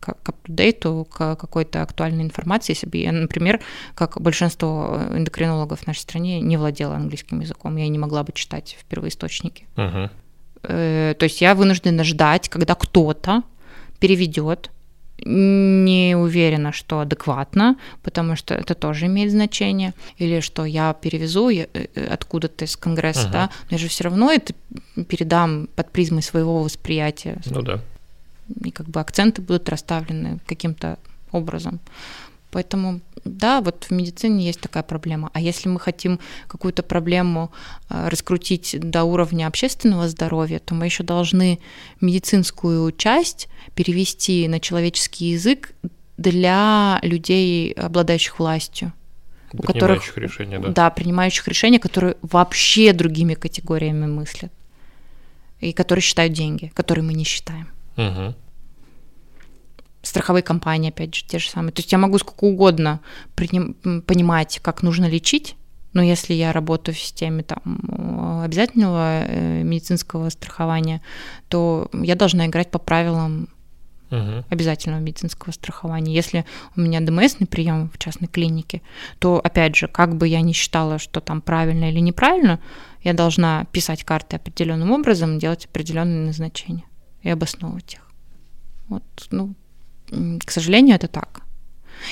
к 0.00 0.28
апдейту, 0.28 1.06
к 1.10 1.36
какой-то 1.36 1.82
актуальной 1.82 2.22
информации, 2.22 2.72
если 2.72 2.86
бы 2.86 2.96
я, 2.96 3.12
например, 3.12 3.60
как 3.94 4.20
большинство 4.20 5.00
эндокринологов 5.12 5.80
в 5.80 5.86
нашей 5.86 6.00
стране, 6.00 6.40
не 6.40 6.56
владела 6.56 6.94
английским 6.94 7.40
языком, 7.40 7.76
я 7.76 7.88
не 7.88 7.98
могла 7.98 8.22
бы 8.22 8.32
читать 8.32 8.76
в 8.80 8.84
первоисточнике. 8.84 9.66
Uh-huh. 9.76 10.08
То 10.62 11.18
есть 11.20 11.40
я 11.40 11.54
вынуждена 11.54 12.02
ждать, 12.04 12.48
когда 12.48 12.74
кто-то 12.74 13.42
переведет 13.98 14.70
не 15.24 16.16
уверена, 16.16 16.72
что 16.72 17.00
адекватно, 17.00 17.76
потому 18.02 18.36
что 18.36 18.54
это 18.54 18.74
тоже 18.74 19.06
имеет 19.06 19.30
значение, 19.30 19.94
или 20.18 20.40
что 20.40 20.64
я 20.64 20.92
перевезу 20.92 21.48
э, 21.50 21.66
э, 21.72 22.06
откуда-то 22.06 22.64
из 22.64 22.76
Конгресса, 22.76 23.28
uh-huh. 23.28 23.32
да, 23.32 23.50
но 23.70 23.74
я 23.76 23.78
же 23.78 23.88
все 23.88 24.04
равно 24.04 24.30
это 24.30 24.54
передам 25.08 25.68
под 25.74 25.90
призмой 25.90 26.22
своего 26.22 26.62
восприятия. 26.62 27.40
Ну 27.46 27.62
да. 27.62 27.80
И 28.62 28.70
как 28.70 28.88
бы 28.88 29.00
акценты 29.00 29.42
будут 29.42 29.68
расставлены 29.68 30.38
каким-то 30.46 30.98
образом. 31.32 31.80
Поэтому, 32.50 33.00
да, 33.26 33.60
вот 33.60 33.84
в 33.84 33.90
медицине 33.90 34.46
есть 34.46 34.60
такая 34.60 34.82
проблема. 34.82 35.30
А 35.32 35.40
если 35.40 35.68
мы 35.68 35.80
хотим 35.80 36.20
какую-то 36.46 36.82
проблему 36.82 37.52
э, 37.88 38.08
раскрутить 38.08 38.76
до 38.78 39.04
уровня 39.04 39.46
общественного 39.46 40.08
здоровья, 40.08 40.58
то 40.58 40.74
мы 40.74 40.86
еще 40.86 41.02
должны 41.02 41.58
медицинскую 42.00 42.92
часть 42.92 43.48
перевести 43.74 44.48
на 44.48 44.60
человеческий 44.60 45.26
язык 45.26 45.72
для 46.16 46.98
людей, 47.02 47.72
обладающих 47.72 48.38
властью. 48.38 48.92
У 49.52 49.62
которых, 49.62 50.16
решения, 50.18 50.58
да. 50.58 50.68
Да, 50.68 50.90
принимающих 50.90 51.46
решения, 51.48 51.78
которые 51.78 52.16
вообще 52.22 52.92
другими 52.92 53.34
категориями 53.34 54.06
мыслят. 54.06 54.52
И 55.60 55.72
которые 55.72 56.02
считают 56.02 56.32
деньги, 56.32 56.70
которые 56.74 57.04
мы 57.04 57.14
не 57.14 57.24
считаем. 57.24 57.68
Угу 57.96 58.34
страховые 60.06 60.42
компании, 60.42 60.90
опять 60.90 61.14
же, 61.14 61.24
те 61.24 61.38
же 61.38 61.48
самые. 61.48 61.72
То 61.72 61.80
есть 61.80 61.92
я 61.92 61.98
могу 61.98 62.18
сколько 62.18 62.44
угодно 62.44 63.00
приним, 63.34 63.74
понимать, 64.02 64.60
как 64.62 64.82
нужно 64.82 65.06
лечить, 65.06 65.56
но 65.92 66.02
если 66.02 66.34
я 66.34 66.52
работаю 66.52 66.94
в 66.94 66.98
системе 66.98 67.42
там, 67.42 68.42
обязательного 68.44 69.24
э, 69.24 69.62
медицинского 69.62 70.28
страхования, 70.28 71.00
то 71.48 71.88
я 71.92 72.14
должна 72.14 72.46
играть 72.46 72.70
по 72.70 72.78
правилам 72.78 73.48
угу. 74.10 74.44
обязательного 74.50 75.00
медицинского 75.00 75.52
страхования. 75.52 76.14
Если 76.14 76.44
у 76.76 76.80
меня 76.80 77.00
ДМСный 77.00 77.46
прием 77.46 77.90
в 77.92 77.98
частной 77.98 78.28
клинике, 78.28 78.82
то, 79.18 79.40
опять 79.42 79.74
же, 79.76 79.88
как 79.88 80.16
бы 80.16 80.28
я 80.28 80.40
ни 80.40 80.52
считала, 80.52 80.98
что 80.98 81.20
там 81.20 81.40
правильно 81.40 81.90
или 81.90 82.00
неправильно, 82.00 82.60
я 83.02 83.12
должна 83.12 83.64
писать 83.72 84.04
карты 84.04 84.36
определенным 84.36 84.90
образом, 84.90 85.38
делать 85.38 85.66
определенные 85.66 86.26
назначения 86.26 86.84
и 87.22 87.30
обосновывать 87.30 87.94
их. 87.94 88.10
Вот, 88.88 89.04
ну, 89.30 89.54
к 90.44 90.50
сожалению, 90.50 90.96
это 90.96 91.08
так. 91.08 91.42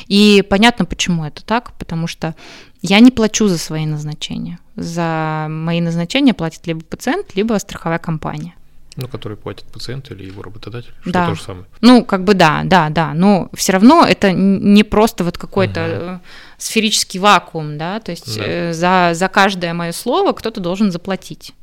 И 0.07 0.42
понятно, 0.49 0.84
почему 0.84 1.24
это 1.24 1.45
так, 1.45 1.72
потому 1.78 2.07
что 2.07 2.34
я 2.82 3.01
не 3.01 3.11
плачу 3.11 3.49
за 3.49 3.59
свои 3.59 3.86
назначения. 3.86 4.59
За 4.76 5.47
мои 5.49 5.80
назначения 5.80 6.34
платит 6.34 6.66
либо 6.66 6.82
пациент, 6.84 7.34
либо 7.34 7.59
страховая 7.59 7.99
компания. 7.99 8.55
Ну, 8.97 9.09
который 9.09 9.36
платит 9.36 9.64
пациент 9.64 10.11
или 10.12 10.24
его 10.24 10.42
работодатель, 10.42 10.92
что 11.01 11.11
да. 11.11 11.26
то 11.26 11.34
же 11.34 11.42
самое. 11.42 11.66
Ну, 11.80 12.05
как 12.05 12.22
бы 12.22 12.34
да, 12.34 12.62
да, 12.64 12.90
да. 12.90 13.12
Но 13.12 13.51
все 13.53 13.72
равно 13.72 14.07
это 14.07 14.30
не 14.32 14.84
просто 14.84 15.24
вот 15.24 15.36
какой-то 15.36 16.20
угу. 16.20 16.20
сферический 16.59 17.18
вакуум, 17.18 17.76
да. 17.76 17.99
То 17.99 18.12
есть 18.12 18.36
да. 18.36 18.45
Э, 18.47 18.72
за, 18.72 19.11
за 19.14 19.28
каждое 19.28 19.74
мое 19.74 19.90
слово 19.90 20.32
кто-то 20.32 20.61
должен 20.61 20.92
заплатить. 20.92 21.55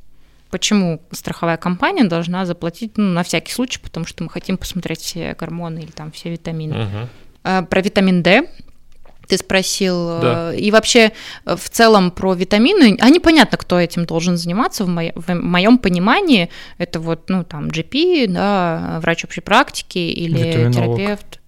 Почему 0.51 1.01
страховая 1.11 1.57
компания 1.57 2.03
должна 2.03 2.45
заплатить 2.45 2.97
ну, 2.97 3.05
на 3.05 3.23
всякий 3.23 3.51
случай, 3.51 3.79
потому 3.79 4.05
что 4.05 4.23
мы 4.23 4.29
хотим 4.29 4.57
посмотреть 4.57 4.99
все 4.99 5.33
гормоны 5.33 5.79
или 5.79 5.91
там 5.91 6.11
все 6.11 6.29
витамины. 6.29 6.85
Угу. 6.85 7.67
Про 7.67 7.81
витамин 7.81 8.21
D 8.21 8.47
ты 9.31 9.37
спросил. 9.37 10.19
Да. 10.19 10.53
И 10.53 10.71
вообще 10.71 11.13
э, 11.45 11.55
в 11.55 11.69
целом 11.69 12.11
про 12.11 12.33
витамины, 12.33 12.97
а 12.99 13.09
непонятно, 13.09 13.57
кто 13.57 13.79
этим 13.79 14.05
должен 14.05 14.35
заниматься. 14.35 14.83
В, 14.83 14.89
мо- 14.89 15.13
в 15.15 15.33
моем 15.33 15.77
понимании 15.77 16.49
это 16.77 16.99
вот, 16.99 17.29
ну, 17.29 17.45
там, 17.45 17.67
GP, 17.67 18.27
да, 18.27 18.99
врач 19.01 19.23
общей 19.23 19.39
практики 19.39 19.99
или 19.99 20.69
терапевт. 20.71 21.39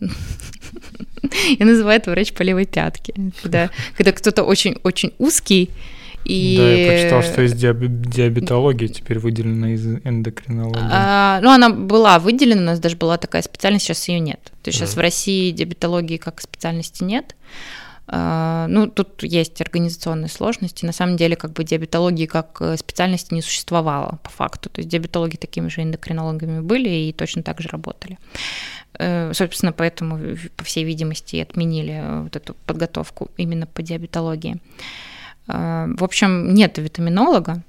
Я 1.58 1.66
называю 1.66 1.98
это 1.98 2.10
врач 2.10 2.32
по 2.32 2.42
левой 2.42 2.64
пятке. 2.64 3.12
Когда, 3.42 3.70
когда 3.96 4.12
кто-то 4.12 4.42
очень-очень 4.42 5.12
узкий, 5.18 5.70
и... 6.26 6.56
Да, 6.56 6.72
я 6.72 6.88
прочитал, 6.88 7.22
что 7.22 7.42
есть 7.42 7.56
диабетология 7.56 8.88
теперь 8.88 9.18
выделена 9.18 9.74
из 9.74 9.86
эндокринологии. 9.86 10.88
А, 10.90 11.40
ну, 11.40 11.50
она 11.50 11.70
была 11.70 12.18
выделена, 12.18 12.62
у 12.62 12.64
нас 12.64 12.80
даже 12.80 12.96
была 12.96 13.16
такая 13.16 13.42
специальность, 13.42 13.84
сейчас 13.84 14.08
ее 14.08 14.18
нет. 14.18 14.40
То 14.62 14.68
есть 14.68 14.78
mm. 14.78 14.82
сейчас 14.82 14.96
в 14.96 15.00
России 15.00 15.52
диабетологии 15.52 16.16
как 16.16 16.40
специальности 16.40 17.04
нет. 17.04 17.36
А, 18.08 18.66
ну, 18.68 18.88
тут 18.88 19.22
есть 19.22 19.60
организационные 19.60 20.28
сложности. 20.28 20.84
На 20.84 20.92
самом 20.92 21.16
деле, 21.16 21.36
как 21.36 21.52
бы 21.52 21.64
диабетологии 21.64 22.26
как 22.26 22.58
э, 22.60 22.76
специальности 22.76 23.34
не 23.34 23.42
существовало 23.42 24.18
по 24.22 24.30
факту. 24.30 24.68
То 24.70 24.80
есть 24.80 24.88
диабетологи 24.88 25.36
такими 25.36 25.68
же 25.68 25.82
эндокринологами 25.82 26.60
были 26.60 26.88
и 26.88 27.12
точно 27.12 27.42
так 27.42 27.60
же 27.60 27.68
работали. 27.68 28.18
Э, 28.98 29.32
собственно, 29.32 29.72
поэтому, 29.72 30.36
по 30.56 30.64
всей 30.64 30.84
видимости, 30.84 31.36
отменили 31.36 32.00
э, 32.00 32.22
вот 32.22 32.36
эту 32.36 32.54
подготовку 32.66 33.30
именно 33.36 33.66
по 33.66 33.82
диабетологии. 33.82 34.60
А, 35.48 35.88
в 35.96 36.04
общем, 36.04 36.54
нет 36.54 36.78
витаминолога. 36.78 37.62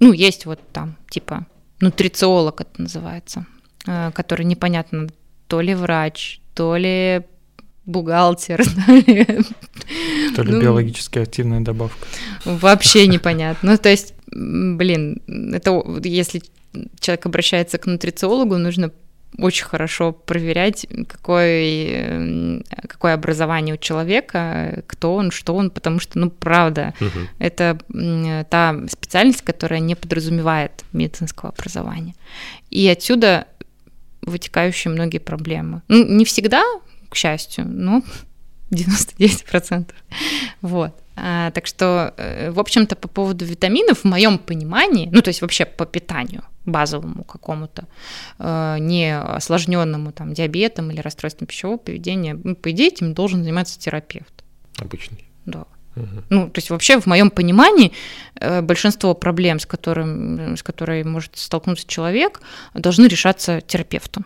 Ну, 0.00 0.12
есть 0.12 0.46
вот 0.46 0.60
там, 0.72 0.96
типа, 1.08 1.46
нутрициолог 1.80 2.60
это 2.60 2.82
называется, 2.82 3.46
а, 3.86 4.10
который 4.12 4.44
непонятно, 4.44 5.08
то 5.46 5.60
ли 5.60 5.74
врач, 5.74 6.40
то 6.54 6.76
ли 6.76 7.22
бухгалтер, 7.84 8.64
то 8.86 8.92
ли, 8.92 9.24
то 10.36 10.42
ли 10.42 10.52
ну, 10.52 10.60
биологически 10.60 11.18
активная 11.18 11.60
добавка. 11.60 12.06
Вообще 12.44 13.06
непонятно. 13.06 13.72
Ну, 13.72 13.78
то 13.78 13.88
есть, 13.88 14.14
блин, 14.26 15.20
это 15.54 15.82
если 16.04 16.42
человек 17.00 17.26
обращается 17.26 17.78
к 17.78 17.86
нутрициологу, 17.86 18.56
нужно 18.56 18.92
очень 19.38 19.64
хорошо 19.64 20.12
проверять, 20.12 20.86
какое, 21.08 22.62
какое 22.86 23.14
образование 23.14 23.74
у 23.74 23.78
человека, 23.78 24.82
кто 24.86 25.14
он, 25.14 25.30
что 25.30 25.54
он, 25.54 25.70
потому 25.70 26.00
что, 26.00 26.18
ну, 26.18 26.30
правда, 26.30 26.94
угу. 27.00 27.28
это 27.38 27.78
та 28.50 28.76
специальность, 28.88 29.42
которая 29.42 29.80
не 29.80 29.94
подразумевает 29.94 30.84
медицинского 30.92 31.50
образования. 31.50 32.14
И 32.70 32.88
отсюда 32.88 33.46
вытекающие 34.22 34.92
многие 34.92 35.18
проблемы. 35.18 35.82
Ну, 35.88 36.04
не 36.06 36.24
всегда, 36.24 36.62
к 37.08 37.16
счастью, 37.16 37.66
но 37.66 38.02
99%. 38.70 39.90
Вот. 40.60 40.92
А, 41.14 41.50
так 41.50 41.66
что, 41.66 42.14
э, 42.16 42.50
в 42.50 42.58
общем-то, 42.58 42.96
по 42.96 43.08
поводу 43.08 43.44
витаминов, 43.44 44.00
в 44.00 44.04
моем 44.04 44.38
понимании, 44.38 45.08
ну, 45.12 45.20
то 45.20 45.28
есть 45.28 45.42
вообще 45.42 45.66
по 45.66 45.84
питанию 45.84 46.42
базовому 46.64 47.24
какому-то, 47.24 47.86
э, 48.38 48.76
не 48.80 49.18
осложненному 49.18 50.12
там 50.12 50.32
диабетом 50.32 50.90
или 50.90 51.00
расстройством 51.00 51.46
пищевого 51.46 51.78
поведения, 51.78 52.38
ну, 52.42 52.54
по 52.54 52.70
идее, 52.70 52.88
этим 52.88 53.14
должен 53.14 53.42
заниматься 53.42 53.78
терапевт. 53.78 54.44
Обычный. 54.78 55.24
Да. 55.44 55.66
Угу. 55.96 56.22
Ну, 56.30 56.48
то 56.48 56.58
есть 56.58 56.70
вообще 56.70 57.00
в 57.00 57.06
моем 57.06 57.30
понимании 57.30 57.92
э, 58.40 58.62
большинство 58.62 59.14
проблем, 59.14 59.58
с, 59.58 59.66
которым, 59.66 60.56
с 60.56 60.62
которой 60.62 61.04
может 61.04 61.36
столкнуться 61.36 61.86
человек, 61.86 62.40
должны 62.74 63.06
решаться 63.06 63.60
терапевтом. 63.60 64.24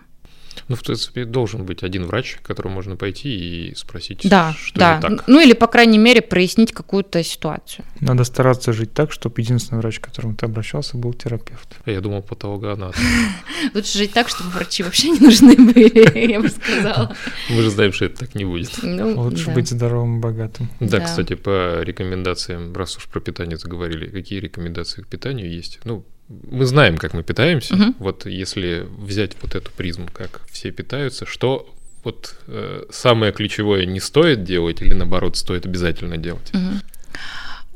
Ну, 0.69 0.77
в 0.77 0.83
принципе, 0.83 1.25
должен 1.25 1.65
быть 1.65 1.83
один 1.83 2.07
врач, 2.07 2.39
к 2.43 2.47
которому 2.47 2.75
можно 2.77 2.97
пойти 2.97 3.69
и 3.69 3.75
спросить, 3.75 4.21
да, 4.25 4.55
что 4.59 4.79
да. 4.79 4.97
не 4.97 5.01
так. 5.03 5.29
Ну, 5.29 5.41
или, 5.41 5.53
по 5.53 5.67
крайней 5.67 5.99
мере, 5.99 6.23
прояснить 6.23 6.73
какую-то 6.73 7.23
ситуацию. 7.23 7.85
Надо 8.01 8.25
стараться 8.25 8.73
жить 8.73 8.93
так, 8.93 9.13
чтобы 9.13 9.41
единственный 9.41 9.79
врач, 9.79 10.01
к 10.01 10.05
которому 10.05 10.35
ты 10.35 10.47
обращался, 10.47 10.97
был 10.97 11.13
терапевт. 11.15 11.77
А 11.85 11.91
я 11.91 12.01
думал, 12.01 12.23
патологоанатом. 12.23 13.03
Лучше 13.75 13.99
жить 13.99 14.13
так, 14.13 14.29
чтобы 14.29 14.51
врачи 14.51 14.83
вообще 14.83 15.11
не 15.11 15.21
нужны 15.21 15.57
были, 15.57 16.19
я 16.33 16.41
бы 16.41 16.49
сказала. 16.49 17.17
Мы 17.51 17.63
же 17.63 17.71
знаем, 17.71 17.93
что 17.93 18.07
это 18.07 18.19
так 18.21 18.35
не 18.35 18.45
будет. 18.45 18.71
Ну, 18.83 19.21
Лучше 19.21 19.51
быть 19.51 19.69
здоровым 19.69 20.19
и 20.19 20.21
богатым. 20.21 20.71
Да, 20.81 21.01
кстати, 21.01 21.35
по 21.35 21.83
рекомендациям, 21.83 22.75
раз 22.75 22.97
уж 22.97 23.07
про 23.07 23.21
питание 23.21 23.57
заговорили, 23.57 24.09
какие 24.09 24.41
рекомендации 24.41 25.03
к 25.03 25.09
питанию 25.09 25.51
есть? 25.51 25.81
Ну, 25.85 26.05
мы 26.29 26.67
знаем, 26.67 26.99
как 26.99 27.15
мы 27.15 27.23
питаемся. 27.23 27.75
Угу. 27.75 27.95
Вот 27.99 28.27
если 28.27 28.87
взять 28.99 29.33
вот 29.43 29.55
эту 29.55 29.71
призму, 29.71 30.09
как 30.13 30.43
все 30.51 30.71
питаются, 30.71 31.27
что 31.27 31.73
вот 32.05 32.37
э, 32.47 32.85
самое 32.91 33.33
ключевое 33.33 33.87
не 33.87 34.01
стоит 34.01 34.45
делать 34.45 34.83
или 34.83 34.95
наоборот 34.95 35.37
стоит 35.37 35.67
обязательно 35.67 36.17
делать? 36.17 36.53
Угу. 36.53 36.81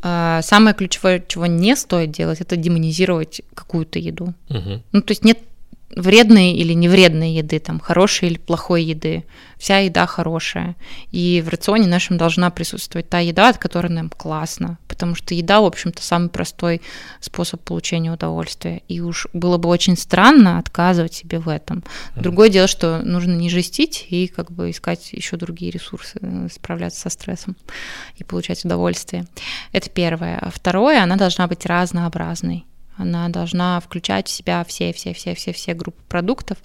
Самое 0.03 0.75
ключевое, 0.75 1.23
чего 1.27 1.45
не 1.45 1.77
стоит 1.77 2.11
делать, 2.11 2.41
это 2.41 2.57
демонизировать 2.57 3.43
какую-то 3.55 3.99
еду. 3.99 4.35
Угу. 4.49 4.83
Ну, 4.93 5.03
то 5.03 5.11
есть 5.11 5.25
нет 5.25 5.39
вредной 5.97 6.53
или 6.53 6.73
невредной 6.73 7.31
еды, 7.33 7.59
там, 7.59 7.81
хорошей 7.81 8.29
или 8.29 8.39
плохой 8.39 8.85
еды. 8.85 9.25
Вся 9.59 9.79
еда 9.79 10.07
хорошая. 10.07 10.77
И 11.11 11.43
в 11.45 11.49
рационе 11.49 11.87
нашем 11.87 12.17
должна 12.17 12.51
присутствовать 12.51 13.09
та 13.09 13.19
еда, 13.19 13.49
от 13.51 13.59
которой 13.59 13.89
нам 13.89 14.09
классно. 14.09 14.79
Потому 14.89 15.15
что 15.15 15.35
еда, 15.35 15.61
в 15.61 15.65
общем-то, 15.65 16.03
самый 16.03 16.29
простой 16.29 16.81
способ 17.21 17.61
получения 17.63 18.13
удовольствия. 18.13 18.83
И 18.89 19.01
уж 19.01 19.27
было 19.33 19.59
бы 19.59 19.69
очень 19.69 19.97
странно 19.97 20.59
отказывать 20.59 21.15
себе 21.15 21.39
в 21.39 21.49
этом. 21.49 21.83
Другое 22.17 22.49
дело, 22.49 22.69
что 22.69 23.03
нужно 23.03 23.35
не 23.35 23.51
жестить 23.51 24.07
и 24.09 24.29
как 24.29 24.51
бы 24.53 24.71
искать 24.71 25.13
еще 25.13 25.37
другие 25.37 25.73
ресурсы, 25.73 26.19
э, 26.21 26.49
справляться 26.53 27.01
со 27.01 27.11
стрессом 27.11 27.57
и 28.17 28.25
получать 28.25 28.65
удовольствие. 28.65 29.27
Это 29.73 29.91
первое. 29.91 30.39
А 30.39 30.51
второе, 30.51 31.03
она 31.03 31.17
должна 31.17 31.47
быть 31.49 31.67
разнообразной. 31.67 32.65
Она 33.01 33.31
должна 33.31 33.81
включать 33.81 34.29
в 34.29 34.31
себя 34.31 34.63
все-все-все-все-все 34.63 35.73
группы 35.73 36.03
продуктов 36.07 36.59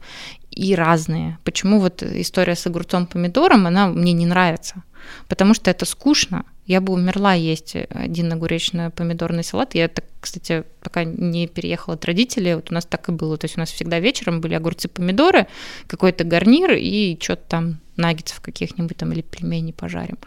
и 0.52 0.76
разные. 0.76 1.38
Почему 1.46 1.80
вот 1.80 2.04
история 2.04 2.56
с 2.56 2.68
огурцом 2.68 3.08
помидором, 3.08 3.68
она 3.68 3.88
мне 3.88 4.12
не 4.12 4.26
нравится? 4.26 4.84
Потому 5.30 5.54
что 5.54 5.72
это 5.72 5.86
скучно. 5.86 6.44
Я 6.66 6.82
бы 6.82 6.92
умерла 6.94 7.34
есть 7.34 7.76
один 7.90 8.34
огуречно-помидорный 8.34 9.44
салат. 9.44 9.76
Я, 9.76 9.88
так, 9.88 10.04
кстати, 10.20 10.64
пока 10.82 11.04
не 11.04 11.48
переехала 11.48 11.96
от 11.96 12.04
родителей, 12.06 12.56
вот 12.56 12.72
у 12.72 12.74
нас 12.74 12.86
так 12.86 13.08
и 13.08 13.12
было. 13.12 13.38
То 13.38 13.46
есть 13.46 13.56
у 13.56 13.60
нас 13.60 13.72
всегда 13.72 14.00
вечером 14.00 14.42
были 14.42 14.56
огурцы-помидоры, 14.56 15.48
какой-то 15.88 16.24
гарнир 16.24 16.74
и 16.74 17.18
что-то 17.22 17.44
там 17.48 17.80
наггетсов 17.96 18.42
каких-нибудь 18.42 18.98
там 18.98 19.14
или 19.14 19.22
пельменей 19.22 19.74
пожарим. 19.74 20.18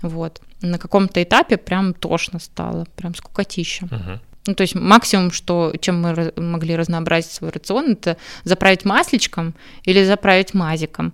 Вот. 0.00 0.40
На 0.62 0.78
каком-то 0.78 1.22
этапе 1.22 1.56
прям 1.58 1.92
тошно 1.92 2.38
стало, 2.38 2.86
прям 2.96 3.14
скукотища. 3.14 3.86
Мгм. 3.86 4.20
Ну, 4.46 4.54
то 4.54 4.62
есть 4.62 4.74
максимум, 4.74 5.30
что, 5.30 5.72
чем 5.80 6.00
мы 6.00 6.32
могли 6.36 6.76
разнообразить 6.76 7.32
свой 7.32 7.50
рацион, 7.50 7.92
это 7.92 8.16
заправить 8.44 8.84
масличком 8.84 9.54
или 9.84 10.02
заправить 10.04 10.54
мазиком, 10.54 11.12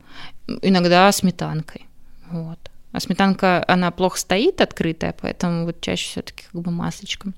иногда 0.63 1.11
сметанкой. 1.11 1.87
Вот. 2.31 2.59
А 2.93 3.01
сметанка, 3.01 3.65
она 3.69 3.91
плохо 3.91 4.19
стоит 4.19 4.61
открытая, 4.61 5.15
поэтому 5.21 5.67
вот 5.67 5.81
чаще 5.81 6.09
все-таки 6.09 6.45
как 6.51 6.63
бы 6.63 6.71
масличком. 6.71 7.35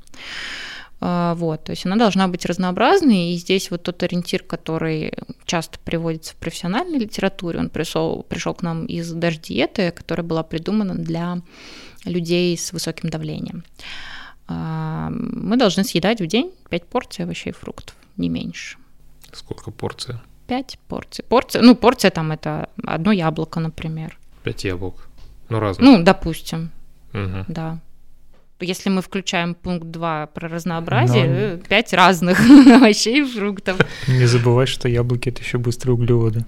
А, 1.01 1.35
Вот, 1.35 1.65
то 1.65 1.71
есть 1.71 1.87
она 1.87 1.97
должна 1.97 2.29
быть 2.29 2.45
разнообразной, 2.45 3.33
и 3.33 3.37
здесь 3.37 3.71
вот 3.71 3.83
тот 3.85 4.03
ориентир, 4.03 4.43
который 4.43 5.15
часто 5.47 5.79
приводится 5.79 6.35
в 6.35 6.37
профессиональной 6.37 6.99
литературе, 6.99 7.61
он 7.61 7.71
пришел, 7.71 8.25
пришел 8.29 8.55
к 8.55 8.63
нам 8.63 8.85
из 8.87 9.11
даже-диеты, 9.13 9.91
которая 9.93 10.27
была 10.27 10.43
придумана 10.43 10.95
для 10.95 11.39
людей 12.05 12.57
с 12.57 12.73
высоким 12.73 13.11
давлением. 13.11 13.65
Мы 14.49 15.57
должны 15.57 15.85
съедать 15.85 16.21
в 16.21 16.27
день 16.27 16.53
5 16.71 16.85
порций 16.87 17.25
овощей 17.25 17.51
и 17.51 17.55
фруктов, 17.55 17.95
не 18.17 18.29
меньше. 18.29 18.77
Сколько 19.33 19.71
порций? 19.71 20.15
5 20.47 20.79
порций. 20.89 21.25
Порция, 21.29 21.63
ну, 21.63 21.75
порция 21.77 22.11
там 22.11 22.33
это 22.33 22.69
одно 22.87 23.13
яблоко, 23.13 23.61
например. 23.61 24.19
Пять 24.43 24.65
яблок. 24.65 25.09
Ну, 25.51 25.61
разных. 25.61 25.85
Ну, 25.87 26.03
допустим, 26.03 26.71
Мгм. 27.13 27.45
да. 27.49 27.79
Если 28.61 28.91
мы 28.91 29.03
включаем 29.03 29.55
пункт 29.55 29.87
2 29.91 30.27
про 30.27 30.49
разнообразие, 30.49 31.25
Но- 31.27 31.37
э, 31.37 31.59
пять 31.69 31.93
разных 31.93 32.39
овощей 32.75 33.21
и 33.21 33.25
фруктов. 33.25 33.79
Не 34.09 34.27
забывай, 34.27 34.67
что 34.67 34.89
яблоки 34.89 35.29
это 35.29 35.43
еще 35.43 35.59
быстрые 35.59 35.95
углеводы. 35.95 36.45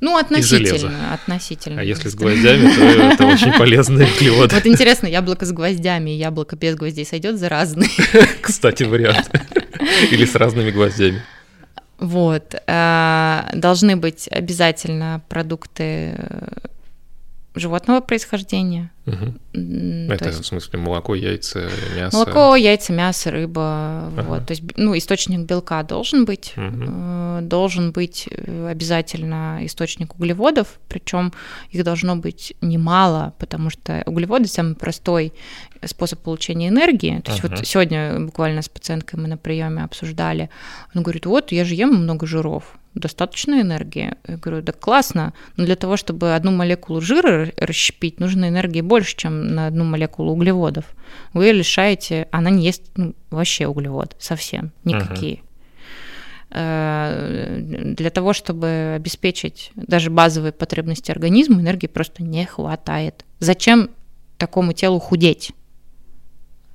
Ну, 0.00 0.18
железо. 0.18 0.36
относительно, 0.36 1.14
относительно. 1.14 1.80
А 1.80 1.84
если 1.84 2.08
с 2.08 2.14
гвоздями, 2.14 2.70
то 2.74 2.82
это 2.82 3.26
очень 3.26 3.52
полезный 3.52 4.04
углевод. 4.16 4.52
Вот 4.52 4.66
интересно, 4.66 5.06
яблоко 5.06 5.46
с 5.46 5.52
гвоздями 5.52 6.10
и 6.10 6.18
яблоко 6.18 6.54
без 6.56 6.74
гвоздей 6.76 7.06
сойдет 7.06 7.38
за 7.38 7.48
разные. 7.48 7.88
Кстати, 8.42 8.82
вариант. 8.82 9.30
Или 10.10 10.24
с 10.26 10.34
разными 10.34 10.70
гвоздями. 10.70 11.22
Вот. 11.98 12.54
а, 12.66 13.48
Должны 13.54 13.96
быть 13.96 14.28
обязательно 14.30 15.22
продукты 15.28 16.14
э, 16.18 16.48
животного 17.56 18.00
происхождения. 18.00 18.90
То 19.04 19.12
Это, 19.52 20.26
есть 20.26 20.40
в 20.40 20.46
смысле, 20.46 20.78
молоко, 20.80 21.14
яйца, 21.14 21.68
мясо. 21.96 22.16
молоко, 22.16 22.56
яйца, 22.56 22.92
мясо, 22.92 23.30
рыба. 23.30 24.08
Ага. 24.08 24.22
Вот. 24.22 24.46
То 24.46 24.52
есть, 24.52 24.62
ну, 24.76 24.96
источник 24.96 25.40
белка 25.46 25.82
должен 25.82 26.24
быть. 26.24 26.52
Э, 26.56 27.40
Должен 27.42 27.92
быть 27.92 28.28
э, 28.30 28.68
обязательно 28.68 29.60
источник 29.62 30.14
углеводов, 30.14 30.80
причем 30.88 31.32
их 31.70 31.84
должно 31.84 32.16
быть 32.16 32.54
немало, 32.62 33.34
потому 33.38 33.70
что 33.70 34.02
углеводы 34.06 34.48
самый 34.48 34.74
простой 34.74 35.32
способ 35.84 36.20
получения 36.20 36.68
энергии. 36.68 37.20
То 37.20 37.30
есть 37.32 37.44
Ага. 37.44 37.56
вот 37.56 37.66
сегодня 37.66 38.18
буквально 38.20 38.62
с 38.62 38.68
пациенткой 38.68 39.20
мы 39.20 39.28
на 39.28 39.36
приеме 39.36 39.84
обсуждали. 39.84 40.50
Он 40.94 41.02
говорит, 41.02 41.26
вот 41.26 41.52
я 41.52 41.64
же 41.64 41.74
ем 41.74 41.90
много 41.94 42.26
жиров, 42.26 42.76
достаточно 42.96 43.60
энергии. 43.60 44.14
Я 44.26 44.36
говорю, 44.36 44.62
да 44.62 44.72
классно, 44.72 45.32
но 45.56 45.64
для 45.64 45.76
того, 45.76 45.96
чтобы 45.96 46.34
одну 46.34 46.50
молекулу 46.50 47.00
жира 47.00 47.50
расщепить, 47.58 48.20
нужно 48.20 48.48
энергии 48.48 48.80
больше, 48.80 49.16
чем 49.16 49.54
на 49.54 49.66
одну 49.66 49.84
молекулу 49.84 50.32
углеводов. 50.32 50.84
Вы 51.32 51.52
лишаете, 51.52 52.28
она 52.30 52.50
не 52.50 52.64
ест 52.64 52.82
ну, 52.96 53.14
вообще 53.30 53.66
углевод 53.66 54.16
совсем, 54.18 54.72
никакие. 54.84 55.42
Э, 56.50 57.58
Для 57.60 58.10
того, 58.10 58.32
чтобы 58.32 58.94
обеспечить 58.96 59.72
даже 59.74 60.10
базовые 60.10 60.52
потребности 60.52 61.10
организма, 61.10 61.60
энергии 61.60 61.86
просто 61.86 62.22
не 62.22 62.46
хватает. 62.46 63.24
Зачем 63.40 63.90
такому 64.38 64.72
телу 64.72 64.98
худеть? 64.98 65.52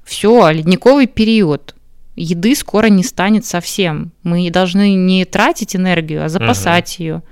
Все, 0.03 0.49
ледниковый 0.51 1.07
период. 1.07 1.75
Еды 2.15 2.55
скоро 2.55 2.87
не 2.87 3.03
станет 3.03 3.45
совсем. 3.45 4.11
Мы 4.23 4.49
должны 4.51 4.93
не 4.95 5.25
тратить 5.25 5.75
энергию, 5.75 6.25
а 6.25 6.29
запасать 6.29 6.99
ее. 6.99 7.23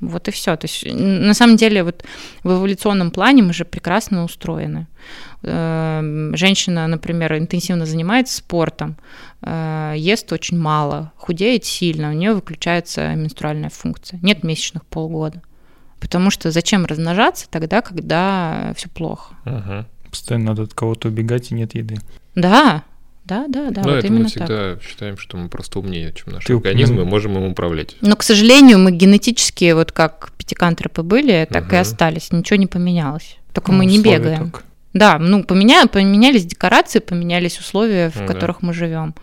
Вот 0.00 0.26
и 0.26 0.30
все. 0.32 0.56
То 0.56 0.66
есть, 0.66 0.84
на 0.84 1.32
самом 1.32 1.56
деле, 1.56 1.84
вот 1.84 2.04
в 2.42 2.50
эволюционном 2.50 3.12
плане 3.12 3.42
мы 3.44 3.52
же 3.52 3.64
прекрасно 3.64 4.24
устроены. 4.24 4.88
Эм, 5.44 6.36
Женщина, 6.36 6.88
например, 6.88 7.36
интенсивно 7.38 7.86
занимается 7.86 8.36
спортом, 8.38 8.96
э, 9.42 9.94
ест 9.96 10.32
очень 10.32 10.58
мало, 10.58 11.12
худеет 11.16 11.64
сильно, 11.64 12.10
у 12.10 12.12
нее 12.12 12.34
выключается 12.34 13.14
менструальная 13.14 13.70
функция. 13.70 14.18
Нет 14.22 14.42
месячных 14.42 14.84
полгода. 14.86 15.40
Потому 16.00 16.30
что 16.30 16.50
зачем 16.50 16.84
размножаться 16.84 17.48
тогда, 17.48 17.80
когда 17.80 18.72
все 18.76 18.88
плохо? 18.88 19.34
Мгм. 19.44 19.86
Постоянно 20.10 20.46
надо 20.46 20.62
от 20.62 20.74
кого-то 20.74 21.08
убегать, 21.08 21.52
и 21.52 21.54
нет 21.54 21.74
еды. 21.76 21.96
Да, 22.34 22.82
да, 23.24 23.46
да, 23.48 23.70
да, 23.70 23.82
Ну, 23.82 23.88
вот 23.90 23.98
это 23.98 24.06
именно 24.08 24.24
мы 24.24 24.30
так. 24.30 24.32
всегда 24.46 24.78
считаем, 24.80 25.16
что 25.18 25.36
мы 25.36 25.48
просто 25.48 25.78
умнее, 25.78 26.12
чем 26.12 26.32
наш 26.34 26.44
Ты 26.44 26.54
организм, 26.54 27.00
и 27.00 27.04
можем 27.04 27.36
им 27.36 27.44
управлять. 27.44 27.96
Но, 28.00 28.16
к 28.16 28.22
сожалению, 28.22 28.78
мы 28.78 28.90
генетически, 28.92 29.72
вот 29.72 29.92
как 29.92 30.32
пятикантропы 30.38 31.02
были, 31.02 31.46
так 31.50 31.64
и 31.64 31.76
Мгм. 31.76 31.80
остались. 31.80 32.32
Ничего 32.32 32.56
не 32.56 32.66
поменялось. 32.66 33.36
Только 33.52 33.72
Ну, 33.72 33.78
мы 33.78 33.86
не 33.86 34.00
бегаем. 34.00 34.50
только. 34.50 34.62
Да, 34.92 35.18
ну 35.18 35.42
поменя... 35.44 35.86
поменялись 35.86 36.44
декорации, 36.44 36.98
поменялись 36.98 37.58
условия, 37.58 38.10
в 38.10 38.16
Ну 38.16 38.26
да. 38.26 38.34
которых 38.34 38.60
мы 38.62 38.74
живем. 38.74 39.14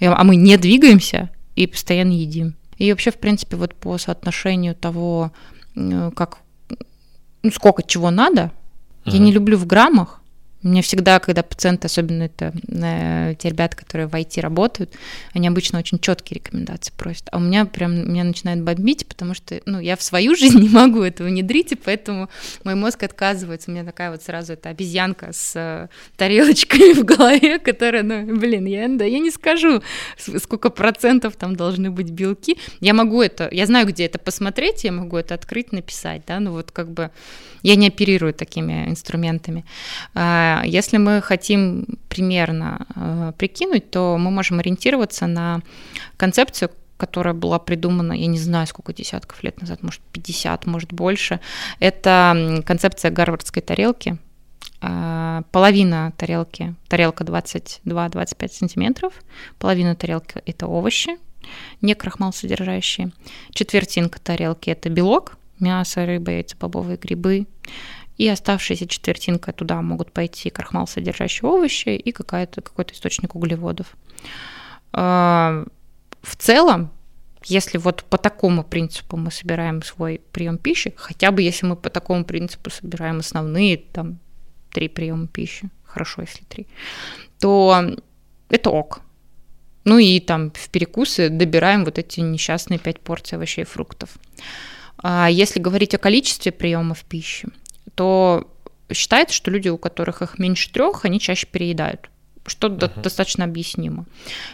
А 0.00 0.24
мы 0.24 0.36
не 0.36 0.56
двигаемся 0.56 1.28
и 1.56 1.66
постоянно 1.66 2.12
едим. 2.12 2.54
И 2.78 2.90
вообще, 2.92 3.10
в 3.10 3.16
принципе, 3.18 3.56
вот 3.56 3.74
по 3.74 3.98
соотношению 3.98 4.74
того, 4.74 5.32
э, 5.76 6.10
как 6.14 6.38
ну, 7.42 7.50
сколько 7.50 7.82
чего 7.82 8.10
надо, 8.10 8.52
я 9.04 9.14
Мгм. 9.14 9.24
не 9.24 9.32
люблю 9.32 9.58
в 9.58 9.66
граммах. 9.66 10.17
Мне 10.62 10.82
всегда, 10.82 11.20
когда 11.20 11.44
пациенты, 11.44 11.86
особенно 11.86 12.24
это 12.24 12.52
э, 12.68 13.34
те 13.38 13.48
ребята, 13.50 13.76
которые 13.76 14.08
в 14.08 14.14
IT 14.14 14.40
работают, 14.40 14.92
они 15.32 15.46
обычно 15.46 15.78
очень 15.78 16.00
четкие 16.00 16.40
рекомендации 16.40 16.92
просят. 16.96 17.28
А 17.30 17.36
у 17.36 17.40
меня 17.40 17.64
прям 17.64 18.10
меня 18.10 18.24
начинает 18.24 18.62
бомбить, 18.62 19.06
потому 19.06 19.34
что 19.34 19.60
ну, 19.66 19.78
я 19.78 19.94
в 19.96 20.02
свою 20.02 20.34
жизнь 20.36 20.58
не 20.58 20.68
могу 20.68 21.02
этого 21.02 21.28
внедрить, 21.28 21.72
и 21.72 21.76
поэтому 21.76 22.28
мой 22.64 22.74
мозг 22.74 23.04
отказывается. 23.04 23.70
У 23.70 23.74
меня 23.74 23.84
такая 23.84 24.10
вот 24.10 24.22
сразу 24.22 24.54
эта 24.54 24.70
обезьянка 24.70 25.32
с 25.32 25.52
э, 25.54 25.88
тарелочкой 26.16 26.94
в 26.94 27.04
голове, 27.04 27.60
которая, 27.60 28.02
ну, 28.02 28.36
блин, 28.36 28.66
я, 28.66 28.88
да, 28.88 29.04
я 29.04 29.20
не 29.20 29.30
скажу, 29.30 29.82
сколько 30.16 30.70
процентов 30.70 31.36
там 31.36 31.54
должны 31.54 31.92
быть 31.92 32.10
белки. 32.10 32.58
Я 32.80 32.94
могу 32.94 33.22
это, 33.22 33.48
я 33.52 33.66
знаю, 33.66 33.86
где 33.86 34.06
это 34.06 34.18
посмотреть, 34.18 34.82
я 34.82 34.90
могу 34.90 35.16
это 35.16 35.34
открыть, 35.34 35.70
написать, 35.70 36.22
да, 36.26 36.40
ну 36.40 36.50
вот 36.50 36.72
как 36.72 36.90
бы 36.90 37.10
я 37.62 37.76
не 37.76 37.88
оперирую 37.88 38.34
такими 38.34 38.88
инструментами. 38.88 39.64
А, 40.14 40.47
Если 40.64 40.98
мы 40.98 41.20
хотим 41.22 41.86
примерно 42.08 42.86
э, 42.94 43.32
прикинуть, 43.38 43.90
то 43.90 44.16
мы 44.18 44.30
можем 44.30 44.58
ориентироваться 44.58 45.26
на 45.26 45.62
концепцию, 46.16 46.70
которая 46.96 47.34
была 47.34 47.58
придумана, 47.58 48.12
я 48.12 48.26
не 48.26 48.38
знаю, 48.38 48.66
сколько 48.66 48.92
десятков 48.92 49.42
лет 49.42 49.60
назад, 49.60 49.82
может, 49.82 50.00
50, 50.12 50.66
может, 50.66 50.92
больше. 50.92 51.40
Это 51.78 52.62
концепция 52.66 53.10
гарвардской 53.10 53.62
тарелки. 53.62 54.18
А, 54.80 55.42
Половина 55.50 56.12
тарелки, 56.16 56.74
тарелка 56.88 57.24
22-25 57.24 58.48
сантиметров, 58.48 59.12
половина 59.58 59.94
тарелки– 59.94 60.40
это 60.46 60.66
овощи, 60.66 61.18
не 61.80 61.94
крахмал 61.94 62.32
содержащие. 62.32 63.10
Четвертинка 63.52 64.20
тарелки– 64.20 64.70
это 64.70 64.88
белок, 64.88 65.36
мясо, 65.60 66.06
рыба, 66.06 66.32
яйца, 66.32 66.56
бобовые 66.58 66.96
грибы. 66.96 67.46
И 68.18 68.28
оставшаяся 68.28 68.86
четвертинка 68.86 69.52
туда 69.52 69.80
могут 69.80 70.12
пойти 70.12 70.50
крахмал, 70.50 70.86
содержащие 70.86 71.48
овощи 71.48 71.90
и 71.90 72.12
какая-то, 72.12 72.60
какой-то 72.60 72.92
источник 72.92 73.34
углеводов. 73.34 73.96
А, 74.92 75.64
В 76.20 76.36
целом, 76.36 76.90
если 77.44 77.78
вот 77.78 78.04
по 78.04 78.18
такому 78.18 78.64
принципу 78.64 79.16
мы 79.16 79.30
собираем 79.30 79.82
свой 79.82 80.20
прием 80.32 80.58
пищи, 80.58 80.92
хотя 80.96 81.30
бы 81.30 81.42
если 81.42 81.66
мы 81.66 81.76
по 81.76 81.90
такому 81.90 82.24
принципу 82.24 82.70
собираем 82.70 83.18
основные 83.18 83.76
там 83.76 84.18
три 84.70 84.88
приема 84.88 85.28
пищи, 85.28 85.70
хорошо, 85.84 86.22
если 86.22 86.44
три, 86.44 86.66
то 87.38 87.96
это 88.50 88.70
ок. 88.70 89.00
Ну 89.84 89.98
и 89.98 90.20
там 90.20 90.50
в 90.50 90.68
перекусы 90.68 91.30
добираем 91.30 91.84
вот 91.84 91.98
эти 91.98 92.20
несчастные 92.20 92.78
пять 92.78 93.00
порций 93.00 93.36
овощей 93.36 93.62
и 93.62 93.66
фруктов. 93.66 94.10
А 94.98 95.28
если 95.30 95.60
говорить 95.60 95.94
о 95.94 95.98
количестве 95.98 96.52
приемов 96.52 97.04
пищи, 97.04 97.48
то 97.94 98.48
считается, 98.92 99.34
что 99.34 99.50
люди, 99.50 99.68
у 99.68 99.78
которых 99.78 100.22
их 100.22 100.38
меньше 100.38 100.72
трех, 100.72 101.04
они 101.04 101.20
чаще 101.20 101.46
переедают 101.46 102.10
что 102.48 102.68
Мгм. 102.68 103.02
достаточно 103.02 103.44
объяснимо. 103.44 104.06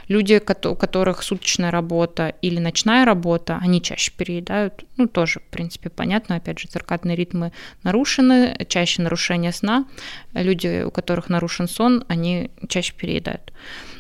Люди, 0.09 0.41
у 0.67 0.75
которых 0.75 1.23
суточная 1.23 1.71
работа 1.71 2.35
или 2.43 2.59
ночная 2.59 3.05
работа, 3.05 3.59
они 3.63 3.81
чаще 3.81 4.13
переедают. 4.17 4.85
Ну, 4.97 5.07
тоже, 5.07 5.41
в 5.41 5.45
принципе, 5.45 5.91
понятно. 5.91 6.37
Опять 6.37 6.59
же, 6.59 6.69
циркадные 6.69 7.17
ритмы 7.17 7.53
нарушены, 7.83 8.57
чаще 8.69 9.03
нарушение 9.03 9.53
сна. 9.53 9.85
Люди, 10.33 10.83
у 10.85 10.91
которых 10.91 11.29
нарушен 11.29 11.69
сон, 11.69 12.05
они 12.09 12.51
чаще 12.69 12.93
переедают. 12.95 13.53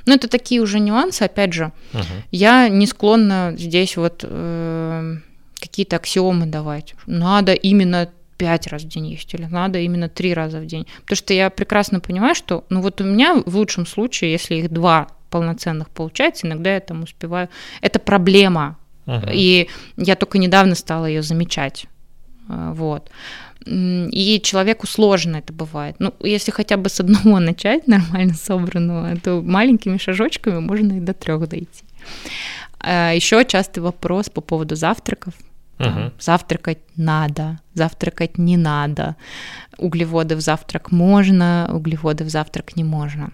Но 0.06 0.14
это 0.14 0.28
такие 0.28 0.60
уже 0.60 0.80
нюансы, 0.80 1.22
опять 1.22 1.52
же. 1.52 1.72
Мгм. 1.92 2.04
Я 2.30 2.68
не 2.68 2.86
склонна 2.86 3.54
здесь 3.56 3.96
вот 3.96 4.24
э, 4.28 5.16
какие-то 5.60 5.96
аксиомы 5.96 6.46
давать. 6.46 6.94
Надо 7.06 7.52
именно 7.52 8.10
пять 8.44 8.66
раз 8.66 8.82
в 8.82 8.88
день 8.88 9.06
есть, 9.06 9.32
или 9.32 9.46
надо 9.46 9.78
именно 9.78 10.10
три 10.10 10.34
раза 10.34 10.60
в 10.60 10.66
день. 10.66 10.86
Потому 11.00 11.16
что 11.16 11.32
я 11.32 11.48
прекрасно 11.48 12.00
понимаю, 12.00 12.34
что, 12.34 12.64
ну 12.68 12.82
вот 12.82 13.00
у 13.00 13.04
меня 13.04 13.42
в 13.46 13.56
лучшем 13.56 13.86
случае, 13.86 14.32
если 14.32 14.56
их 14.56 14.70
два 14.70 15.08
полноценных 15.30 15.88
получается, 15.88 16.46
иногда 16.46 16.74
я 16.74 16.80
там 16.80 17.02
успеваю. 17.04 17.48
Это 17.80 17.98
проблема. 17.98 18.76
Uh-huh. 19.06 19.30
И 19.32 19.68
я 19.96 20.14
только 20.14 20.36
недавно 20.36 20.74
стала 20.74 21.06
ее 21.06 21.22
замечать. 21.22 21.86
Э, 22.50 22.72
вот. 22.74 23.10
И 23.66 24.40
человеку 24.44 24.86
сложно 24.86 25.36
это 25.38 25.54
бывает. 25.54 25.96
Ну, 26.00 26.12
если 26.20 26.50
хотя 26.50 26.76
бы 26.76 26.90
с 26.90 27.00
одного 27.00 27.40
начать 27.40 27.88
нормально 27.88 28.34
собранного, 28.34 29.16
то 29.16 29.40
маленькими 29.40 29.96
шажочками 29.96 30.58
можно 30.58 30.98
и 30.98 31.00
до 31.00 31.14
трех 31.14 31.48
дойти. 31.48 31.84
А 32.78 33.12
Еще 33.14 33.42
частый 33.46 33.82
вопрос 33.82 34.28
по 34.28 34.42
поводу 34.42 34.76
завтраков. 34.76 35.32
Угу. 35.78 36.12
завтракать 36.20 36.78
надо, 36.96 37.58
завтракать 37.74 38.38
не 38.38 38.56
надо. 38.56 39.16
Углеводы 39.78 40.36
в 40.36 40.40
завтрак 40.40 40.92
можно, 40.92 41.68
углеводы 41.72 42.24
в 42.24 42.28
завтрак 42.28 42.76
не 42.76 42.84
можно. 42.84 43.32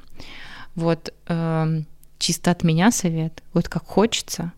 Вот 0.74 1.12
э, 1.26 1.82
чисто 2.18 2.51
от 2.51 2.64
меня 2.64 2.91
совет. 2.91 3.43
Вот 3.53 3.68
как 3.68 3.84
хочется, 3.84 4.53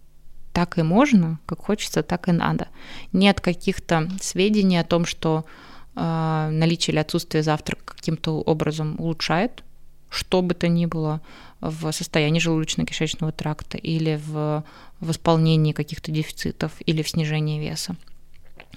так 0.52 0.78
и 0.78 0.82
можно, 0.82 1.40
как 1.46 1.60
хочется, 1.60 2.02
так 2.02 2.28
и 2.28 2.32
надо. 2.32 2.68
Нет 3.12 3.40
каких-то 3.40 4.08
сведений 4.20 4.78
о 4.78 4.84
том, 4.84 5.04
что 5.04 5.44
э, 5.96 6.48
наличие 6.52 6.92
или 6.92 7.00
отсутствие 7.00 7.42
завтрака 7.42 7.94
каким-то 7.94 8.40
образом 8.40 8.96
улучшает 8.98 9.64
что 10.12 10.42
бы 10.42 10.54
то 10.54 10.68
ни 10.68 10.84
было 10.84 11.22
в 11.60 11.90
состоянии 11.90 12.40
желудочно-кишечного 12.40 13.32
тракта 13.32 13.78
или 13.78 14.20
в 14.24 14.62
восполнении 15.06 15.72
каких-то 15.72 16.10
дефицитов 16.10 16.72
или 16.86 17.02
в 17.02 17.08
снижении 17.08 17.60
веса. 17.60 17.96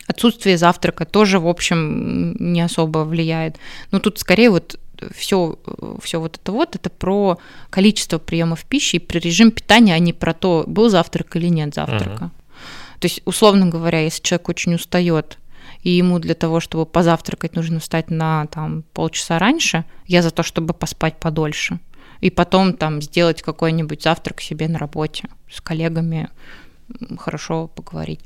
Отсутствие 0.07 0.57
завтрака 0.57 1.05
тоже, 1.05 1.39
в 1.39 1.47
общем, 1.47 2.36
не 2.39 2.61
особо 2.61 2.99
влияет. 2.99 3.57
Но 3.91 3.99
тут 3.99 4.19
скорее 4.19 4.49
вот 4.49 4.80
все, 5.15 5.57
все 6.01 6.19
вот 6.19 6.38
это 6.38 6.51
вот, 6.51 6.76
это 6.76 6.89
про 6.89 7.39
количество 7.69 8.17
приемов 8.17 8.65
пищи 8.65 8.97
и 8.97 8.99
про 8.99 9.19
режим 9.19 9.51
питания, 9.51 9.93
а 9.93 9.99
не 9.99 10.13
про 10.13 10.34
то, 10.34 10.63
был 10.67 10.89
завтрак 10.89 11.36
или 11.36 11.47
нет 11.47 11.73
завтрака. 11.73 12.26
Uh-huh. 12.26 12.99
То 12.99 13.05
есть, 13.05 13.21
условно 13.26 13.67
говоря, 13.67 14.01
если 14.01 14.21
человек 14.21 14.49
очень 14.49 14.76
устает, 14.76 15.38
и 15.82 15.91
ему 15.91 16.19
для 16.19 16.34
того, 16.34 16.59
чтобы 16.59 16.86
позавтракать, 16.86 17.55
нужно 17.55 17.80
встать 17.80 18.09
на 18.09 18.47
там, 18.47 18.84
полчаса 18.93 19.38
раньше, 19.38 19.86
я 20.07 20.21
за 20.21 20.32
то, 20.32 20.43
чтобы 20.43 20.73
поспать 20.73 21.17
подольше. 21.17 21.80
И 22.22 22.30
потом 22.30 22.74
там 22.74 23.01
сделать 23.01 23.41
какой-нибудь 23.41 24.03
завтрак 24.03 24.41
себе 24.41 24.68
на 24.68 24.80
работе 24.80 25.30
с 25.51 25.61
коллегами, 25.61 26.30
хорошо 27.18 27.68
поговорить. 27.68 28.20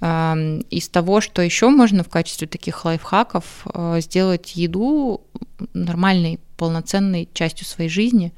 Из 0.00 0.88
того, 0.88 1.20
что 1.20 1.42
еще 1.42 1.68
можно 1.70 2.04
в 2.04 2.08
качестве 2.08 2.46
таких 2.46 2.84
лайфхаков 2.84 3.66
э, 3.72 4.00
сделать 4.02 4.54
еду 4.56 5.22
нормальной, 5.72 6.38
полноценной 6.58 7.28
частью 7.32 7.66
своей 7.66 7.88
жизни. 7.88 8.34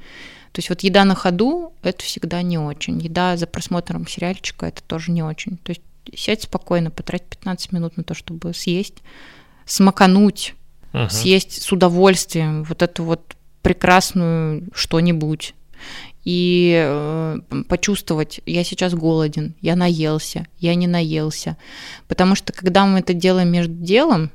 То 0.53 0.59
есть 0.59 0.69
вот 0.69 0.81
еда 0.81 1.03
на 1.03 1.15
ходу– 1.15 1.73
это 1.83 2.03
всегда 2.03 2.41
не 2.41 2.57
очень. 2.57 2.99
Еда 2.99 3.35
за 3.35 3.45
просмотром 3.47 4.07
сериальчика– 4.07 4.65
это 4.67 4.81
тоже 4.83 5.11
не 5.11 5.21
очень. 5.21 5.57
То 5.57 5.71
есть 5.71 5.81
сядь 6.15 6.43
спокойно, 6.43 6.91
потрать 6.91 7.23
15 7.23 7.71
минут 7.71 7.97
на 7.97 8.03
то, 8.03 8.13
чтобы 8.13 8.53
съесть, 8.53 8.95
смакануть, 9.65 10.55
uh-huh. 10.93 11.09
съесть 11.09 11.61
с 11.61 11.71
удовольствием 11.71 12.63
вот 12.63 12.81
эту 12.81 13.03
вот 13.03 13.35
прекрасную 13.61 14.67
что-нибудь 14.73 15.53
и 16.25 16.75
э, 16.85 17.39
почувствовать, 17.67 18.41
я 18.45 18.63
сейчас 18.63 18.93
голоден, 18.93 19.55
я 19.61 19.75
наелся, 19.75 20.47
я 20.59 20.75
не 20.75 20.87
наелся. 20.87 21.57
Потому 22.07 22.35
что 22.35 22.53
когда 22.53 22.85
мы 22.85 22.99
это 22.99 23.13
делаем 23.13 23.49
между 23.49 23.73
делом, 23.73 24.29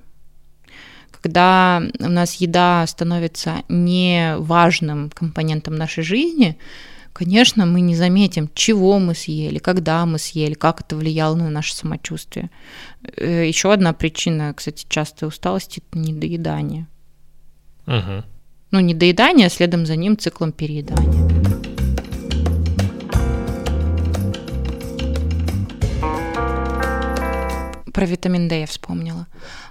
когда 1.21 1.83
у 2.01 2.09
нас 2.09 2.35
еда 2.35 2.87
становится 2.87 3.63
не 3.69 4.35
важным 4.39 5.11
компонентом 5.11 5.77
нашей 5.77 6.03
жизни, 6.03 6.59
конечно, 7.13 7.65
мы 7.65 7.81
не 7.81 7.95
заметим, 7.95 8.51
чего 8.55 8.99
мы 8.99 9.15
съели, 9.15 9.59
когда 9.59 10.05
мы 10.05 10.19
съели, 10.19 10.55
как 10.55 10.81
это 10.81 10.97
влияло 10.97 11.37
на 11.37 11.51
наше 11.51 11.75
самочувствие. 11.75 12.51
Э, 13.17 13.47
Еще 13.47 13.73
одна 13.73 13.93
причина, 13.93 14.53
кстати, 14.55 14.87
частой 14.89 15.29
усталости– 15.29 15.83
это 15.91 15.99
недоедание. 15.99 16.87
Угу. 17.87 18.25
Ну, 18.75 18.81
недоедание, 18.81 19.47
а 19.47 19.51
следом 19.51 19.87
за 19.87 19.95
ним 19.95 20.19
циклом 20.19 20.51
переедания. 20.51 21.29
Про 27.93 28.05
витамин 28.05 28.49
D 28.49 28.59
я 28.59 28.67
вспомнила. 28.67 29.29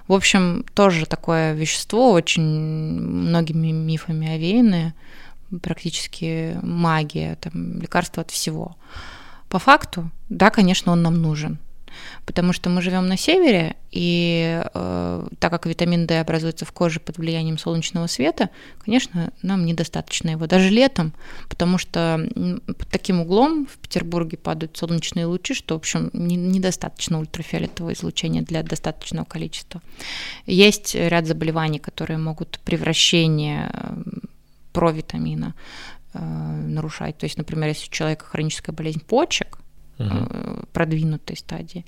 В 0.08 0.14
общем, 0.14 0.64
тоже 0.72 1.04
такое 1.04 1.52
вещество, 1.52 2.12
очень 2.12 2.44
многими 2.44 3.72
мифами 3.72 4.36
овеянное, 4.36 4.94
практически 5.60 6.58
магия, 6.62 7.36
там, 7.42 7.82
лекарство 7.82 8.22
от 8.22 8.30
всего. 8.30 8.74
По 9.50 9.58
факту, 9.58 10.10
да, 10.30 10.48
конечно, 10.48 10.92
он 10.92 11.02
нам 11.02 11.20
нужен 11.20 11.58
потому 12.26 12.52
что 12.52 12.70
мы 12.70 12.82
живем 12.82 13.06
на 13.06 13.16
севере, 13.16 13.76
и 13.90 14.62
э, 14.74 15.26
так 15.38 15.52
как 15.52 15.66
витамин 15.66 16.06
D 16.06 16.18
образуется 16.18 16.64
в 16.64 16.72
коже 16.72 17.00
под 17.00 17.18
влиянием 17.18 17.58
солнечного 17.58 18.06
света, 18.08 18.50
конечно, 18.84 19.32
нам 19.42 19.64
недостаточно 19.66 20.30
его 20.30 20.46
даже 20.46 20.70
летом, 20.70 21.12
потому 21.48 21.78
что 21.78 22.28
под 22.66 22.88
таким 22.88 23.20
углом 23.20 23.66
в 23.66 23.78
Петербурге 23.78 24.36
падают 24.36 24.76
солнечные 24.76 25.26
лучи, 25.26 25.54
что, 25.54 25.74
в 25.74 25.78
общем, 25.78 26.10
не, 26.12 26.36
недостаточно 26.36 27.18
ультрафиолетового 27.20 27.92
излучения 27.92 28.42
для 28.42 28.62
достаточного 28.62 29.24
количества. 29.24 29.80
Есть 30.46 30.94
ряд 30.94 31.26
заболеваний, 31.26 31.78
которые 31.78 32.18
могут 32.18 32.58
превращение 32.64 33.70
провитамина 34.72 35.54
э, 36.12 36.18
нарушать. 36.18 37.16
То 37.16 37.24
есть, 37.24 37.38
например, 37.38 37.68
если 37.68 37.86
у 37.86 37.92
человека 37.92 38.26
хроническая 38.26 38.74
болезнь 38.74 39.00
почек, 39.00 39.58
угу. 39.98 40.66
продвинутой 40.72 41.36
стадии, 41.36 41.84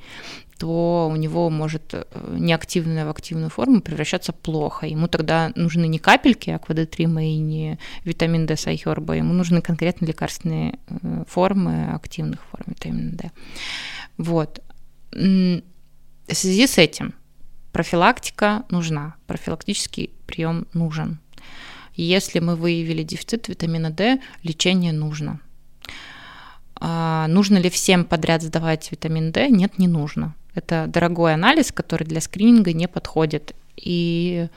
то 0.59 1.09
у 1.12 1.16
него 1.16 1.50
может 1.50 1.92
э, 1.92 2.04
неактивная 2.38 3.07
в 3.07 3.11
активную 3.11 3.50
форму 3.50 3.80
превращаться 3.80 4.32
плохо. 4.32 4.86
Ему 4.86 5.09
тогда 5.09 5.52
нужны 5.54 5.86
не 5.86 5.98
капельки 5.98 6.50
аквадетрима 6.50 7.24
и 7.24 7.36
не 7.36 7.78
витамин 8.04 8.46
D 8.46 8.57
с 8.57 8.66
айхерба, 8.66 9.14
ему 9.14 9.32
нужны 9.34 9.61
конкретно 9.61 10.07
лекарственные 10.07 10.78
э, 10.88 11.24
формы 11.28 11.92
активных 11.92 12.40
форм 12.50 12.64
витамина 12.68 13.12
D. 13.12 13.30
Вот. 14.18 14.62
В 15.12 16.34
связи 16.34 16.66
с 16.66 16.78
этим 16.78 17.14
профилактика 17.72 18.64
нужна, 18.70 19.14
профилактический 19.26 20.11
прием 20.26 20.66
нужен. 20.72 21.18
Если 21.94 22.40
мы 22.40 22.57
выявили 22.57 23.02
дефицит 23.02 23.48
витамина 23.48 23.90
D, 23.90 24.20
лечение 24.42 24.92
нужно. 24.92 25.40
А 26.80 27.26
нужно 27.28 27.58
ли 27.58 27.70
всем 27.70 28.04
подряд 28.04 28.42
сдавать 28.42 28.90
витамин 28.90 29.32
D? 29.32 29.48
Нет, 29.48 29.78
не 29.78 29.88
нужно. 29.88 30.34
Это 30.54 30.86
дорогой 30.88 31.34
анализ, 31.34 31.72
который 31.72 32.04
для 32.04 32.20
скрининга 32.20 32.72
не 32.72 32.88
подходит. 32.88 33.54
И 33.76 34.48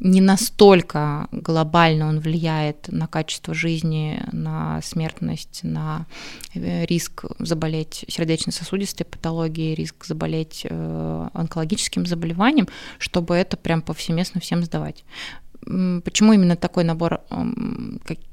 не 0.00 0.20
настолько 0.20 1.28
глобально 1.30 2.08
он 2.08 2.18
влияет 2.18 2.88
на 2.88 3.06
качество 3.06 3.54
жизни, 3.54 4.20
на 4.32 4.82
смертность, 4.82 5.60
на 5.62 6.06
э, 6.54 6.84
риск 6.86 7.24
заболеть 7.38 8.04
сердечно-сосудистой 8.08 9.06
патологией, 9.06 9.74
риск 9.74 10.04
заболеть 10.04 10.66
э, 10.68 11.28
онкологическим 11.32 12.06
заболеванием, 12.06 12.68
чтобы 12.98 13.36
это 13.36 13.56
прям 13.56 13.82
повсеместно 13.82 14.40
всем 14.40 14.64
сдавать. 14.64 15.04
Почему 15.64 16.32
именно 16.34 16.56
такой 16.56 16.84
набор 16.84 17.22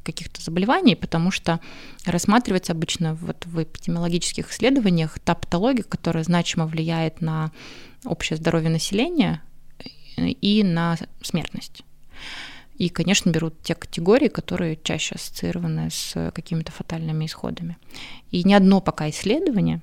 каких-то 0.04 0.42
заболеваний? 0.42 0.96
Потому 0.96 1.32
что 1.32 1.60
рассматривается 2.06 2.74
обычно 2.74 3.16
вот 3.16 3.46
в 3.46 3.64
эпидемиологических 3.64 4.52
исследованиях 4.52 5.18
та 5.20 5.36
патология, 5.36 5.84
которая 5.84 6.24
значимо 6.24 6.66
влияет 6.66 7.22
на 7.22 7.52
общее 8.04 8.38
здоровье 8.38 8.70
населения 8.70 9.42
э, 10.18 10.28
и 10.28 10.64
на 10.64 10.98
смертность. 11.22 11.84
И, 12.76 12.90
конечно, 12.90 13.30
берут 13.30 13.62
те 13.62 13.76
категории, 13.76 14.28
которые 14.28 14.78
чаще 14.82 15.16
ассоциированы 15.16 15.90
с 15.92 16.32
какими-то 16.34 16.72
фатальными 16.72 17.26
исходами. 17.26 17.78
И 18.32 18.44
ни 18.44 18.54
одно 18.54 18.82
пока 18.82 19.10
исследование 19.10 19.82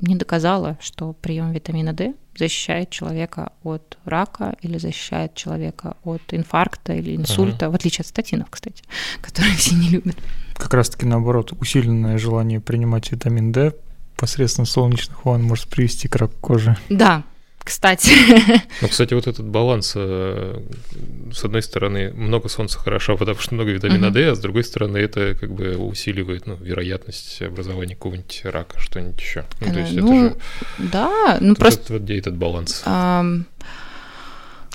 не 0.00 0.16
доказало, 0.16 0.76
что 0.80 1.12
прием 1.12 1.52
витамина 1.52 1.92
D 1.92 2.14
защищает 2.36 2.90
человека 2.90 3.52
от 3.62 3.98
рака 4.04 4.56
или 4.62 4.78
защищает 4.78 5.34
человека 5.34 5.96
от 6.04 6.22
инфаркта 6.30 6.94
или 6.94 7.16
инсульта, 7.16 7.66
угу. 7.66 7.72
в 7.72 7.76
отличие 7.76 8.02
от 8.02 8.08
статинов, 8.08 8.48
кстати, 8.50 8.82
которые 9.20 9.54
все 9.54 9.74
не 9.74 9.88
любят. 9.88 10.16
Как 10.54 10.74
раз-таки 10.74 11.06
наоборот, 11.06 11.52
усиленное 11.60 12.18
желание 12.18 12.60
принимать 12.60 13.10
витамин 13.10 13.52
D 13.52 13.74
посредством 14.16 14.66
солнечных 14.66 15.24
ванн 15.24 15.42
может 15.42 15.68
привести 15.68 16.08
к 16.08 16.16
раку 16.16 16.34
кожи. 16.40 16.76
Да, 16.88 17.24
кстати. 17.64 18.10
Ну, 18.80 18.88
кстати, 18.88 19.14
вот 19.14 19.26
этот 19.26 19.46
баланс, 19.46 19.92
э, 19.94 20.60
с 21.32 21.44
одной 21.44 21.62
стороны, 21.62 22.12
много 22.12 22.48
солнца 22.48 22.78
хорошо, 22.78 23.16
потому 23.16 23.38
что 23.38 23.54
много 23.54 23.70
витамина 23.70 24.10
D, 24.10 24.30
а 24.30 24.34
с 24.34 24.40
другой 24.40 24.64
стороны, 24.64 24.98
это 24.98 25.34
как 25.34 25.52
бы 25.52 25.76
усиливает 25.76 26.46
ну, 26.46 26.56
вероятность 26.56 27.42
образования 27.42 27.94
какого-нибудь 27.94 28.42
рака, 28.44 28.78
что-нибудь 28.80 29.20
еще. 29.20 29.44
Ну, 29.60 29.72
то 29.72 29.78
есть 29.78 29.92
ну, 29.92 30.26
это 30.26 30.34
же... 30.34 30.90
Да, 30.90 31.38
ну 31.40 31.54
просто... 31.54 31.92
Вот 31.92 32.02
где 32.02 32.18
этот 32.18 32.36
баланс? 32.36 32.82
В 32.84 33.44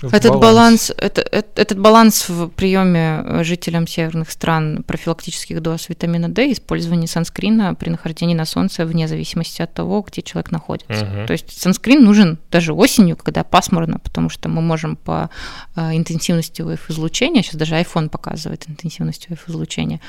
Этот 0.02 0.32
баланс, 0.40 0.92
это, 0.96 1.22
это- 1.22 1.60
этот 1.60 1.78
баланс 1.78 2.28
в 2.28 2.48
приеме 2.48 3.22
э, 3.24 3.44
жителям 3.44 3.86
северных 3.86 4.30
стран 4.30 4.84
профилактических 4.86 5.60
доз 5.60 5.88
витамина 5.88 6.28
D, 6.28 6.52
использование 6.52 7.08
санскрина 7.08 7.74
при 7.74 7.90
нахождении 7.90 8.34
на 8.34 8.44
солнце 8.44 8.86
вне 8.86 9.08
зависимости 9.08 9.60
от 9.60 9.74
того, 9.74 10.02
где 10.02 10.22
человек 10.22 10.52
находится. 10.52 11.04
Мгм. 11.04 11.26
То 11.26 11.32
есть 11.32 11.60
санскрин 11.60 12.04
нужен 12.04 12.38
даже 12.52 12.72
осенью, 12.72 13.16
когда 13.16 13.42
пасмурно, 13.42 13.98
потому 13.98 14.28
что 14.30 14.48
мы 14.48 14.62
можем 14.62 14.94
по 14.94 15.30
э, 15.74 15.96
интенсивности 15.96 16.62
УФ-излучения, 16.62 17.42
сейчас 17.42 17.56
даже 17.56 17.74
iPhone 17.74 18.08
показывает 18.08 18.68
интенсивность 18.68 19.28
УФ-излучения, 19.30 20.00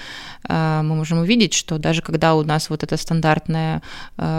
э, 0.48 0.82
мы 0.84 0.96
можем 0.96 1.20
увидеть, 1.20 1.54
что 1.54 1.80
даже 1.80 2.02
когда 2.04 2.36
у 2.36 2.44
нас 2.44 2.70
вот 2.70 2.84
эта 2.84 2.96
стандартная 2.96 3.82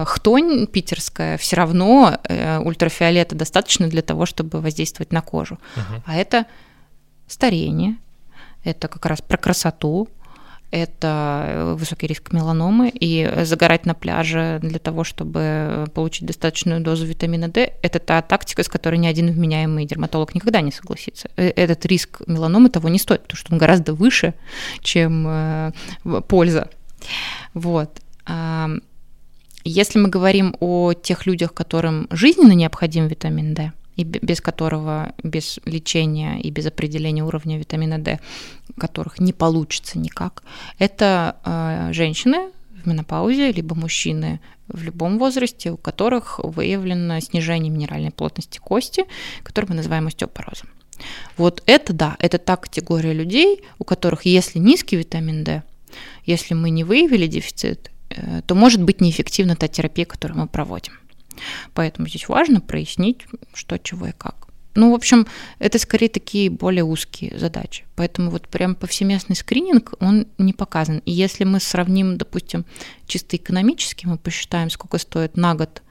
хтонь 0.05 0.67
питерская, 0.67 1.37
все 1.39 1.57
равно 1.57 2.19
ультрафиолета 2.65 3.35
достаточно 3.35 3.89
для 3.89 4.03
того, 4.03 4.27
чтобы 4.27 4.61
воздействовать 4.61 5.13
на 5.13 5.21
кожу. 5.23 5.40
Мгм. 5.77 6.03
А 6.07 6.17
это 6.17 6.47
старение, 7.27 7.97
это 8.65 8.89
как 8.89 9.07
раз 9.07 9.21
про 9.23 9.37
красоту, 9.37 10.09
это 10.71 11.45
э, 11.49 11.75
высокий 11.75 12.07
риск 12.07 12.33
меланомы, 12.33 12.93
и 12.95 13.29
загорать 13.43 13.87
на 13.87 13.95
пляже 13.95 14.61
для 14.63 14.79
того, 14.79 15.03
чтобы 15.03 15.87
получить 15.95 16.27
достаточную 16.27 16.81
дозу 16.81 17.07
витамина 17.07 17.49
D, 17.49 17.73
это 17.83 17.99
та 17.99 18.23
тактика, 18.23 18.63
с 18.63 18.69
которой 18.69 18.97
ни 18.97 19.09
один 19.09 19.33
вменяемый 19.33 19.85
дерматолог 19.85 20.35
никогда 20.35 20.61
не 20.61 20.71
согласится. 20.71 21.29
Э, 21.37 21.49
Этот 21.49 21.87
риск 21.87 22.23
меланомы 22.27 22.69
того 22.71 22.89
не 22.89 22.99
стоит, 22.99 23.23
потому 23.23 23.39
что 23.39 23.53
он 23.53 23.59
гораздо 23.59 23.95
выше, 23.95 24.35
чем 24.81 25.27
э, 25.27 25.73
польза. 26.29 26.69
Вот. 27.55 28.01
А, 28.27 28.69
Если 29.65 29.99
мы 29.99 30.09
говорим 30.09 30.55
о 30.61 30.93
тех 30.93 31.27
людях, 31.27 31.53
которым 31.53 32.07
жизненно 32.11 32.53
необходим 32.53 33.09
витамин 33.09 33.55
D, 33.55 33.73
и 34.01 34.05
бе- 34.05 34.21
без 34.23 34.41
которого, 34.41 35.13
без 35.23 35.61
лечения 35.67 36.41
и 36.41 36.51
без 36.51 36.67
определения 36.67 37.25
уровня 37.25 37.59
витамина 37.59 37.99
D, 37.99 38.19
которых 38.79 39.21
не 39.21 39.33
получится 39.33 39.99
никак, 39.99 40.43
это 40.79 41.37
э, 41.45 41.93
женщины 41.93 42.51
в 42.83 42.87
менопаузе, 42.87 43.53
либо 43.53 43.75
мужчины 43.75 44.41
в 44.69 44.83
любом 44.83 45.19
возрасте, 45.19 45.71
у 45.71 45.77
которых 45.77 46.41
выявлено 46.43 47.21
снижение 47.21 47.71
минеральной 47.71 48.11
плотности 48.11 48.59
кости, 48.59 49.05
которое 49.43 49.69
мы 49.69 49.75
называем 49.75 50.07
остеопорозом. 50.07 50.69
Вот 51.37 51.63
это 51.67 51.93
да, 51.93 52.17
это 52.19 52.39
та 52.39 52.57
категория 52.57 53.13
людей, 53.13 53.63
у 53.79 53.85
которых, 53.85 54.25
если 54.25 54.59
низкий 54.59 54.97
витамин 54.97 55.45
D, 55.45 55.63
если 56.25 56.55
мы 56.55 56.71
не 56.71 56.85
выявили 56.85 57.27
дефицит, 57.27 57.91
э, 58.09 58.41
то 58.47 58.55
может 58.55 58.83
быть 58.83 59.01
неэффективна 59.01 59.57
та 59.57 59.69
терапия, 59.69 60.07
которую 60.07 60.41
мы 60.41 60.47
проводим. 60.47 60.95
Поэтому 61.75 62.09
здесь 62.09 62.29
важно 62.29 62.61
прояснить, 62.61 63.27
что, 63.55 63.79
чего 63.79 64.07
и 64.07 64.13
как. 64.13 64.49
Ну, 64.75 64.93
в 64.93 64.95
общем, 64.95 65.27
это 65.59 65.79
скорее 65.79 66.09
такие 66.09 66.49
более 66.49 66.85
узкие 66.85 67.37
задачи. 67.39 67.85
Поэтому 67.97 68.31
вот 68.31 68.49
прям 68.49 68.75
повсеместный 68.77 69.35
скрининг, 69.35 69.95
он 70.01 70.27
не 70.39 70.53
показан. 70.53 71.03
И 71.05 71.11
если 71.11 71.45
мы 71.45 71.59
сравним, 71.59 72.17
допустим, 72.17 72.65
чисто 73.07 73.37
экономически, 73.37 74.07
мы 74.07 74.17
посчитаем, 74.17 74.71
сколько 74.71 74.99
стоит 74.99 75.37
на 75.37 75.55
год 75.55 75.83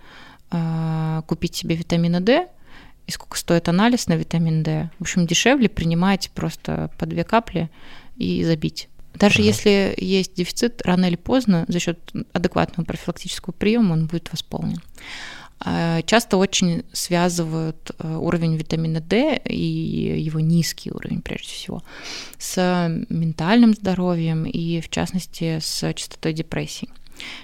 э, 0.52 1.22
купить 1.28 1.56
себе 1.56 1.76
витамина 1.76 2.22
D, 2.22 2.48
и 3.06 3.12
сколько 3.12 3.38
стоит 3.38 3.68
анализ 3.68 4.08
на 4.08 4.14
витамин 4.14 4.62
D. 4.62 4.92
В 5.00 5.02
общем, 5.02 5.26
дешевле 5.26 5.68
принимать 5.68 6.30
просто 6.36 6.92
по 7.00 7.08
две 7.08 7.24
капли 7.24 7.70
и 8.18 8.44
забить. 8.44 8.88
Даже 9.20 9.40
Ага. 9.40 9.44
если 9.44 9.94
есть 9.98 10.36
дефицит, 10.36 10.82
рано 10.84 11.06
или 11.06 11.16
поздно 11.16 11.66
за 11.68 11.80
счет 11.80 12.00
адекватного 12.34 12.86
профилактического 12.86 13.54
приема 13.54 13.94
он 13.94 14.08
будет 14.08 14.32
восполнен. 14.32 14.82
А, 15.62 16.02
Часто 16.04 16.38
очень 16.38 16.84
связывают 16.94 17.92
э, 18.00 18.16
уровень 18.16 18.56
витамина 18.56 19.02
D 19.02 19.42
и 19.44 20.22
его 20.22 20.40
низкий 20.40 20.90
уровень, 20.92 21.22
прежде 21.22 21.50
всего, 21.50 21.84
с 22.38 22.88
ментальным 23.10 23.74
здоровьем 23.74 24.46
и, 24.46 24.80
в 24.80 24.90
частности, 24.90 25.60
с 25.60 25.94
частотой 25.94 26.32
депрессий. 26.34 26.90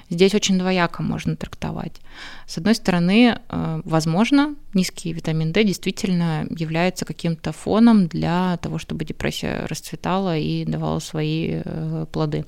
Здесь 0.10 0.36
очень 0.36 0.58
двояко 0.58 1.04
можно 1.04 1.36
трактовать. 1.36 2.02
С 2.48 2.58
одной 2.58 2.76
стороны, 2.76 3.40
э, 3.50 3.82
возможно, 3.86 4.56
низкий 4.74 5.14
витамин 5.14 5.52
D 5.52 5.64
действительно 5.64 6.46
является 6.50 7.06
каким-то 7.06 7.52
фоном 7.52 8.08
для 8.08 8.58
того, 8.58 8.78
чтобы 8.78 9.06
депрессия 9.06 9.66
расцветала 9.68 10.38
и 10.38 10.66
давала 10.66 11.00
свои 11.00 11.62
э, 11.64 12.06
плоды. 12.12 12.46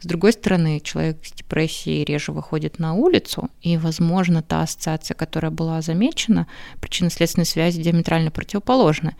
С 0.00 0.06
другой 0.06 0.32
стороны, 0.32 0.80
человек 0.80 1.18
с 1.24 1.32
депрессией 1.32 2.04
реже 2.04 2.32
выходит 2.32 2.78
на 2.78 2.94
улицу, 2.94 3.50
и, 3.60 3.76
возможно, 3.76 4.42
та 4.42 4.62
ассоциация, 4.62 5.14
которая 5.14 5.50
была 5.50 5.80
замечена, 5.82 6.46
причинно-следственной 6.80 7.46
связи 7.46 7.82
диаметрально 7.82 8.30
противоположны. 8.30 9.16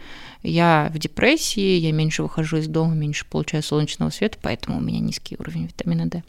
Я 0.47 0.91
в 0.93 0.99
депрессии, 0.99 1.79
я 1.79 1.91
меньше 1.91 2.23
выхожу 2.23 2.59
из 2.59 2.69
дома, 2.69 2.95
меньше 2.95 3.25
получаю 3.25 3.63
солнечного 3.63 4.11
света, 4.11 4.37
поэтому 4.43 4.77
у 4.77 4.81
меня 4.83 5.01
низкий 5.01 5.37
уровень 5.39 5.69
витамина 5.69 6.05
D. 6.05 6.23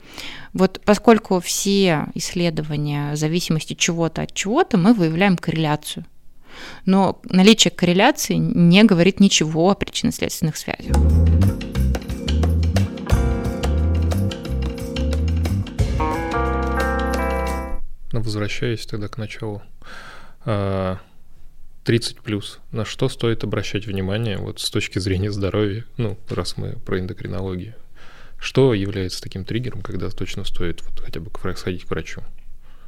Вот 0.53 0.81
поскольку 0.85 1.41
все 1.41 2.05
исследования 2.13 3.17
зависимости 3.17 3.73
чего-то 3.73 4.21
от 4.21 4.33
чего-то, 4.33 4.77
мы 4.77 4.93
выявляем 4.93 5.35
корреляцию. 5.35 6.05
Но 6.85 7.19
наличие 7.25 7.71
корреляции 7.71 8.35
не 8.35 8.85
говорит 8.85 9.19
ничего 9.19 9.69
о 9.69 9.75
причинно-следственных 9.75 10.55
связях. 10.55 10.95
Ну, 18.13 18.21
возвращаясь 18.21 18.85
тогда 18.85 19.09
к 19.09 19.17
началу. 19.17 19.61
А, 21.85 21.87
30 21.87 22.21
плюс. 22.21 22.59
На 22.71 22.83
что 22.83 23.09
стоит 23.09 23.43
обращать 23.43 23.85
внимание 23.85 24.37
вот 24.37 24.59
с 24.59 24.69
точки 24.69 24.99
зрения 24.99 25.31
здоровья? 25.31 25.85
Ну, 25.97 26.17
раз 26.29 26.57
мы 26.57 26.73
про 26.85 26.99
эндокринологию. 26.99 27.75
Что 28.39 28.73
является 28.73 29.21
таким 29.21 29.45
триггером, 29.45 29.81
когда 29.81 30.09
точно 30.09 30.43
стоит 30.45 30.81
вот 30.83 30.99
хотя 30.99 31.19
бы 31.19 31.29
сходить 31.55 31.85
к 31.85 31.89
врачу? 31.89 32.21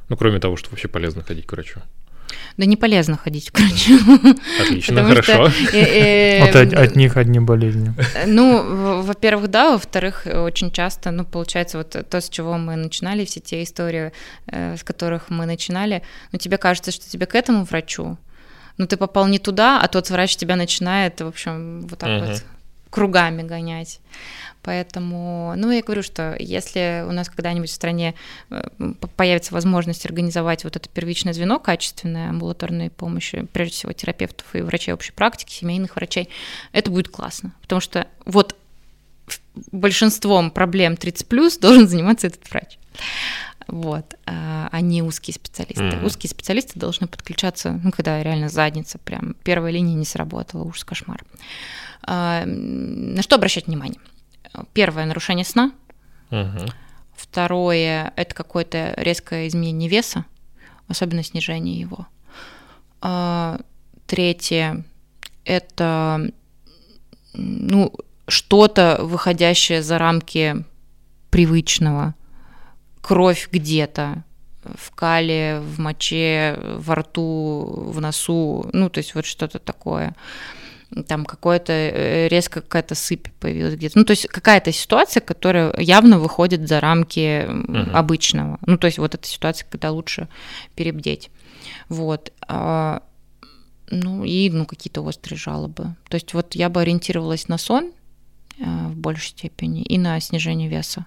Ну, 0.08 0.16
кроме 0.16 0.40
того, 0.40 0.56
что 0.56 0.70
вообще 0.70 0.88
полезно 0.88 1.22
ходить 1.22 1.46
к 1.46 1.52
врачу. 1.52 1.80
Да 2.56 2.66
не 2.66 2.76
полезно 2.76 3.16
ходить 3.16 3.50
к 3.50 3.58
врачу. 3.58 3.98
Отлично, 4.60 5.04
хорошо. 5.04 5.50
э, 5.72 5.78
э, 5.78 6.40
Вот 6.44 6.56
от, 6.56 6.74
от 6.74 6.96
них 6.96 7.16
одни 7.16 7.40
болезни. 7.40 7.94
Ну, 8.26 9.02
во-первых, 9.02 9.48
да, 9.48 9.70
во-вторых, 9.72 10.26
э, 10.26 10.38
очень 10.38 10.70
часто, 10.70 11.10
ну, 11.10 11.24
получается, 11.24 11.78
вот 11.78 11.90
то, 11.90 12.20
с 12.20 12.28
чего 12.28 12.58
мы 12.58 12.76
начинали, 12.76 13.24
все 13.24 13.40
те 13.40 13.62
истории, 13.62 14.12
э, 14.46 14.76
с 14.76 14.82
которых 14.82 15.30
мы 15.30 15.46
начинали, 15.46 16.02
ну, 16.32 16.38
тебе 16.38 16.58
кажется, 16.58 16.90
что 16.90 17.08
тебе 17.08 17.26
к 17.26 17.34
этому 17.34 17.64
врачу, 17.64 18.18
ну, 18.78 18.86
ты 18.86 18.96
попал 18.96 19.26
не 19.26 19.38
туда, 19.38 19.80
а 19.80 19.88
тот 19.88 20.08
врач 20.10 20.36
тебя 20.36 20.56
начинает, 20.56 21.20
в 21.20 21.26
общем, 21.26 21.82
вот 21.82 21.98
так 21.98 22.08
Мгм. 22.08 22.26
вот 22.26 22.44
кругами 22.90 23.42
гонять. 23.42 24.00
Поэтому, 24.62 25.54
ну, 25.56 25.70
я 25.70 25.82
говорю, 25.82 26.02
что 26.02 26.36
если 26.38 27.04
у 27.08 27.12
нас 27.12 27.28
когда-нибудь 27.28 27.70
в 27.70 27.74
стране 27.74 28.14
э, 28.50 28.62
появится 29.16 29.54
возможность 29.54 30.04
организовать 30.04 30.64
вот 30.64 30.76
это 30.76 30.88
первичное 30.88 31.32
звено 31.32 31.58
качественной 31.58 32.30
амбулаторной 32.30 32.90
помощи, 32.90 33.46
прежде 33.52 33.74
всего 33.74 33.92
терапевтов 33.92 34.46
и 34.54 34.60
врачей 34.60 34.94
общей 34.94 35.12
практики, 35.12 35.52
семейных 35.52 35.96
врачей, 35.96 36.28
это 36.72 36.90
будет 36.90 37.08
классно. 37.08 37.52
Потому 37.62 37.80
что 37.80 38.06
вот 38.24 38.56
большинством 39.72 40.50
проблем 40.50 40.96
30 40.96 41.60
должен 41.60 41.88
заниматься 41.88 42.26
этот 42.26 42.48
врач. 42.50 42.78
Вот, 43.68 44.14
а 44.26 44.68
а 44.70 44.80
не 44.80 45.02
узкие 45.02 45.34
специалисты. 45.34 45.84
Мгм. 45.84 46.04
Узкие 46.04 46.30
специалисты 46.30 46.78
должны 46.78 47.06
подключаться, 47.06 47.78
ну, 47.82 47.90
когда 47.90 48.22
реально 48.22 48.48
задница, 48.48 48.98
прям 48.98 49.34
первая 49.44 49.72
линия 49.72 49.94
не 49.94 50.04
сработала, 50.04 50.64
ужас, 50.64 50.84
кошмар. 50.84 51.24
А, 52.02 52.44
На 52.46 53.22
что 53.22 53.36
обращать 53.36 53.66
внимание? 53.66 54.00
Первое 54.72 55.04
нарушение 55.04 55.44
сна. 55.44 55.72
Мгм. 56.30 56.66
Второе 57.14 58.12
это 58.16 58.34
какое-то 58.34 58.94
резкое 58.96 59.48
изменение 59.48 59.88
веса, 59.88 60.24
особенно 60.88 61.22
снижение 61.22 61.78
его. 61.80 62.06
А, 63.00 63.60
Третье 64.06 64.84
это 65.44 66.30
ну, 67.34 67.92
что-то 68.26 68.98
выходящее 69.00 69.82
за 69.82 69.98
рамки 69.98 70.64
привычного. 71.30 72.14
Кровь 73.08 73.48
где-то 73.50 74.24
в 74.76 74.90
кале, 74.90 75.60
в 75.60 75.80
моче, 75.80 76.58
во 76.76 76.96
рту, 76.96 77.90
в 77.90 78.00
носу, 78.00 78.68
ну, 78.72 78.90
то 78.90 78.98
есть 78.98 79.14
вот 79.14 79.24
что-то 79.24 79.58
такое 79.58 80.14
там 81.06 81.24
какое-то 81.26 81.72
э, 81.72 82.28
резко 82.28 82.62
какая-то 82.62 82.94
сыпь 82.94 83.28
появилась 83.40 83.74
где-то. 83.74 83.98
Ну, 83.98 84.04
то 84.04 84.12
есть 84.12 84.26
какая-то 84.26 84.72
ситуация, 84.72 85.20
которая 85.20 85.74
явно 85.78 86.18
выходит 86.18 86.66
за 86.66 86.80
рамки 86.80 87.44
Мгм. 87.46 87.94
обычного. 87.94 88.58
Ну, 88.66 88.78
то 88.78 88.86
есть 88.86 88.98
вот 88.98 89.14
эта 89.14 89.26
ситуация, 89.26 89.68
когда 89.70 89.90
лучше 89.90 90.28
перебдеть. 90.74 91.30
Вот. 91.88 92.32
А, 92.46 93.02
Ну, 93.90 94.24
и 94.24 94.50
ну, 94.50 94.66
какие-то 94.66 95.02
острые 95.02 95.38
жалобы. 95.38 95.94
То 96.10 96.16
есть 96.16 96.34
вот 96.34 96.54
я 96.54 96.68
бы 96.68 96.82
ориентировалась 96.82 97.48
на 97.48 97.56
сон 97.58 97.92
э, 98.58 98.64
в 98.64 98.96
большей 98.96 99.28
степени 99.30 99.82
и 99.82 99.96
на 99.98 100.20
снижение 100.20 100.68
веса. 100.68 101.06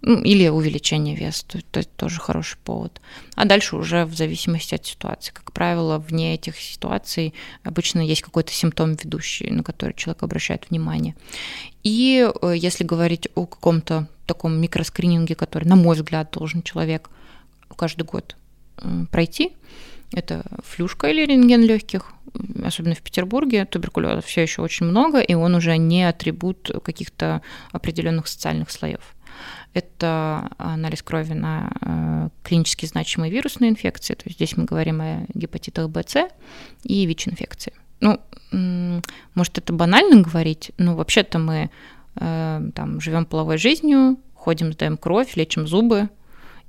Ну, 0.00 0.22
или 0.22 0.48
увеличение 0.48 1.16
веса, 1.16 1.44
то, 1.46 1.60
то 1.60 1.78
есть 1.78 1.94
тоже 1.96 2.20
хороший 2.20 2.56
повод. 2.58 3.00
А 3.34 3.44
дальше 3.44 3.76
уже 3.76 4.04
в 4.04 4.14
зависимости 4.14 4.76
от 4.76 4.86
ситуации. 4.86 5.32
Как 5.32 5.52
правило, 5.52 5.98
вне 5.98 6.34
этих 6.34 6.56
ситуаций 6.56 7.34
обычно 7.64 8.00
есть 8.00 8.22
какой-то 8.22 8.52
симптом 8.52 8.94
ведущий, 8.94 9.50
на 9.50 9.64
который 9.64 9.94
человек 9.94 10.22
обращает 10.22 10.70
внимание. 10.70 11.16
И 11.82 12.30
э, 12.42 12.54
если 12.56 12.84
говорить 12.84 13.28
о 13.34 13.46
каком-то 13.46 14.06
таком 14.26 14.60
микроскрининге, 14.60 15.34
который, 15.34 15.64
на 15.64 15.74
мой 15.74 15.96
взгляд, 15.96 16.30
должен 16.30 16.62
человек 16.62 17.10
каждый 17.76 18.02
год 18.02 18.36
пройти, 19.10 19.52
это 20.12 20.44
флюшка 20.64 21.08
или 21.08 21.26
рентген 21.26 21.62
легких, 21.62 22.12
особенно 22.64 22.94
в 22.94 23.02
Петербурге, 23.02 23.64
туберкулеза 23.64 24.20
все 24.20 24.42
еще 24.42 24.62
очень 24.62 24.86
много, 24.86 25.20
и 25.20 25.34
он 25.34 25.54
уже 25.54 25.76
не 25.76 26.08
атрибут 26.08 26.70
каких-то 26.84 27.42
определенных 27.72 28.28
социальных 28.28 28.70
слоев. 28.70 29.00
Это 29.74 30.50
анализ 30.58 31.02
крови 31.02 31.34
на 31.34 31.70
э, 31.80 32.28
клинически 32.42 32.86
значимые 32.86 33.30
вирусные 33.30 33.70
инфекции, 33.70 34.14
то 34.14 34.22
есть 34.26 34.36
здесь 34.36 34.56
мы 34.56 34.64
говорим 34.64 35.00
о 35.00 35.26
гепатитах 35.34 35.88
Б, 35.90 36.02
и 36.84 37.06
ВИЧ-инфекции. 37.06 37.72
Ну, 38.00 38.20
может, 39.34 39.58
это 39.58 39.72
банально 39.72 40.22
говорить, 40.22 40.72
но 40.78 40.94
вообще-то 40.94 41.38
мы 41.38 41.70
э, 42.16 42.70
там 42.74 43.00
живем 43.00 43.26
половой 43.26 43.58
жизнью, 43.58 44.18
ходим, 44.34 44.72
сдаем 44.72 44.96
кровь, 44.96 45.36
лечим 45.36 45.66
зубы, 45.66 46.08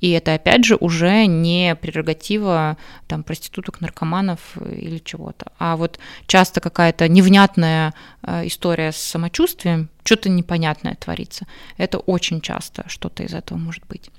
и 0.02 0.12
это, 0.12 0.34
опять 0.34 0.66
же, 0.66 0.76
уже 0.80 1.26
не 1.26 1.76
прерогатива 1.76 2.78
там, 3.08 3.24
проституток, 3.24 3.82
наркоманов 3.82 4.39
или 4.58 5.00
чего-то. 5.00 5.52
А 5.60 5.76
вот 5.76 6.00
часто 6.28 6.62
какая-то 6.62 7.08
невнятная 7.08 7.93
э, 8.24 8.47
история 8.47 8.91
с 8.91 8.97
самочувствием, 8.97 9.89
что-то 10.04 10.30
непонятное 10.30 10.95
творится. 10.95 11.45
Это 11.78 12.00
очень 12.00 12.41
часто 12.41 12.84
что-то 12.88 13.24
из 13.24 13.34
этого 13.34 13.58
может 13.58 13.86
быть. 13.88 14.10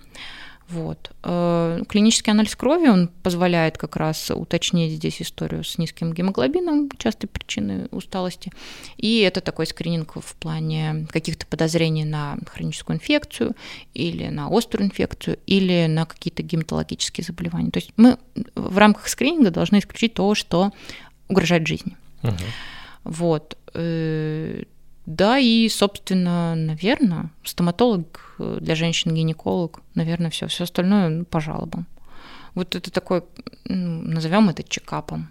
Вот. 0.71 1.11
Э, 1.25 1.83
клинический 1.89 2.33
анализ 2.33 2.55
крови, 2.55 2.89
он 2.89 3.09
позволяет 3.23 3.77
как 3.77 3.97
раз 3.97 4.31
уточнить 4.31 4.93
здесь 4.93 5.21
историю 5.21 5.65
с 5.65 5.79
низким 5.79 6.13
гемоглобином, 6.13 6.89
частой 6.97 7.29
причины 7.29 7.89
усталости. 7.91 8.53
И 8.97 9.21
это 9.21 9.41
такой 9.41 9.67
скрининг 9.67 10.15
в 10.17 10.35
плане 10.37 11.07
каких-то 11.11 11.47
подозрений 11.47 12.05
на 12.05 12.39
хроническую 12.47 12.97
инфекцию 12.97 13.57
или 13.95 14.29
на 14.29 14.49
острую 14.49 14.87
инфекцию 14.87 15.39
или 15.47 15.87
на 15.89 16.07
какие-то 16.07 16.43
гематологические 16.43 17.25
заболевания. 17.25 17.71
То 17.71 17.79
есть 17.79 17.93
мы 17.97 18.19
в 18.55 18.79
рамках 18.79 19.09
скрининга 19.09 19.51
должны 19.51 19.81
исключить 19.81 20.15
то, 20.15 20.35
что 20.37 20.71
угрожает 21.29 21.67
жизни. 21.67 21.97
Угу. 22.23 22.35
Вот. 23.05 23.57
Да, 25.07 25.39
и, 25.39 25.69
собственно, 25.69 26.55
наверное, 26.55 27.31
стоматолог 27.45 28.35
э, 28.39 28.59
для 28.61 28.75
женщин-гинеколог, 28.75 29.81
наверное, 29.95 30.31
все. 30.31 30.47
Все 30.47 30.65
остальное 30.65 31.09
ну, 31.09 31.25
по 31.25 31.41
жалобам. 31.41 31.87
Вот 32.55 32.75
это 32.75 32.91
такой, 32.91 33.23
назовем 33.65 34.49
это 34.49 34.63
чекапом. 34.63 35.31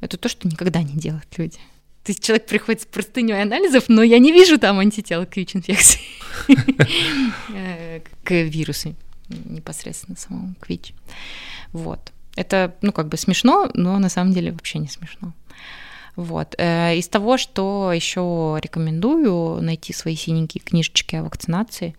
Это 0.00 0.16
то, 0.16 0.28
что 0.28 0.46
никогда 0.46 0.82
не 0.82 0.94
делают 0.94 1.26
люди. 1.38 1.58
То 2.04 2.12
есть 2.12 2.22
человек 2.22 2.46
приходит 2.46 2.82
с 2.82 2.86
простыней 2.86 3.42
анализов, 3.42 3.88
но 3.88 4.02
я 4.02 4.18
не 4.18 4.30
вижу 4.30 4.58
там 4.58 4.78
антител 4.78 5.26
к 5.26 5.36
ВИЧ-инфекции, 5.36 6.00
э, 7.52 8.00
к 8.22 8.30
вирусу 8.30 8.94
непосредственно 9.28 10.16
самому, 10.16 10.54
к 10.60 10.68
ВИЧ. 10.68 10.92
Вот. 11.72 12.12
Это, 12.36 12.76
ну, 12.82 12.92
как 12.92 13.08
бы 13.08 13.16
смешно, 13.16 13.70
но 13.74 13.98
на 13.98 14.08
самом 14.08 14.32
деле 14.32 14.52
вообще 14.52 14.78
не 14.78 14.88
смешно. 14.88 15.32
Вот. 16.16 16.54
Э, 16.58 16.96
из 16.96 17.08
того, 17.08 17.36
что 17.36 17.92
еще 17.92 18.58
рекомендую, 18.60 19.60
найти 19.62 19.92
свои 19.92 20.16
синенькие 20.16 20.62
книжечки 20.62 21.16
о 21.16 21.22
вакцинации 21.22 21.94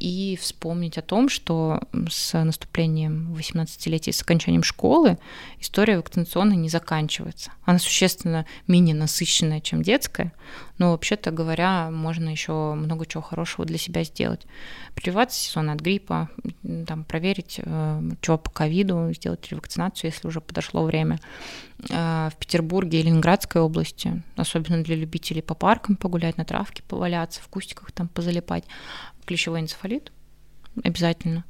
и 0.00 0.36
вспомнить 0.36 0.96
о 0.96 1.02
том, 1.02 1.28
что 1.28 1.82
с 2.08 2.32
наступлением 2.42 3.34
18-летия, 3.38 4.12
с 4.12 4.22
окончанием 4.22 4.62
школы 4.62 5.18
история 5.60 5.98
вакцинационная 5.98 6.56
не 6.56 6.70
заканчивается. 6.70 7.52
Она 7.64 7.78
существенно 7.78 8.46
менее 8.66 8.94
насыщенная, 8.94 9.60
чем 9.60 9.82
детская, 9.82 10.32
но 10.78 10.92
вообще-то 10.92 11.30
говоря, 11.30 11.90
можно 11.90 12.30
еще 12.30 12.72
много 12.74 13.04
чего 13.04 13.22
хорошего 13.22 13.66
для 13.66 13.76
себя 13.76 14.02
сделать. 14.02 14.46
Прививаться 14.94 15.38
сезон 15.38 15.68
от 15.68 15.80
гриппа, 15.80 16.30
там, 16.86 17.04
проверить, 17.04 17.60
э, 17.62 18.02
чего 18.22 18.38
по 18.38 18.50
ковиду, 18.50 19.12
сделать 19.14 19.46
ревакцинацию, 19.50 20.10
если 20.10 20.26
уже 20.26 20.40
подошло 20.40 20.82
время. 20.84 21.20
Э, 21.90 22.30
в 22.32 22.36
Петербурге 22.36 23.00
и 23.00 23.02
Ленинградской 23.02 23.60
области, 23.60 24.22
особенно 24.36 24.82
для 24.82 24.96
любителей 24.96 25.42
по 25.42 25.54
паркам 25.54 25.96
погулять, 25.96 26.38
на 26.38 26.44
травке 26.44 26.82
поваляться, 26.82 27.42
в 27.42 27.48
кустиках 27.48 27.92
там 27.92 28.08
позалипать 28.08 28.64
клещевой 29.30 29.60
энцефалит 29.60 30.10
обязательно. 30.82 31.44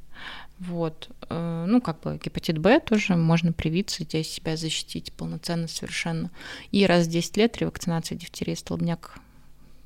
Вот. 0.59 1.09
Э, 1.29 1.65
ну, 1.67 1.81
как 1.81 1.99
бы 2.01 2.19
гепатит 2.23 2.59
Б 2.59 2.79
тоже 2.79 3.15
можно 3.15 3.53
привиться, 3.53 4.03
здесь 4.03 4.29
себя 4.29 4.55
защитить 4.55 5.11
полноценно 5.13 5.67
совершенно. 5.67 6.29
И 6.71 6.85
раз 6.85 7.07
в 7.07 7.09
10 7.09 7.37
лет 7.37 7.57
ревакцинация 7.57 8.15
дифтерии 8.15 8.53
столбняк 8.53 9.17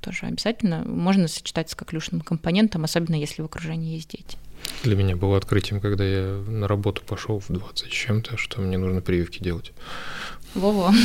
тоже 0.01 0.25
обязательно. 0.25 0.83
Можно 0.83 1.29
сочетать 1.29 1.69
с 1.69 1.75
коклюшным 1.75 2.19
компонентом, 2.19 2.83
особенно 2.83 3.15
если 3.15 3.41
в 3.41 3.45
окружении 3.45 3.95
есть 3.95 4.09
дети. 4.09 4.37
Для 4.83 4.97
меня 4.97 5.15
было 5.15 5.37
открытием, 5.37 5.79
когда 5.79 6.03
я 6.03 6.43
на 6.47 6.67
работу 6.67 7.01
пошел 7.01 7.39
в 7.39 7.47
20 7.47 7.87
с 7.87 7.89
чем-то, 7.89 8.35
что 8.35 8.59
мне 8.59 8.77
нужно 8.77 8.99
прививки 8.99 9.41
делать. 9.41 9.71
Во-во. 10.55 10.91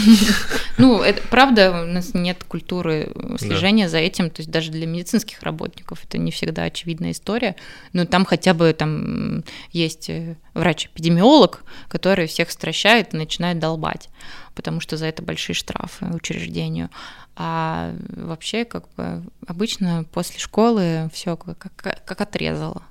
Ну, 0.79 1.03
это 1.03 1.21
правда, 1.29 1.83
у 1.83 1.87
нас 1.87 2.15
нет 2.15 2.43
культуры 2.43 3.13
слежения 3.37 3.85
да. 3.85 3.91
за 3.91 3.99
этим, 3.99 4.31
то 4.31 4.41
есть 4.41 4.51
даже 4.51 4.71
для 4.71 4.87
медицинских 4.87 5.43
работников 5.43 6.03
это 6.05 6.17
не 6.17 6.31
всегда 6.31 6.63
очевидная 6.63 7.11
история, 7.11 7.55
но 7.93 8.07
там 8.07 8.25
хотя 8.25 8.55
бы 8.55 8.73
там 8.73 9.45
есть 9.73 10.09
э, 10.09 10.37
врач-эпидемиолог, 10.55 11.65
который 11.89 12.27
всех 12.29 12.51
стращает 12.51 13.13
и 13.13 13.19
начинает 13.19 13.59
долбать, 13.59 14.09
потому 14.55 14.81
что 14.81 14.97
за 14.97 15.05
это 15.05 15.23
большие 15.23 15.55
штрафы 15.55 16.07
учреждению. 16.07 16.89
А 17.37 17.95
вообще, 18.09 18.65
как 18.65 18.89
бы 18.95 19.23
обычно 19.47 20.05
после 20.13 20.39
школы 20.39 21.11
все 21.13 21.37
как, 21.37 21.59
как, 21.77 22.05
как 22.07 22.21
отрезало. 22.23 22.85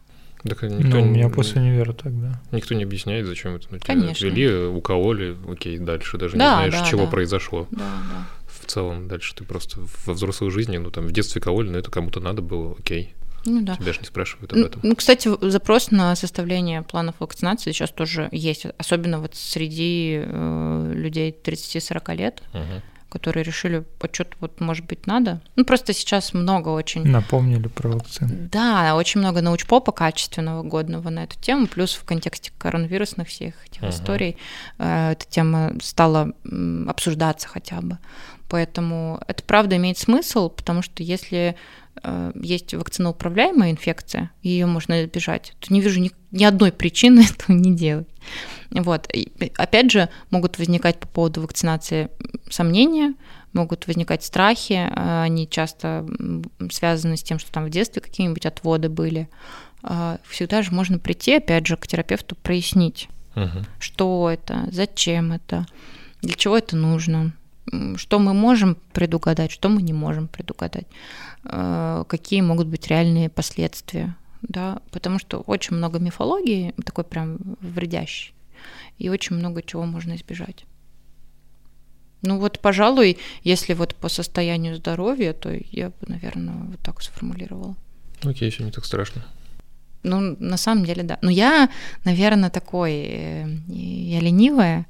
Так 0.43 0.63
никто 0.63 0.97
ну, 0.97 1.01
у 1.01 1.05
меня 1.05 1.29
после 1.29 1.61
универа 1.61 1.91
тогда. 1.91 2.41
Никто 2.51 2.73
не 2.73 2.83
объясняет, 2.83 3.25
зачем 3.25 3.55
это. 3.55 3.67
Ну, 3.71 3.77
Конечно. 3.81 4.25
Ввели, 4.25 4.67
укололи, 4.67 5.35
окей, 5.49 5.77
дальше 5.77 6.17
даже 6.17 6.37
да, 6.37 6.63
не 6.63 6.69
знаешь, 6.69 6.85
да, 6.85 6.89
чего 6.89 7.05
да. 7.05 7.11
произошло. 7.11 7.67
Да, 7.71 7.79
да. 7.79 8.27
В 8.47 8.65
целом, 8.65 9.07
дальше 9.07 9.35
ты 9.35 9.43
просто 9.43 9.81
во 10.05 10.13
взрослой 10.13 10.51
жизни, 10.51 10.77
ну 10.77 10.91
там 10.91 11.07
в 11.07 11.11
детстве 11.11 11.41
кололи, 11.41 11.69
но 11.69 11.77
это 11.79 11.91
кому-то 11.91 12.19
надо 12.19 12.41
было, 12.41 12.75
окей. 12.79 13.15
Ну 13.45 13.61
да. 13.63 13.75
Тебя 13.75 13.93
же 13.93 13.99
не 13.99 14.05
спрашивают 14.05 14.53
об 14.53 14.59
этом. 14.59 14.81
Ну, 14.83 14.95
кстати, 14.95 15.29
запрос 15.41 15.91
на 15.91 16.15
составление 16.15 16.83
планов 16.83 17.15
вакцинации 17.19 17.71
сейчас 17.71 17.91
тоже 17.91 18.29
есть, 18.31 18.65
особенно 18.77 19.19
вот 19.19 19.35
среди 19.35 20.21
э, 20.23 20.91
людей 20.93 21.35
30-40 21.43 22.15
лет. 22.15 22.43
Угу 22.53 22.81
которые 23.10 23.43
решили, 23.43 23.84
а 23.99 24.07
что-то 24.12 24.38
вот, 24.39 24.62
может 24.62 24.86
быть, 24.86 25.07
надо. 25.07 25.41
Ну, 25.55 25.66
просто 25.66 25.93
сейчас 25.93 26.34
много 26.34 26.70
очень... 26.70 27.05
Напомнили 27.05 27.68
про 27.68 27.89
вакцины. 27.89 28.49
Да, 28.51 28.95
очень 28.95 29.20
много 29.20 29.41
научпопа 29.41 29.91
качественного, 29.91 30.64
годного 30.64 31.10
на 31.10 31.24
эту 31.24 31.39
тему, 31.39 31.68
плюс 31.68 31.93
в 31.93 32.03
контексте 32.05 32.51
коронавирусных 32.57 33.28
всех 33.28 33.55
этих 33.66 33.82
uh-huh. 33.82 33.89
историй 33.89 34.38
э, 34.78 35.12
эта 35.12 35.26
тема 35.28 35.74
стала 35.82 36.34
обсуждаться 36.88 37.47
хотя 37.47 37.82
бы. 37.82 37.97
Поэтому 38.49 39.22
это 39.28 39.43
правда 39.43 39.78
имеет 39.78 39.97
смысл, 39.97 40.49
потому 40.49 40.82
что 40.82 41.03
если 41.03 41.55
э, 42.03 42.32
есть 42.36 42.74
вакциноуправляемая 42.74 43.72
инфекция, 43.72 44.32
ее 44.41 44.66
можно 44.66 45.03
избежать, 45.03 45.53
то 45.60 45.74
не 45.74 45.82
вижу 45.82 45.99
ни, 45.99 46.12
ни 46.32 46.43
одной 46.43 46.72
причины 46.72 47.22
этого 47.30 47.55
не 47.55 47.76
делать. 47.76 48.07
Вот. 48.72 49.07
И, 49.13 49.32
опять 49.57 49.91
же, 49.91 50.09
могут 50.30 50.57
возникать 50.59 50.99
по 50.99 51.07
поводу 51.07 51.41
вакцинации 51.41 52.09
сомнения, 52.49 53.15
могут 53.53 53.88
возникать 53.88 54.24
страхи, 54.24 54.74
э, 54.74 55.22
они 55.24 55.49
часто 55.49 56.05
связаны 56.72 57.17
с 57.17 57.24
тем, 57.24 57.39
что 57.39 57.51
там 57.51 57.65
в 57.65 57.70
детстве 57.70 58.01
какие-нибудь 58.01 58.45
отводы 58.45 58.89
были. 58.89 59.28
Э, 59.84 60.17
всегда 60.28 60.61
же 60.61 60.72
можно 60.72 60.99
прийти, 60.99 61.36
опять 61.36 61.65
же, 61.65 61.78
к 61.78 61.88
терапевту 61.88 62.36
прояснить, 62.36 63.09
угу. 63.36 63.65
что 63.80 64.30
это, 64.32 64.67
зачем 64.72 65.32
это, 65.32 65.65
для 66.22 66.34
чего 66.34 66.57
это 66.57 66.76
нужно 66.76 67.34
что 67.97 68.20
мы 68.20 68.34
можем 68.34 68.78
предугадать, 68.93 69.51
что 69.51 69.70
мы 69.70 69.82
не 69.82 69.93
можем 69.93 70.28
предугадать, 70.28 70.88
э, 71.43 72.03
какие 72.07 72.41
могут 72.41 72.67
быть 72.67 72.88
реальные 72.88 73.30
последствия, 73.30 74.15
да, 74.41 74.80
потому 74.91 75.20
что 75.20 75.41
очень 75.41 75.76
много 75.76 75.99
мифологии, 75.99 76.74
такой 76.84 77.03
прям 77.03 77.38
вредящий, 77.61 78.34
и 78.99 79.09
очень 79.09 79.35
много 79.35 79.61
чего 79.61 79.85
можно 79.85 80.15
избежать. 80.15 80.65
Ну 82.21 82.37
вот, 82.37 82.59
пожалуй, 82.59 83.17
если 83.43 83.73
вот 83.73 83.95
по 83.95 84.09
состоянию 84.09 84.75
здоровья, 84.75 85.33
то 85.33 85.49
я 85.71 85.89
бы, 85.89 85.95
наверное, 86.07 86.55
вот 86.55 86.79
так 86.81 87.01
сформулировала. 87.01 87.75
Окей, 88.23 88.49
все 88.49 88.63
не 88.63 88.71
так 88.71 88.85
страшно. 88.85 89.23
Ну, 90.03 90.35
на 90.39 90.57
самом 90.57 90.85
деле, 90.85 91.03
да. 91.03 91.17
Но 91.21 91.29
я, 91.29 91.69
наверное, 92.05 92.49
такой, 92.49 92.91
э, 92.91 93.47
я 93.67 94.19
ленивая, 94.19 94.85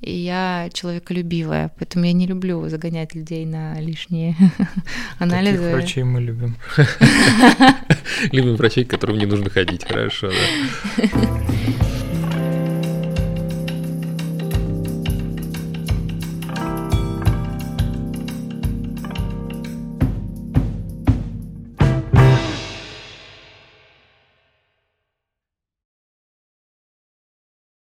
и 0.00 0.12
я 0.12 0.68
человеколюбивая, 0.72 1.70
поэтому 1.78 2.04
я 2.04 2.12
не 2.12 2.26
люблю 2.26 2.68
загонять 2.68 3.14
людей 3.14 3.46
на 3.46 3.80
лишние 3.80 4.36
анализы. 5.18 5.58
Таких 5.58 5.72
врачей 5.72 6.02
мы 6.04 6.20
любим. 6.20 6.56
Любим 8.32 8.56
врачей, 8.56 8.84
к 8.84 8.90
которым 8.90 9.18
не 9.18 9.26
нужно 9.26 9.50
ходить, 9.50 9.84
хорошо, 9.84 10.30
да. 10.30 11.08